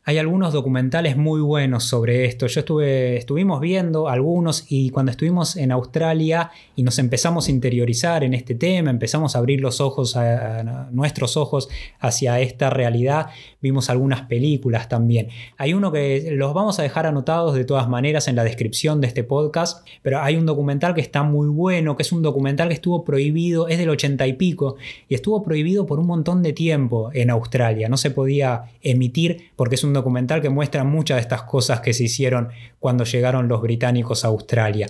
Hay 0.09 0.17
algunos 0.17 0.55
documentales 0.55 1.19
muy 1.19 1.43
buenos 1.43 1.85
sobre 1.85 2.25
esto. 2.25 2.47
Yo 2.47 2.61
estuve, 2.61 3.19
estuvimos 3.19 3.61
viendo 3.61 4.09
algunos 4.09 4.65
y 4.71 4.89
cuando 4.89 5.13
estuvimos 5.13 5.55
en 5.55 5.71
Australia 5.71 6.51
y 6.75 6.83
nos 6.83 6.99
empezamos 6.99 7.47
a 7.47 7.51
interiorizar 7.51 8.25
en 8.25 8.33
este 8.33 8.55
tema, 8.55 8.89
empezamos 8.89 9.37
a 9.37 9.39
abrir 9.41 9.61
los 9.61 9.83
ojos, 9.83 10.17
a, 10.17 10.89
nuestros 10.93 11.37
ojos 11.37 11.69
hacia 12.01 12.41
esta 12.41 12.71
realidad, 12.71 13.27
vimos 13.61 13.91
algunas 13.91 14.23
películas 14.23 14.89
también. 14.89 15.29
Hay 15.59 15.75
uno 15.75 15.93
que 15.93 16.31
los 16.33 16.55
vamos 16.55 16.79
a 16.79 16.85
dejar 16.85 17.05
anotados 17.05 17.55
de 17.55 17.67
todas 17.67 17.87
maneras 17.87 18.29
en 18.29 18.37
la 18.37 18.45
descripción 18.45 19.03
de 19.03 19.09
este 19.09 19.25
podcast, 19.25 19.87
pero 20.01 20.23
hay 20.23 20.37
un 20.37 20.47
documental 20.47 20.95
que 20.95 21.03
está 21.03 21.23
muy 21.23 21.49
bueno, 21.49 21.99
que 21.99 22.03
es 22.03 22.13
un 22.13 22.23
documental 22.23 22.69
que 22.69 22.75
estuvo 22.75 23.05
prohibido, 23.05 23.69
es 23.69 23.77
del 23.77 23.91
ochenta 23.91 24.27
y 24.27 24.33
pico, 24.33 24.77
y 25.07 25.17
estuvo 25.17 25.43
prohibido 25.43 25.85
por 25.85 26.01
un 26.01 26.07
montón 26.07 26.43
de 26.43 26.55
tiempo 26.55 27.11
en 27.13 27.29
Australia. 27.29 27.91
No 27.91 27.99
se 27.99 28.11
podía 28.11 28.71
emitir 28.81 29.51
porque 29.55 29.75
es 29.75 29.85
un 29.85 29.98
documental 29.99 30.41
que 30.41 30.49
muestra 30.49 30.85
muchas 30.85 31.17
de 31.17 31.23
estas 31.23 31.43
cosas 31.43 31.81
que 31.81 31.93
se 31.93 32.05
hicieron 32.05 32.49
cuando 32.79 33.05
llegaron 33.05 33.49
los 33.49 33.61
británicos 33.61 34.25
a 34.25 34.29
Australia. 34.29 34.89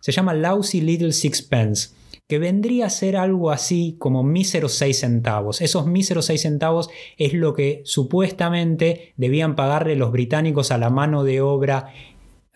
Se 0.00 0.12
llama 0.12 0.34
Lousy 0.34 0.80
Little 0.80 1.12
Sixpence 1.12 1.90
que 2.28 2.38
vendría 2.38 2.86
a 2.86 2.90
ser 2.90 3.16
algo 3.16 3.50
así 3.50 3.96
como 3.98 4.22
míseros 4.22 4.72
6 4.74 5.00
centavos. 5.00 5.62
Esos 5.62 5.86
míseros 5.86 6.26
6 6.26 6.42
centavos 6.42 6.90
es 7.16 7.32
lo 7.32 7.54
que 7.54 7.80
supuestamente 7.84 9.14
debían 9.16 9.56
pagarle 9.56 9.96
los 9.96 10.12
británicos 10.12 10.70
a 10.70 10.76
la 10.76 10.90
mano 10.90 11.24
de 11.24 11.40
obra 11.40 11.86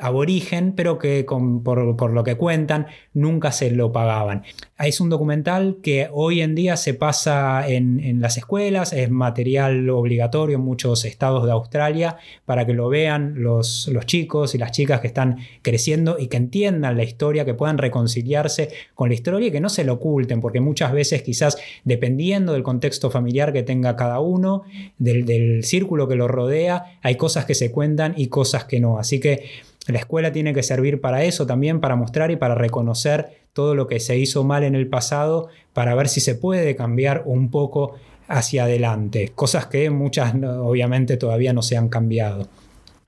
aborigen, 0.02 0.72
pero 0.72 0.98
que 0.98 1.24
por, 1.24 2.12
lo 2.12 2.24
que 2.24 2.34
cuentan 2.34 2.86
nunca 3.14 3.52
se 3.52 3.70
lo 3.70 3.92
pagaban. 3.92 4.42
Es 4.78 5.00
un 5.00 5.10
documental 5.10 5.78
que 5.80 6.08
hoy 6.12 6.40
en 6.40 6.56
día 6.56 6.76
se 6.76 6.92
pasa 6.92 7.68
en, 7.68 8.20
las 8.20 8.36
escuelas, 8.36 8.92
es 8.92 9.10
material 9.10 9.88
obligatorio 9.90 10.56
en 10.56 10.62
muchos 10.62 11.04
estados 11.04 11.44
de 11.44 11.52
Australia 11.52 12.16
para 12.44 12.66
que 12.66 12.72
lo 12.72 12.88
vean 12.88 13.34
los, 13.36 13.88
los 13.92 14.04
chicos 14.06 14.56
y 14.56 14.58
las 14.58 14.72
chicas 14.72 15.00
que 15.00 15.06
están 15.06 15.38
creciendo 15.62 16.16
y 16.18 16.26
que 16.26 16.36
entiendan 16.36 16.96
la 16.96 17.04
historia, 17.04 17.44
que 17.44 17.54
puedan 17.54 17.78
reconciliarse 17.78 18.70
con 18.94 19.08
la 19.08 19.14
historia 19.14 19.48
y 19.48 19.50
que 19.52 19.60
no 19.60 19.68
se 19.68 19.84
lo 19.84 19.94
oculten, 19.94 20.40
porque 20.40 20.60
muchas 20.60 20.92
veces 20.92 21.22
quizás 21.22 21.56
dependiendo 21.84 22.54
del 22.54 22.64
contexto 22.64 23.08
familiar 23.08 23.52
que 23.52 23.62
tenga 23.62 23.94
cada 23.94 24.18
uno, 24.18 24.64
del, 24.98 25.24
del 25.24 25.62
círculo 25.62 26.08
que 26.08 26.16
lo 26.16 26.26
rodea, 26.26 26.98
hay 27.02 27.14
cosas 27.14 27.44
que 27.44 27.54
se 27.54 27.70
cuentan 27.70 28.14
y 28.16 28.26
cosas 28.26 28.64
que 28.64 28.80
no. 28.80 28.98
Así 28.98 29.20
que 29.20 29.44
la 29.86 29.98
escuela 29.98 30.32
tiene 30.32 30.54
que 30.54 30.62
servir 30.62 31.00
para 31.00 31.24
eso 31.24 31.46
también, 31.46 31.80
para 31.80 31.96
mostrar 31.96 32.30
y 32.30 32.36
para 32.36 32.54
reconocer 32.54 33.42
todo 33.52 33.74
lo 33.74 33.86
que 33.86 34.00
se 34.00 34.16
hizo 34.16 34.44
mal 34.44 34.62
en 34.62 34.74
el 34.74 34.88
pasado, 34.88 35.48
para 35.72 35.94
ver 35.94 36.08
si 36.08 36.20
se 36.20 36.34
puede 36.34 36.76
cambiar 36.76 37.22
un 37.26 37.50
poco 37.50 37.94
hacia 38.28 38.64
adelante, 38.64 39.32
cosas 39.34 39.66
que 39.66 39.90
muchas 39.90 40.34
obviamente 40.34 41.16
todavía 41.16 41.52
no 41.52 41.62
se 41.62 41.76
han 41.76 41.88
cambiado. 41.88 42.48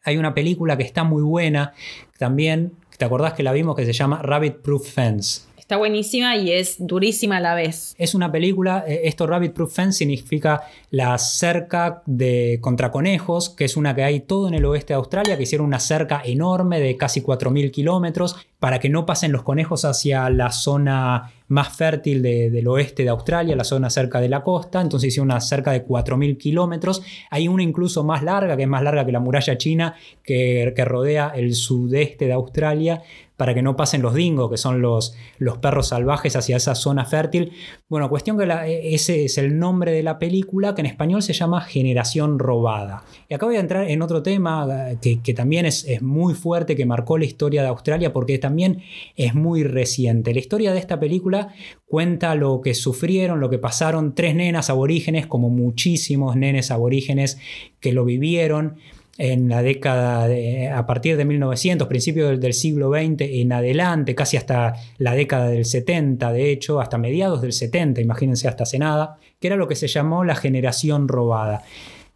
Hay 0.03 0.17
una 0.19 0.35
película 0.35 0.77
que 0.77 0.83
está 0.83 1.05
muy 1.05 1.23
buena 1.23 1.73
también, 2.19 2.73
¿te 2.99 3.05
acordás 3.05 3.33
que 3.33 3.43
la 3.43 3.53
vimos 3.53 3.77
que 3.77 3.87
se 3.87 3.93
llama 3.93 4.21
Rabbit 4.23 4.57
Proof 4.57 4.91
Fence? 4.91 5.43
Está 5.65 5.79
buenísima 5.79 6.37
y 6.37 6.53
es 6.53 6.77
durísima 6.79 7.39
a 7.39 7.41
la 7.41 7.55
vez. 7.55 7.95
Es 7.97 8.15
una 8.15 8.31
película, 8.31 8.85
eh, 8.87 9.01
esto 9.05 9.27
Rabbit 9.27 9.55
Proof 9.55 9.75
Fence 9.75 9.97
significa 9.97 10.65
la 10.91 11.17
cerca 11.17 12.03
de 12.05 12.59
contra 12.61 12.91
conejos, 12.91 13.49
que 13.49 13.65
es 13.65 13.75
una 13.79 13.95
que 13.95 14.05
hay 14.05 14.21
todo 14.21 14.47
en 14.47 14.53
el 14.53 14.67
oeste 14.67 14.93
de 14.93 14.99
Australia, 14.99 15.39
que 15.39 15.45
hicieron 15.45 15.67
una 15.67 15.81
cerca 15.81 16.21
enorme 16.23 16.81
de 16.81 16.99
casi 16.99 17.23
4.000 17.23 17.71
kilómetros 17.71 18.37
para 18.59 18.79
que 18.79 18.91
no 18.91 19.07
pasen 19.07 19.33
los 19.33 19.43
conejos 19.43 19.87
hacia 19.87 20.29
la 20.29 20.51
zona 20.53 21.33
más 21.49 21.77
fértil 21.77 22.23
del 22.23 22.67
oeste 22.67 23.03
de 23.03 23.11
Australia, 23.11 23.55
la 23.55 23.65
zona 23.65 23.91
cerca 23.91 24.21
de 24.21 24.29
la 24.29 24.43
costa, 24.43 24.81
entonces 24.81 25.09
hicieron 25.09 25.31
una 25.31 25.41
cerca 25.41 25.73
de 25.73 25.87
4.000 25.87 26.39
kilómetros. 26.39 27.03
Hay 27.31 27.49
una 27.49 27.63
incluso 27.63 28.05
más 28.05 28.23
larga, 28.23 28.57
que 28.57 28.63
es 28.63 28.69
más 28.69 28.83
larga 28.83 29.05
que 29.05 29.13
la 29.13 29.21
muralla 29.21 29.59
china, 29.59 29.95
que, 30.23 30.73
que 30.75 30.85
rodea 30.85 31.33
el 31.35 31.55
sudeste 31.55 32.27
de 32.27 32.33
Australia, 32.33 33.03
para 33.37 33.53
que 33.53 33.63
no 33.63 33.77
pasen 33.77 34.03
los 34.03 34.15
dingos, 34.15 34.51
que 34.51 34.57
son 34.57 34.81
los, 34.81 35.17
los 35.39 35.59
perros 35.59 35.89
salvajes 35.89 36.37
hacia 36.37 36.57
esa 36.57 36.75
zona 36.75 37.05
fértil. 37.05 37.53
Bueno, 37.89 38.09
cuestión 38.09 38.39
que 38.39 38.45
e, 38.45 38.95
ese 38.95 39.25
es 39.25 39.39
el 39.39 39.59
nombre 39.59 39.93
de 39.93 40.03
la 40.03 40.19
película, 40.19 40.75
que 40.75 40.83
en 40.83 40.87
español 40.87 41.23
se 41.23 41.33
llama 41.33 41.61
Generación 41.61 42.39
Robada. 42.39 43.05
Y 43.29 43.35
acá 43.35 43.47
voy 43.47 43.57
a 43.57 43.61
entrar 43.61 43.91
en 43.91 44.03
otro 44.03 44.23
tema 44.23 44.69
que, 45.01 45.21
que 45.21 45.35
también 45.35 45.67
es, 45.67 45.85
es, 45.85 46.01
muy 46.01 46.35
fuerte, 46.35 46.77
que 46.77 46.87
marcó 46.87 47.19
la 47.19 47.25
historia 47.25 47.63
de 47.63 47.69
Australia, 47.69 48.13
porque 48.13 48.39
también 48.39 48.83
es 49.17 49.35
muy 49.35 49.65
reciente. 49.65 50.33
La 50.33 50.41
historia 50.41 50.73
de 50.73 50.79
esta 50.79 51.01
película 51.01 51.49
cuenta 51.87 52.35
lo 52.37 52.61
que 52.61 52.75
sufrieron, 52.75 53.41
lo 53.41 53.51
que 53.51 53.59
pasaron 53.59 54.15
tres 54.15 54.37
nenas 54.37 54.71
aborígenes, 54.71 55.27
como 55.27 55.49
muchísimos 55.51 56.37
nenes 56.37 56.71
aborígenes 56.71 57.39
que 57.81 57.93
lo 57.93 58.05
vivieron 58.05 58.77
en 59.17 59.49
la 59.49 59.63
década 59.63 60.27
de, 60.27 60.69
a 60.69 60.87
partir 60.87 61.17
de 61.17 61.25
1900, 61.25 61.87
principios 61.87 62.41
del, 62.41 62.53
siglo 62.53 62.91
XX 62.91 63.21
en 63.21 63.53
adelante, 63.53 64.15
casi 64.15 64.37
hasta 64.37 64.75
la 64.99 65.15
década 65.15 65.49
del 65.49 65.65
70, 65.65 66.33
de 66.33 66.51
hecho, 66.51 66.81
hasta 66.81 66.99
mediados 66.99 67.41
del 67.41 67.53
70, 67.53 68.01
imagínense 68.01 68.49
hasta 68.49 68.65
hace 68.65 68.79
nada, 68.79 69.19
que 69.41 69.47
era 69.47 69.57
lo 69.57 69.69
que 69.69 69.77
se 69.77 69.87
llamó 69.87 70.25
la 70.25 70.35
generación 70.35 71.09
robada. 71.09 71.63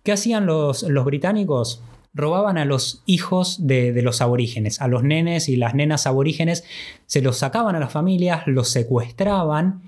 ¿Qué 0.03 0.13
hacían 0.13 0.47
los, 0.47 0.83
los 0.83 1.05
británicos? 1.05 1.83
Robaban 2.15 2.59
a 2.59 2.65
los 2.65 3.03
hijos 3.07 3.67
de, 3.67 3.93
de, 3.93 4.03
los 4.03 4.21
aborígenes, 4.21 4.81
a 4.81 4.89
los 4.89 5.05
nenes 5.05 5.49
y 5.49 5.57
las 5.57 5.75
nenas 5.75 6.07
aborígenes, 6.07 6.65
se 7.07 7.23
los 7.23 7.39
sacaban 7.39 7.77
a 7.77 7.81
las 7.81 7.93
familias, 7.93 8.43
los 8.47 8.71
secuestraban 8.71 9.83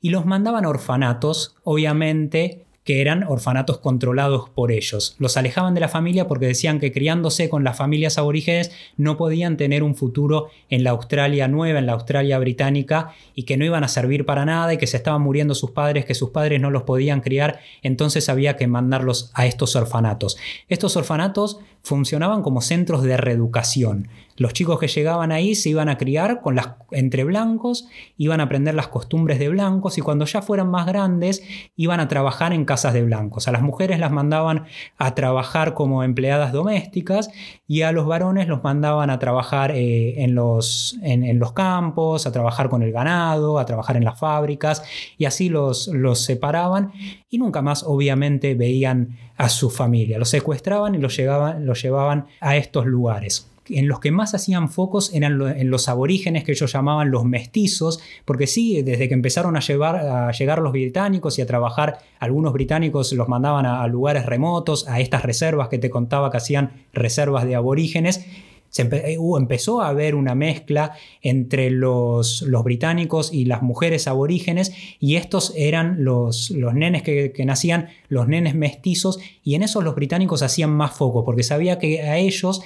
y 0.00 0.10
los 0.10 0.26
mandaban 0.26 0.64
a 0.64 0.68
orfanatos, 0.68 1.54
obviamente 1.62 2.65
que 2.86 3.00
eran 3.00 3.24
orfanatos 3.24 3.78
controlados 3.78 4.48
por 4.48 4.70
ellos. 4.70 5.16
Los 5.18 5.36
alejaban 5.36 5.74
de 5.74 5.80
la 5.80 5.88
familia 5.88 6.28
porque 6.28 6.46
decían 6.46 6.78
que 6.78 6.92
criándose 6.92 7.50
con 7.50 7.64
las 7.64 7.76
familias 7.76 8.16
aborígenes 8.16 8.70
no 8.96 9.16
podían 9.16 9.56
tener 9.56 9.82
un 9.82 9.96
futuro 9.96 10.46
en 10.70 10.84
la 10.84 10.90
Australia 10.90 11.48
nueva, 11.48 11.80
en 11.80 11.86
la 11.86 11.94
Australia 11.94 12.38
británica, 12.38 13.12
y 13.34 13.42
que 13.42 13.56
no 13.56 13.64
iban 13.64 13.82
a 13.82 13.88
servir 13.88 14.24
para 14.24 14.44
nada 14.44 14.72
y 14.72 14.78
que 14.78 14.86
se 14.86 14.96
estaban 14.96 15.20
muriendo 15.20 15.56
sus 15.56 15.72
padres, 15.72 16.04
que 16.04 16.14
sus 16.14 16.30
padres 16.30 16.60
no 16.60 16.70
los 16.70 16.84
podían 16.84 17.20
criar, 17.20 17.58
entonces 17.82 18.28
había 18.28 18.56
que 18.56 18.68
mandarlos 18.68 19.32
a 19.34 19.46
estos 19.46 19.74
orfanatos. 19.74 20.36
Estos 20.68 20.96
orfanatos 20.96 21.58
funcionaban 21.82 22.42
como 22.42 22.60
centros 22.60 23.02
de 23.02 23.16
reeducación. 23.16 24.08
Los 24.36 24.52
chicos 24.52 24.78
que 24.78 24.88
llegaban 24.88 25.32
ahí 25.32 25.54
se 25.54 25.70
iban 25.70 25.88
a 25.88 25.96
criar 25.96 26.42
con 26.42 26.56
las, 26.56 26.70
entre 26.90 27.24
blancos, 27.24 27.88
iban 28.18 28.40
a 28.40 28.44
aprender 28.44 28.74
las 28.74 28.88
costumbres 28.88 29.38
de 29.38 29.48
blancos 29.48 29.96
y 29.96 30.02
cuando 30.02 30.26
ya 30.26 30.42
fueran 30.42 30.70
más 30.70 30.86
grandes 30.86 31.42
iban 31.74 32.00
a 32.00 32.08
trabajar 32.08 32.52
en 32.52 32.66
casas 32.66 32.92
de 32.92 33.02
blancos. 33.02 33.48
A 33.48 33.52
las 33.52 33.62
mujeres 33.62 33.98
las 33.98 34.12
mandaban 34.12 34.64
a 34.98 35.14
trabajar 35.14 35.72
como 35.72 36.02
empleadas 36.02 36.52
domésticas 36.52 37.30
y 37.66 37.82
a 37.82 37.92
los 37.92 38.06
varones 38.06 38.46
los 38.46 38.62
mandaban 38.62 39.08
a 39.08 39.18
trabajar 39.18 39.70
eh, 39.70 40.22
en, 40.22 40.34
los, 40.34 40.98
en, 41.02 41.38
los 41.38 41.52
campos, 41.52 42.26
a 42.26 42.32
trabajar 42.32 42.68
con 42.68 42.82
el 42.82 42.92
ganado, 42.92 43.58
a 43.58 43.64
trabajar 43.64 43.96
en 43.96 44.04
las 44.04 44.18
fábricas 44.18 44.82
y 45.16 45.24
así 45.24 45.48
los, 45.48 45.88
los 45.88 46.20
separaban 46.20 46.92
y 47.30 47.38
nunca 47.38 47.62
más 47.62 47.84
obviamente 47.84 48.54
veían 48.54 49.16
a 49.38 49.48
su 49.48 49.70
familia. 49.70 50.18
Los 50.18 50.28
secuestraban 50.28 50.94
y 50.94 50.98
los, 50.98 51.18
los 51.60 51.82
llevaban 51.82 52.26
a 52.40 52.56
estos 52.56 52.86
lugares 52.86 53.50
en 53.68 53.88
los 53.88 54.00
que 54.00 54.10
más 54.10 54.34
hacían 54.34 54.68
focos 54.68 55.12
eran 55.12 55.40
en 55.58 55.70
los 55.70 55.88
aborígenes 55.88 56.44
que 56.44 56.52
ellos 56.52 56.72
llamaban 56.72 57.10
los 57.10 57.24
mestizos, 57.24 58.00
porque 58.24 58.46
sí, 58.46 58.82
desde 58.82 59.08
que 59.08 59.14
empezaron 59.14 59.56
a, 59.56 59.60
llevar, 59.60 59.96
a 59.96 60.30
llegar 60.32 60.60
los 60.60 60.72
británicos 60.72 61.38
y 61.38 61.42
a 61.42 61.46
trabajar, 61.46 61.98
algunos 62.18 62.52
británicos 62.52 63.12
los 63.12 63.28
mandaban 63.28 63.66
a, 63.66 63.86
lugares 63.86 64.26
remotos, 64.26 64.88
a 64.88 65.00
estas 65.00 65.22
reservas 65.22 65.68
que 65.68 65.78
te 65.78 65.90
contaba 65.90 66.30
que 66.30 66.36
hacían 66.36 66.72
reservas 66.92 67.44
de 67.46 67.54
aborígenes, 67.54 68.26
se 68.68 68.82
eh, 68.82 69.16
empezó 69.38 69.80
a 69.80 69.88
haber 69.88 70.14
una 70.14 70.34
mezcla 70.34 70.92
entre 71.22 71.70
los, 71.70 72.42
los, 72.42 72.64
británicos 72.64 73.32
y 73.32 73.46
las 73.46 73.62
mujeres 73.62 74.06
aborígenes 74.06 74.72
y 75.00 75.16
estos 75.16 75.54
eran 75.56 76.04
los, 76.04 76.50
los 76.50 76.74
nenes 76.74 77.02
que, 77.02 77.32
que, 77.32 77.44
nacían, 77.46 77.88
los 78.08 78.28
nenes 78.28 78.54
mestizos 78.54 79.18
y 79.42 79.54
en 79.54 79.62
esos 79.62 79.82
los 79.82 79.94
británicos 79.94 80.42
hacían 80.42 80.70
más 80.70 80.92
foco 80.94 81.24
porque 81.24 81.42
sabía 81.42 81.78
que 81.78 82.02
a 82.02 82.18
ellos 82.18 82.60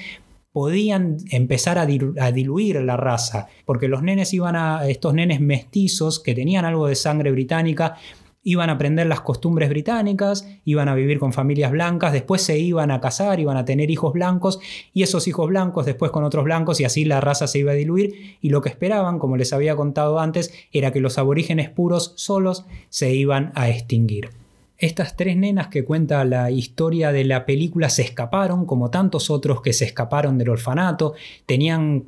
podían 0.52 1.18
empezar 1.30 1.78
a, 1.78 1.86
diluir 1.86 2.80
la 2.82 2.96
raza, 2.96 3.48
porque 3.64 3.88
los 3.88 4.02
nenes 4.02 4.34
iban 4.34 4.56
a, 4.56 4.86
estos 4.88 5.14
nenes 5.14 5.40
mestizos 5.40 6.20
que 6.20 6.34
tenían 6.34 6.64
algo 6.64 6.88
de 6.88 6.96
sangre 6.96 7.30
británica, 7.30 7.96
iban 8.42 8.70
a 8.70 8.72
aprender 8.72 9.06
las 9.06 9.20
costumbres 9.20 9.68
británicas, 9.68 10.48
iban 10.64 10.88
a 10.88 10.94
vivir 10.94 11.18
con 11.18 11.32
familias 11.32 11.70
blancas, 11.70 12.12
después 12.12 12.42
se 12.42 12.58
iban 12.58 12.90
a 12.90 13.00
casar, 13.00 13.38
iban 13.38 13.56
a 13.56 13.64
tener 13.64 13.90
hijos 13.90 14.12
blancos 14.12 14.60
y 14.94 15.02
esos 15.02 15.28
hijos 15.28 15.48
blancos 15.48 15.86
después 15.86 16.10
con 16.10 16.24
otros 16.24 16.44
blancos 16.44 16.80
y 16.80 16.84
así 16.84 17.04
la 17.04 17.20
raza 17.20 17.46
se 17.46 17.58
iba 17.58 17.72
a 17.72 17.74
diluir 17.74 18.38
y 18.40 18.48
lo 18.48 18.62
que 18.62 18.70
esperaban, 18.70 19.18
como 19.18 19.36
les 19.36 19.52
había 19.52 19.76
contado 19.76 20.18
antes, 20.18 20.52
era 20.72 20.90
que 20.90 21.00
los 21.00 21.18
aborígenes 21.18 21.68
puros 21.68 22.14
solos 22.16 22.64
se 22.88 23.14
iban 23.14 23.52
a 23.54 23.68
extinguir. 23.68 24.39
Estas 24.80 25.14
tres 25.14 25.36
nenas 25.36 25.68
que 25.68 25.84
cuenta 25.84 26.24
la 26.24 26.50
historia 26.50 27.12
de 27.12 27.24
la 27.24 27.44
película 27.44 27.90
se 27.90 28.00
escaparon, 28.00 28.64
como 28.64 28.88
tantos 28.90 29.28
otros 29.28 29.60
que 29.60 29.74
se 29.74 29.84
escaparon 29.84 30.38
del 30.38 30.48
orfanato. 30.48 31.12
Tenían 31.44 32.04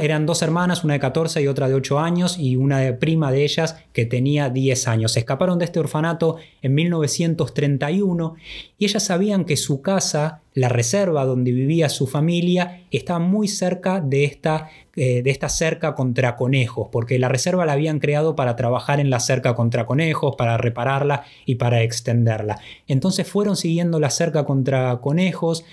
eran 0.00 0.26
dos 0.26 0.42
hermanas, 0.42 0.82
una 0.82 0.94
de 0.94 1.00
14 1.00 1.40
y 1.40 1.46
otra 1.46 1.68
de 1.68 1.74
8 1.74 2.00
años, 2.00 2.36
y 2.36 2.56
una 2.56 2.80
de 2.80 2.92
prima 2.92 3.30
de 3.30 3.44
ellas 3.44 3.76
que 3.92 4.04
tenía 4.04 4.50
10 4.50 4.88
años. 4.88 5.12
Se 5.12 5.20
escaparon 5.20 5.60
de 5.60 5.66
este 5.66 5.78
orfanato 5.78 6.38
en 6.60 6.74
1931 6.74 8.34
y 8.78 8.84
ellas 8.84 9.04
sabían 9.04 9.44
que 9.44 9.56
su 9.56 9.80
casa, 9.80 10.40
la 10.58 10.68
reserva 10.68 11.24
donde 11.24 11.52
vivía 11.52 11.88
su 11.88 12.06
familia, 12.06 12.82
estaba 12.90 13.20
muy 13.20 13.46
cerca 13.46 14.00
de 14.00 14.24
esta 14.24 14.68
eh, 14.96 15.22
de 15.22 15.30
esta 15.30 15.48
cerca 15.48 15.94
contra 15.94 16.34
conejos, 16.34 16.88
porque 16.90 17.20
la 17.20 17.28
reserva 17.28 17.64
la 17.64 17.74
habían 17.74 18.00
creado 18.00 18.34
para 18.34 18.56
trabajar 18.56 18.98
en 18.98 19.10
la 19.10 19.20
cerca 19.20 19.54
contra 19.54 19.86
conejos, 19.86 20.34
para 20.36 20.56
repararla 20.56 21.22
y 21.46 21.54
para 21.54 21.82
extenderla. 21.82 22.58
Entonces 22.88 23.28
fueron 23.28 23.56
siguiendo 23.56 24.00
la 24.00 24.10
cerca 24.10 24.44
contra 24.44 24.96
conejos 24.96 25.64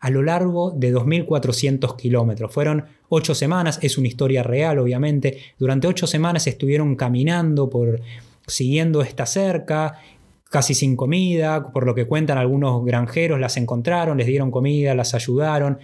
a 0.00 0.10
lo 0.10 0.22
largo 0.22 0.70
de 0.70 0.94
2.400 0.94 1.96
kilómetros. 1.96 2.52
Fueron 2.52 2.84
ocho 3.08 3.34
semanas, 3.34 3.78
es 3.80 3.96
una 3.96 4.08
historia 4.08 4.42
real 4.42 4.78
obviamente, 4.78 5.38
durante 5.58 5.86
ocho 5.86 6.06
semanas 6.06 6.46
estuvieron 6.46 6.94
caminando 6.94 7.70
por 7.70 8.02
siguiendo 8.46 9.00
esta 9.00 9.24
cerca, 9.24 9.98
casi 10.54 10.72
sin 10.72 10.94
comida, 10.94 11.72
por 11.72 11.84
lo 11.84 11.96
que 11.96 12.06
cuentan 12.06 12.38
algunos 12.38 12.84
granjeros, 12.84 13.40
las 13.40 13.56
encontraron, 13.56 14.18
les 14.18 14.28
dieron 14.28 14.52
comida, 14.52 14.94
las 14.94 15.12
ayudaron 15.12 15.80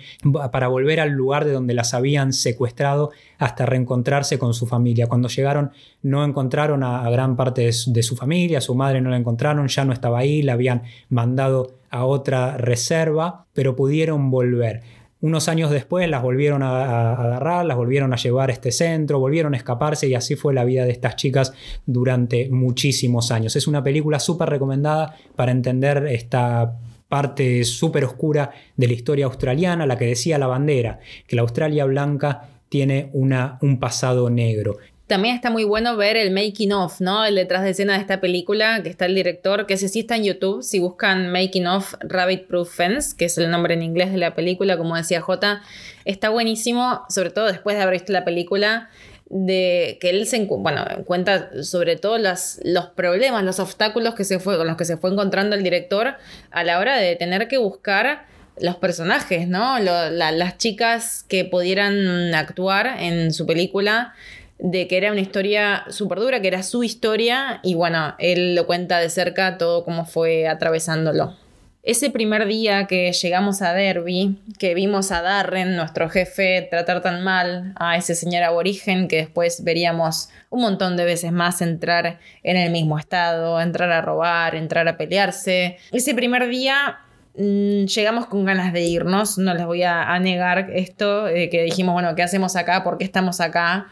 para 0.52 0.68
volver 0.68 1.00
al 1.00 1.10
lugar 1.10 1.44
de 1.44 1.50
donde 1.50 1.74
las 1.74 1.92
habían 1.92 2.32
secuestrado 2.32 3.10
hasta 3.38 3.66
reencontrarse 3.66 4.38
con 4.38 4.54
su 4.54 4.68
familia. 4.68 5.08
Cuando 5.08 5.26
llegaron 5.26 5.72
no 6.02 6.24
encontraron 6.24 6.84
a, 6.84 7.10
gran 7.10 7.34
parte 7.34 7.62
de 7.84 8.02
su, 8.04 8.14
familia, 8.14 8.60
su 8.60 8.76
madre 8.76 9.00
no 9.00 9.10
la 9.10 9.16
encontraron, 9.16 9.66
ya 9.66 9.84
no 9.84 9.92
estaba 9.92 10.20
ahí, 10.20 10.40
la 10.42 10.52
habían 10.52 10.84
mandado 11.08 11.72
a 11.90 12.04
otra 12.04 12.56
reserva, 12.56 13.46
pero 13.52 13.74
pudieron 13.74 14.30
volver. 14.30 14.82
Unos 15.22 15.48
años 15.48 15.70
después 15.70 16.08
las 16.08 16.22
volvieron 16.22 16.62
a, 16.62 17.12
agarrar, 17.12 17.66
las 17.66 17.76
volvieron 17.76 18.12
a 18.14 18.16
llevar 18.16 18.48
a 18.48 18.52
este 18.54 18.72
centro, 18.72 19.18
volvieron 19.18 19.52
a 19.52 19.56
escaparse 19.58 20.08
y 20.08 20.14
así 20.14 20.34
fue 20.34 20.54
la 20.54 20.64
vida 20.64 20.84
de 20.84 20.92
estas 20.92 21.16
chicas 21.16 21.52
durante 21.84 22.48
muchísimos 22.48 23.30
años. 23.30 23.54
Es 23.54 23.66
una 23.66 23.82
película 23.82 24.18
súper 24.18 24.48
recomendada 24.48 25.14
para 25.36 25.52
entender 25.52 26.06
esta 26.06 26.78
parte 27.08 27.64
súper 27.64 28.04
oscura 28.04 28.52
de 28.76 28.86
la 28.86 28.92
historia 28.94 29.26
australiana, 29.26 29.84
la 29.84 29.98
que 29.98 30.06
decía 30.06 30.38
la 30.38 30.46
bandera, 30.46 31.00
que 31.26 31.36
la 31.36 31.42
Australia 31.42 31.84
blanca 31.84 32.48
tiene 32.70 33.10
una, 33.12 33.58
un 33.60 33.78
pasado 33.78 34.30
negro. 34.30 34.78
También 35.10 35.34
está 35.34 35.50
muy 35.50 35.64
bueno 35.64 35.96
ver 35.96 36.16
el 36.16 36.30
making 36.30 36.72
of, 36.72 37.00
¿no? 37.00 37.24
El 37.24 37.34
detrás 37.34 37.64
de 37.64 37.70
escena 37.70 37.94
de 37.94 37.98
esta 37.98 38.20
película, 38.20 38.80
que 38.84 38.90
está 38.90 39.06
el 39.06 39.16
director, 39.16 39.66
que 39.66 39.74
ese 39.74 39.88
sí 39.88 40.00
está 40.00 40.14
en 40.14 40.22
YouTube. 40.22 40.62
Si 40.62 40.78
buscan 40.78 41.32
making 41.32 41.66
of 41.66 41.94
Rabbit 41.98 42.46
Proof 42.46 42.72
Fence, 42.72 43.16
que 43.16 43.24
es 43.24 43.36
el 43.36 43.50
nombre 43.50 43.74
en 43.74 43.82
inglés 43.82 44.12
de 44.12 44.18
la 44.18 44.36
película, 44.36 44.78
como 44.78 44.94
decía 44.94 45.20
J, 45.20 45.62
está 46.04 46.28
buenísimo, 46.28 47.02
sobre 47.08 47.30
todo 47.30 47.46
después 47.46 47.76
de 47.76 47.82
haber 47.82 47.94
visto 47.94 48.12
la 48.12 48.24
película, 48.24 48.88
de 49.30 49.98
que 50.00 50.10
él 50.10 50.28
se 50.28 50.44
bueno, 50.44 50.84
cuenta 51.06 51.60
sobre 51.64 51.96
todo 51.96 52.16
los 52.16 52.86
problemas, 52.94 53.42
los 53.42 53.58
obstáculos 53.58 54.14
que 54.14 54.22
se 54.22 54.38
fue, 54.38 54.58
con 54.58 54.68
los 54.68 54.76
que 54.76 54.84
se 54.84 54.96
fue 54.96 55.10
encontrando 55.10 55.56
el 55.56 55.64
director 55.64 56.14
a 56.52 56.62
la 56.62 56.78
hora 56.78 56.96
de 56.98 57.16
tener 57.16 57.48
que 57.48 57.58
buscar 57.58 58.26
los 58.60 58.76
personajes, 58.76 59.48
¿no? 59.48 59.78
las 59.80 60.58
chicas 60.58 61.24
que 61.28 61.44
pudieran 61.44 62.32
actuar 62.32 62.96
en 63.00 63.32
su 63.32 63.44
película 63.46 64.14
de 64.62 64.86
que 64.88 64.96
era 64.96 65.12
una 65.12 65.20
historia 65.20 65.84
súper 65.88 66.20
dura, 66.20 66.40
que 66.40 66.48
era 66.48 66.62
su 66.62 66.82
historia, 66.82 67.60
y 67.62 67.74
bueno, 67.74 68.14
él 68.18 68.54
lo 68.54 68.66
cuenta 68.66 68.98
de 68.98 69.08
cerca 69.08 69.58
todo 69.58 69.84
cómo 69.84 70.04
fue 70.04 70.48
atravesándolo. 70.48 71.36
Ese 71.82 72.10
primer 72.10 72.46
día 72.46 72.86
que 72.86 73.10
llegamos 73.10 73.62
a 73.62 73.72
Derby, 73.72 74.38
que 74.58 74.74
vimos 74.74 75.10
a 75.12 75.22
Darren, 75.22 75.76
nuestro 75.76 76.10
jefe, 76.10 76.68
tratar 76.70 77.00
tan 77.00 77.24
mal 77.24 77.72
a 77.76 77.96
ese 77.96 78.14
señor 78.14 78.42
aborigen 78.42 79.08
que 79.08 79.16
después 79.16 79.64
veríamos 79.64 80.28
un 80.50 80.60
montón 80.60 80.98
de 80.98 81.06
veces 81.06 81.32
más 81.32 81.62
entrar 81.62 82.18
en 82.42 82.58
el 82.58 82.70
mismo 82.70 82.98
estado, 82.98 83.58
entrar 83.62 83.90
a 83.92 84.02
robar, 84.02 84.56
entrar 84.56 84.88
a 84.88 84.98
pelearse. 84.98 85.78
Ese 85.90 86.14
primer 86.14 86.50
día 86.50 86.98
mm, 87.34 87.86
llegamos 87.86 88.26
con 88.26 88.44
ganas 88.44 88.74
de 88.74 88.82
irnos, 88.82 89.38
no 89.38 89.54
les 89.54 89.64
voy 89.64 89.82
a, 89.82 90.18
negar 90.18 90.68
esto, 90.74 91.28
eh, 91.28 91.48
que 91.48 91.62
dijimos, 91.62 91.94
bueno, 91.94 92.14
¿qué 92.14 92.22
hacemos 92.22 92.56
acá? 92.56 92.84
¿Por 92.84 92.98
qué 92.98 93.04
estamos 93.04 93.40
acá? 93.40 93.86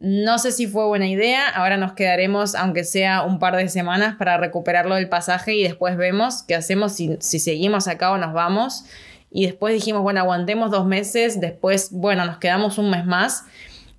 No 0.00 0.38
sé 0.38 0.52
si 0.52 0.66
fue 0.66 0.86
buena 0.86 1.06
idea, 1.06 1.48
ahora 1.48 1.76
nos 1.76 1.92
quedaremos, 1.92 2.54
aunque 2.54 2.84
sea 2.84 3.22
un 3.22 3.38
par 3.38 3.56
de 3.56 3.68
semanas, 3.68 4.16
para 4.16 4.36
recuperarlo 4.36 4.96
del 4.96 5.08
pasaje 5.08 5.54
y 5.54 5.62
después 5.62 5.96
vemos 5.96 6.42
qué 6.42 6.54
hacemos, 6.54 6.92
si, 6.92 7.16
seguimos 7.20 7.88
acá 7.88 8.12
o 8.12 8.18
nos 8.18 8.32
vamos. 8.32 8.84
Y 9.30 9.46
después 9.46 9.74
dijimos, 9.74 10.02
bueno, 10.02 10.20
aguantemos 10.20 10.70
dos 10.70 10.86
meses, 10.86 11.40
después, 11.40 11.90
bueno, 11.92 12.24
nos 12.24 12.38
quedamos 12.38 12.78
un 12.78 12.90
mes 12.90 13.04
más. 13.04 13.44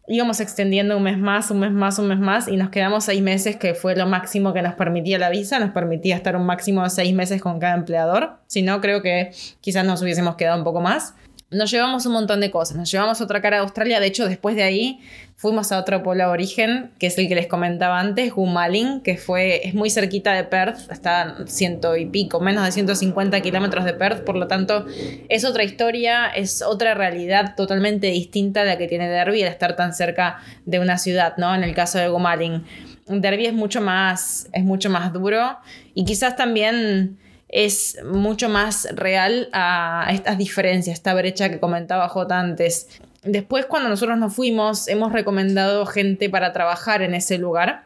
Íbamos 0.07 0.39
extendiendo 0.39 0.97
un 0.97 1.03
mes 1.03 1.17
más, 1.17 1.49
un 1.49 1.59
mes 1.59 1.71
más, 1.71 1.97
un 1.97 2.07
mes 2.09 2.19
más 2.19 2.47
y 2.47 2.57
nos 2.57 2.69
quedamos 2.69 3.05
seis 3.05 3.21
meses, 3.21 3.55
que 3.55 3.73
fue 3.73 3.95
lo 3.95 4.05
máximo 4.05 4.53
que 4.53 4.61
nos 4.61 4.75
permitía 4.75 5.17
la 5.17 5.29
visa, 5.29 5.57
nos 5.57 5.71
permitía 5.71 6.15
estar 6.15 6.35
un 6.35 6.45
máximo 6.45 6.83
de 6.83 6.91
seis 6.91 7.13
meses 7.15 7.41
con 7.41 7.59
cada 7.59 7.73
empleador. 7.73 8.37
Si 8.45 8.61
no, 8.61 8.79
creo 8.81 9.01
que 9.01 9.31
quizás 9.61 9.83
nos 9.83 10.01
hubiésemos 10.03 10.35
quedado 10.35 10.57
un 10.59 10.63
poco 10.63 10.81
más 10.81 11.15
nos 11.51 11.69
llevamos 11.71 12.05
un 12.05 12.13
montón 12.13 12.41
de 12.41 12.49
cosas. 12.51 12.75
Nos 12.75 12.91
llevamos 12.91 13.21
otra 13.21 13.41
cara 13.41 13.57
de 13.57 13.63
Australia. 13.63 13.99
De 13.99 14.07
hecho, 14.07 14.27
después 14.27 14.55
de 14.55 14.63
ahí 14.63 14.99
fuimos 15.35 15.71
a 15.71 15.79
otro 15.79 16.01
pueblo 16.01 16.23
de 16.25 16.29
origen, 16.29 16.91
que 16.97 17.07
es 17.07 17.17
el 17.17 17.27
que 17.27 17.35
les 17.35 17.47
comentaba 17.47 17.99
antes, 17.99 18.33
Gumalin, 18.33 19.01
que 19.01 19.17
fue, 19.17 19.67
es 19.67 19.73
muy 19.73 19.89
cerquita 19.89 20.33
de 20.33 20.43
Perth, 20.43 20.91
está 20.91 21.35
ciento 21.45 21.97
y 21.97 22.05
pico, 22.05 22.39
menos 22.39 22.65
de 22.65 22.71
150 22.71 23.41
kilómetros 23.41 23.85
de 23.85 23.93
Perth. 23.93 24.23
Por 24.23 24.37
lo 24.37 24.47
tanto, 24.47 24.85
es 25.29 25.45
otra 25.45 25.63
historia, 25.63 26.27
es 26.27 26.61
otra 26.61 26.93
realidad 26.93 27.55
totalmente 27.55 28.07
distinta 28.07 28.61
de 28.61 28.67
la 28.67 28.77
que 28.77 28.87
tiene 28.87 29.09
Derby 29.09 29.43
al 29.43 29.49
estar 29.49 29.75
tan 29.75 29.93
cerca 29.93 30.37
de 30.65 30.79
una 30.79 30.97
ciudad, 30.97 31.35
¿no? 31.37 31.53
En 31.53 31.63
el 31.63 31.75
caso 31.75 31.99
de 31.99 32.07
Gumalin. 32.07 32.65
Derby 33.07 33.45
es 33.45 33.53
mucho 33.53 33.81
más, 33.81 34.49
es 34.51 34.63
mucho 34.63 34.89
más 34.89 35.13
duro 35.13 35.57
y 35.93 36.05
quizás 36.05 36.35
también 36.35 37.19
es 37.49 37.97
mucho 38.03 38.49
más 38.49 38.87
real 38.93 39.49
a 39.53 40.07
estas 40.11 40.37
diferencias, 40.37 40.95
esta 40.95 41.13
brecha 41.13 41.49
que 41.49 41.59
comentaba 41.59 42.09
J 42.09 42.39
antes. 42.39 42.87
Después, 43.23 43.65
cuando 43.65 43.89
nosotros 43.89 44.17
nos 44.17 44.35
fuimos, 44.35 44.87
hemos 44.87 45.11
recomendado 45.11 45.85
gente 45.85 46.29
para 46.29 46.53
trabajar 46.53 47.01
en 47.01 47.13
ese 47.15 47.37
lugar. 47.37 47.83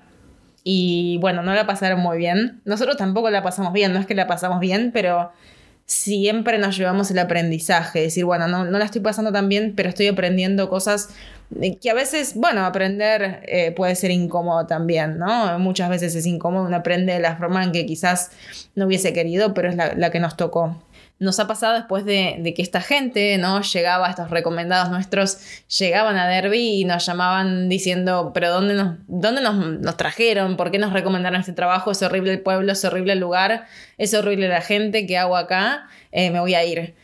Y 0.63 1.17
bueno, 1.21 1.41
no 1.41 1.53
la 1.53 1.65
pasaron 1.65 1.99
muy 1.99 2.17
bien. 2.17 2.61
Nosotros 2.65 2.97
tampoco 2.97 3.29
la 3.29 3.43
pasamos 3.43 3.73
bien, 3.73 3.93
no 3.93 3.99
es 3.99 4.05
que 4.05 4.15
la 4.15 4.27
pasamos 4.27 4.59
bien, 4.59 4.91
pero 4.93 5.31
siempre 5.85 6.57
nos 6.59 6.77
llevamos 6.77 7.09
el 7.11 7.19
aprendizaje. 7.19 8.01
Decir, 8.01 8.25
bueno, 8.25 8.47
no, 8.47 8.65
no 8.65 8.77
la 8.77 8.85
estoy 8.85 9.01
pasando 9.01 9.31
tan 9.31 9.49
bien, 9.49 9.73
pero 9.75 9.89
estoy 9.89 10.07
aprendiendo 10.07 10.69
cosas 10.69 11.09
que 11.81 11.89
a 11.89 11.93
veces, 11.95 12.35
bueno, 12.35 12.63
aprender 12.63 13.41
eh, 13.47 13.71
puede 13.71 13.95
ser 13.95 14.11
incómodo 14.11 14.67
también, 14.67 15.17
¿no? 15.17 15.57
Muchas 15.57 15.89
veces 15.89 16.13
es 16.13 16.25
incómodo, 16.27 16.65
uno 16.65 16.77
aprende 16.77 17.13
de 17.13 17.19
la 17.19 17.37
forma 17.37 17.63
en 17.63 17.71
que 17.71 17.85
quizás 17.85 18.31
no 18.75 18.85
hubiese 18.85 19.13
querido, 19.13 19.53
pero 19.53 19.69
es 19.69 19.75
la, 19.75 20.11
que 20.11 20.19
nos 20.19 20.37
tocó. 20.37 20.81
Nos 21.17 21.39
ha 21.39 21.47
pasado 21.47 21.73
después 21.73 22.05
de, 22.05 22.53
que 22.55 22.61
esta 22.61 22.81
gente, 22.81 23.37
¿no? 23.39 23.61
Llegaba, 23.61 24.09
estos 24.09 24.29
recomendados 24.29 24.89
nuestros, 24.89 25.39
llegaban 25.79 26.17
a 26.17 26.27
Derby 26.27 26.81
y 26.81 26.85
nos 26.85 27.05
llamaban 27.05 27.67
diciendo, 27.67 28.31
pero 28.33 28.51
¿dónde 28.51 28.75
nos, 28.75 28.97
dónde 29.07 29.41
nos, 29.41 29.97
trajeron? 29.97 30.55
¿Por 30.55 30.69
qué 30.71 30.77
nos 30.77 30.93
recomendaron 30.93 31.39
este 31.41 31.53
trabajo? 31.53 31.91
Es 31.91 32.01
horrible 32.03 32.31
el 32.31 32.41
pueblo, 32.41 32.71
es 32.71 32.85
horrible 32.85 33.13
el 33.13 33.19
lugar, 33.19 33.65
es 33.97 34.13
horrible 34.13 34.47
la 34.47 34.61
gente, 34.61 35.07
¿qué 35.07 35.17
hago 35.17 35.35
acá? 35.35 35.87
Eh, 36.11 36.29
me 36.29 36.39
voy 36.39 36.53
a 36.53 36.63
ir. 36.63 36.95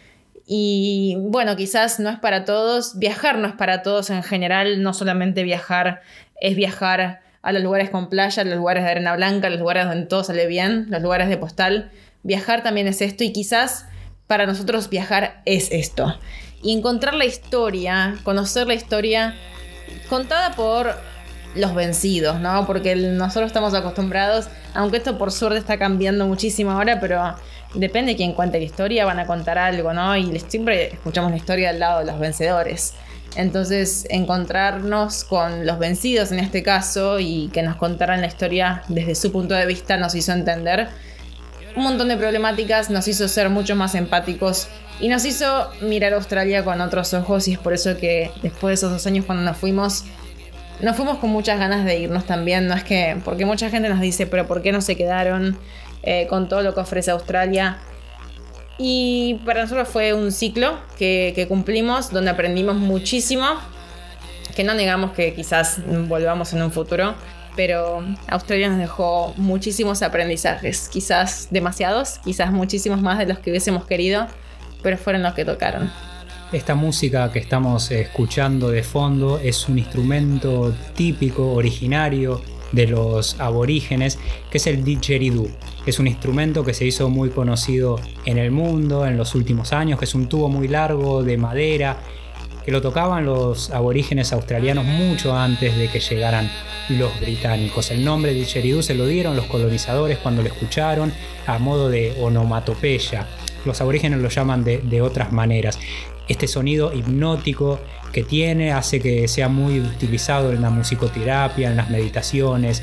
Y 0.46 1.18
bueno, 1.20 1.56
quizás 1.56 2.00
no 2.00 2.10
es 2.10 2.20
para 2.20 2.46
todos, 2.46 3.00
viajar 3.00 3.38
no 3.40 3.48
es 3.48 3.54
para 3.54 3.82
todos 3.82 4.10
en 4.10 4.22
general, 4.22 4.84
no 4.84 4.94
solamente 4.94 5.44
viajar 5.44 6.02
es 6.40 6.56
viajar 6.56 7.22
a 7.42 7.52
los 7.52 7.64
lugares 7.64 7.90
con 7.90 8.10
playa, 8.10 8.42
a 8.42 8.46
los 8.46 8.56
lugares 8.56 8.84
de 8.84 8.92
arena 8.92 9.16
blanca, 9.16 9.48
a 9.48 9.50
los 9.50 9.60
lugares 9.60 9.86
donde 9.86 10.06
todo 10.06 10.24
sale 10.24 10.46
bien, 10.48 10.88
los 10.90 11.02
lugares 11.02 11.30
de 11.30 11.38
postal. 11.38 11.92
Viajar 12.24 12.64
también 12.64 12.88
es 12.88 13.02
esto 13.02 13.24
y 13.24 13.32
quizás 13.32 13.86
para 14.28 14.46
nosotros 14.46 14.90
viajar 14.90 15.42
es 15.46 15.72
esto. 15.72 16.18
Y 16.62 16.76
encontrar 16.76 17.14
la 17.14 17.26
historia, 17.26 18.16
conocer 18.24 18.68
la 18.68 18.74
historia 18.74 19.36
contada 20.10 20.56
por 20.56 20.96
los 21.56 21.74
vencidos, 21.74 22.40
¿no? 22.40 22.66
Porque 22.66 22.96
nosotros 22.96 23.48
estamos 23.48 23.74
acostumbrados, 23.74 24.48
aunque 24.74 24.98
esto 24.98 25.18
por 25.18 25.32
suerte 25.32 25.60
está 25.60 25.78
cambiando 25.78 26.26
muchísimo 26.28 26.72
ahora, 26.72 27.00
pero 27.00 27.36
depende 27.76 28.14
de 28.14 28.18
quién 28.18 28.34
cuente 28.34 28.60
la 28.60 28.66
historia, 28.66 29.06
van 29.06 29.20
a 29.20 29.28
contar 29.28 29.58
algo, 29.58 29.94
¿no? 29.94 30.16
Y 30.16 30.40
siempre 30.48 30.94
escuchamos 30.94 31.32
la 31.32 31.38
historia 31.38 31.70
al 31.70 31.80
lado 31.80 32.00
de 32.00 32.06
los 32.06 32.20
vencedores. 32.20 32.94
Entonces, 33.36 34.08
encontrarnos 34.10 35.26
con 35.26 35.66
los 35.66 35.78
vencidos 35.78 36.32
en 36.32 36.40
este 36.40 36.64
caso 36.64 37.20
y 37.20 37.50
que 37.50 37.64
nos 37.64 37.76
contaran 37.76 38.22
la 38.22 38.28
historia 38.28 38.84
desde 38.88 39.14
su 39.16 39.32
punto 39.32 39.54
de 39.56 39.66
vista 39.66 39.98
nos 39.98 40.16
hizo 40.16 40.32
entender 40.32 40.88
un 41.76 41.84
montón 41.84 42.08
de 42.08 42.16
problemáticas, 42.16 42.90
nos 42.90 43.08
hizo 43.08 43.28
ser 43.28 43.50
mucho 43.50 43.76
más 43.76 43.96
empáticos 43.96 44.70
y 45.02 45.10
nos 45.10 45.26
hizo 45.26 45.70
mirar 45.82 46.14
Australia 46.14 46.64
con 46.64 46.80
otros 46.80 47.14
ojos 47.14 47.48
y 47.50 47.54
es 47.54 47.60
por 47.60 47.74
eso 47.74 47.98
que 47.98 48.32
después 48.42 48.72
de 48.72 48.74
esos 48.76 48.92
dos 48.92 49.06
años 49.08 49.26
cuando 49.26 49.44
nos 49.44 49.58
fuimos, 49.58 50.06
nos 50.82 50.96
fuimos 50.96 51.18
con 51.18 51.32
muchas 51.32 51.60
ganas 51.60 51.84
de 51.84 52.00
irnos 52.00 52.26
también, 52.26 52.68
no 52.68 52.74
es 52.74 52.86
que, 52.86 53.18
porque 53.26 53.46
mucha 53.46 53.70
gente 53.70 53.90
nos 53.90 54.00
dice, 54.00 54.26
pero 54.26 54.48
¿por 54.48 54.62
qué 54.62 54.72
no 54.72 54.80
se 54.80 54.96
quedaron? 54.96 55.58
Eh, 56.08 56.28
con 56.28 56.48
todo 56.48 56.62
lo 56.62 56.76
que 56.76 56.82
ofrece 56.82 57.10
Australia. 57.10 57.80
Y 58.78 59.42
para 59.44 59.64
nosotros 59.64 59.88
fue 59.88 60.14
un 60.14 60.32
ciclo 60.32 60.78
que, 61.00 61.46
cumplimos, 61.48 62.12
donde 62.12 62.30
aprendimos 62.30 62.76
muchísimo, 62.76 63.48
que 64.56 64.64
no 64.64 64.76
negamos 64.76 65.14
que 65.14 65.34
quizás 65.34 65.80
volvamos 66.08 66.54
en 66.54 66.62
un 66.62 66.72
futuro, 66.72 67.16
pero 67.56 68.04
Australia 68.28 68.70
nos 68.70 68.78
dejó 68.78 69.34
muchísimos 69.38 70.04
aprendizajes, 70.04 70.90
quizás 70.90 71.48
demasiados, 71.50 72.20
quizás 72.24 72.52
muchísimos 72.52 73.02
más 73.02 73.18
de 73.18 73.26
los 73.26 73.40
que 73.40 73.50
hubiésemos 73.50 73.86
querido, 73.86 74.28
pero 74.84 74.98
fueron 75.00 75.24
los 75.24 75.34
que 75.34 75.44
tocaron. 75.44 75.90
Esta 76.52 76.76
música 76.76 77.32
que 77.32 77.40
estamos 77.40 77.90
escuchando 77.90 78.70
de 78.70 78.84
fondo 78.84 79.40
es 79.40 79.68
un 79.68 79.80
instrumento 79.80 80.76
típico, 80.96 81.54
originario 81.54 82.44
de 82.72 82.88
los 82.88 83.40
aborígenes, 83.40 84.20
que 84.50 84.58
es 84.58 84.68
el 84.68 84.84
didgeridoo. 84.84 85.48
Es 85.86 86.00
un 86.00 86.08
instrumento 86.08 86.64
que 86.64 86.74
se 86.74 86.86
hizo 86.86 87.10
muy 87.10 87.30
conocido 87.30 88.00
en 88.26 88.38
el 88.38 88.52
mundo 88.52 89.06
en 89.06 89.18
los 89.18 89.36
últimos 89.36 89.74
años, 89.74 90.00
que 90.00 90.06
es 90.06 90.16
un 90.16 90.28
tubo 90.28 90.50
muy 90.50 90.68
largo 90.68 91.24
de 91.24 91.38
madera, 91.38 91.98
que 92.66 92.72
lo 92.72 92.82
tocaban 92.82 93.26
los 93.26 93.70
aborígenes 93.70 94.34
australianos 94.34 94.86
mucho 94.86 95.38
antes 95.38 95.78
de 95.78 95.88
que 95.88 96.00
llegaran 96.00 96.50
los 96.90 97.20
británicos. 97.20 97.92
El 97.92 98.04
nombre 98.04 98.34
didgeridoo 98.34 98.82
se 98.82 98.96
lo 98.96 99.06
dieron 99.06 99.36
los 99.36 99.46
colonizadores 99.46 100.18
cuando 100.18 100.42
lo 100.42 100.48
escucharon 100.48 101.14
a 101.46 101.60
modo 101.60 101.90
de 101.90 102.16
onomatopeya. 102.20 103.28
Los 103.66 103.82
aborígenes 103.82 104.20
lo 104.20 104.30
llaman 104.30 104.64
de, 104.64 104.80
de 104.80 105.02
otras 105.02 105.32
maneras. 105.32 105.80
Este 106.28 106.48
sonido 106.48 106.94
hipnótico 106.94 107.80
que 108.16 108.24
tiene 108.24 108.72
hace 108.72 109.02
que 109.02 109.28
sea 109.28 109.50
muy 109.50 109.80
utilizado 109.80 110.54
en 110.54 110.62
la 110.62 110.70
musicoterapia, 110.70 111.70
en 111.70 111.76
las 111.76 111.90
meditaciones. 111.90 112.82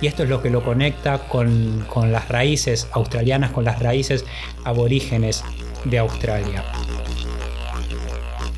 Y 0.00 0.06
esto 0.06 0.22
es 0.22 0.30
lo 0.30 0.42
que 0.42 0.48
lo 0.48 0.64
conecta 0.64 1.28
con, 1.28 1.86
las 2.10 2.28
raíces 2.28 2.88
australianas, 2.92 3.50
con 3.50 3.64
las 3.64 3.78
raíces 3.80 4.24
aborígenes 4.64 5.44
de 5.84 5.98
Australia. 5.98 6.64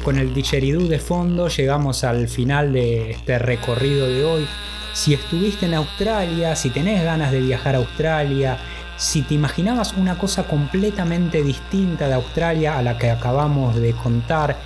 Con 0.05 0.19
el 0.19 0.33
didgeridoo 0.33 0.87
de 0.87 1.01
fondo 1.01 1.49
llegamos 1.49 2.05
al 2.05 2.29
final 2.29 2.73
de 2.73 3.11
este 3.11 3.41
recorrido 3.41 4.07
de 4.07 4.25
hoy. 4.25 4.47
Si 4.93 5.13
estuviste 5.13 5.67
en 5.67 5.75
Australia, 5.75 6.55
si 6.55 6.71
tenés 6.71 7.03
ganas 7.03 7.33
de 7.33 7.41
viajar 7.41 7.75
a 7.75 7.79
Australia, 7.79 8.59
si 8.97 9.23
te 9.23 9.35
imaginabas 9.35 9.95
una 9.97 10.17
cosa 10.17 10.45
completamente 10.45 11.43
distinta 11.43 12.09
de 12.09 12.15
Australia 12.15 12.79
a 12.79 12.83
la 12.83 12.99
que 12.99 13.11
acabamos 13.11 13.77
de 13.77 13.93
contar, 13.93 14.57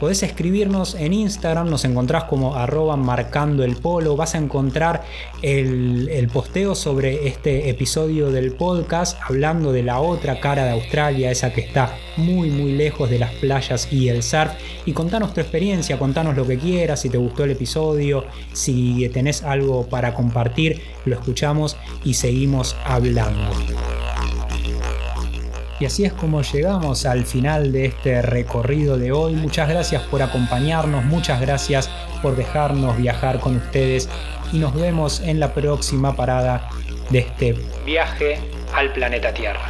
Podés 0.00 0.22
escribirnos 0.22 0.94
en 0.94 1.14
Instagram, 1.14 1.70
nos 1.70 1.86
encontrás 1.86 2.24
como 2.24 2.54
arroba 2.54 2.96
marcando 2.96 3.64
el 3.64 3.76
polo, 3.76 4.14
vas 4.14 4.34
a 4.34 4.38
encontrar 4.38 5.02
el, 5.40 6.28
posteo 6.30 6.74
sobre 6.74 7.26
este 7.28 7.70
episodio 7.70 8.30
del 8.30 8.52
podcast 8.52 9.18
hablando 9.22 9.72
de 9.72 9.82
la 9.82 10.00
otra 10.00 10.38
cara 10.38 10.64
de 10.64 10.72
Australia, 10.72 11.30
esa 11.30 11.52
que 11.52 11.62
está 11.62 11.96
muy 12.18 12.50
muy 12.50 12.72
lejos 12.72 13.08
de 13.08 13.18
las 13.18 13.32
playas 13.34 13.90
y 13.90 14.08
el 14.08 14.22
surf. 14.22 14.52
Y 14.84 14.92
contanos 14.92 15.32
tu 15.32 15.40
experiencia, 15.40 15.98
contanos 15.98 16.36
lo 16.36 16.46
que 16.46 16.58
quieras, 16.58 17.00
si 17.00 17.08
te 17.08 17.16
gustó 17.16 17.44
el 17.44 17.52
episodio, 17.52 18.24
si 18.52 19.08
tenés 19.14 19.44
algo 19.44 19.86
para 19.86 20.12
compartir, 20.12 20.82
lo 21.06 21.14
escuchamos 21.14 21.76
y 22.04 22.14
seguimos 22.14 22.76
hablando. 22.84 23.50
Y 25.78 25.84
así 25.84 26.04
es 26.04 26.12
como 26.12 26.42
llegamos 26.42 27.04
al 27.04 27.26
final 27.26 27.72
de 27.72 27.86
este 27.86 28.22
recorrido 28.22 28.96
de 28.96 29.12
hoy. 29.12 29.34
Muchas 29.34 29.68
gracias 29.68 30.02
por 30.02 30.22
acompañarnos, 30.22 31.04
muchas 31.04 31.40
gracias 31.40 31.90
por 32.22 32.34
dejarnos 32.34 32.96
viajar 32.96 33.40
con 33.40 33.56
ustedes 33.56 34.08
y 34.52 34.58
nos 34.58 34.74
vemos 34.74 35.20
en 35.20 35.38
la 35.38 35.52
próxima 35.52 36.16
parada 36.16 36.70
de 37.10 37.18
este 37.18 37.54
viaje 37.84 38.38
al 38.74 38.92
planeta 38.92 39.32
Tierra. 39.32 39.68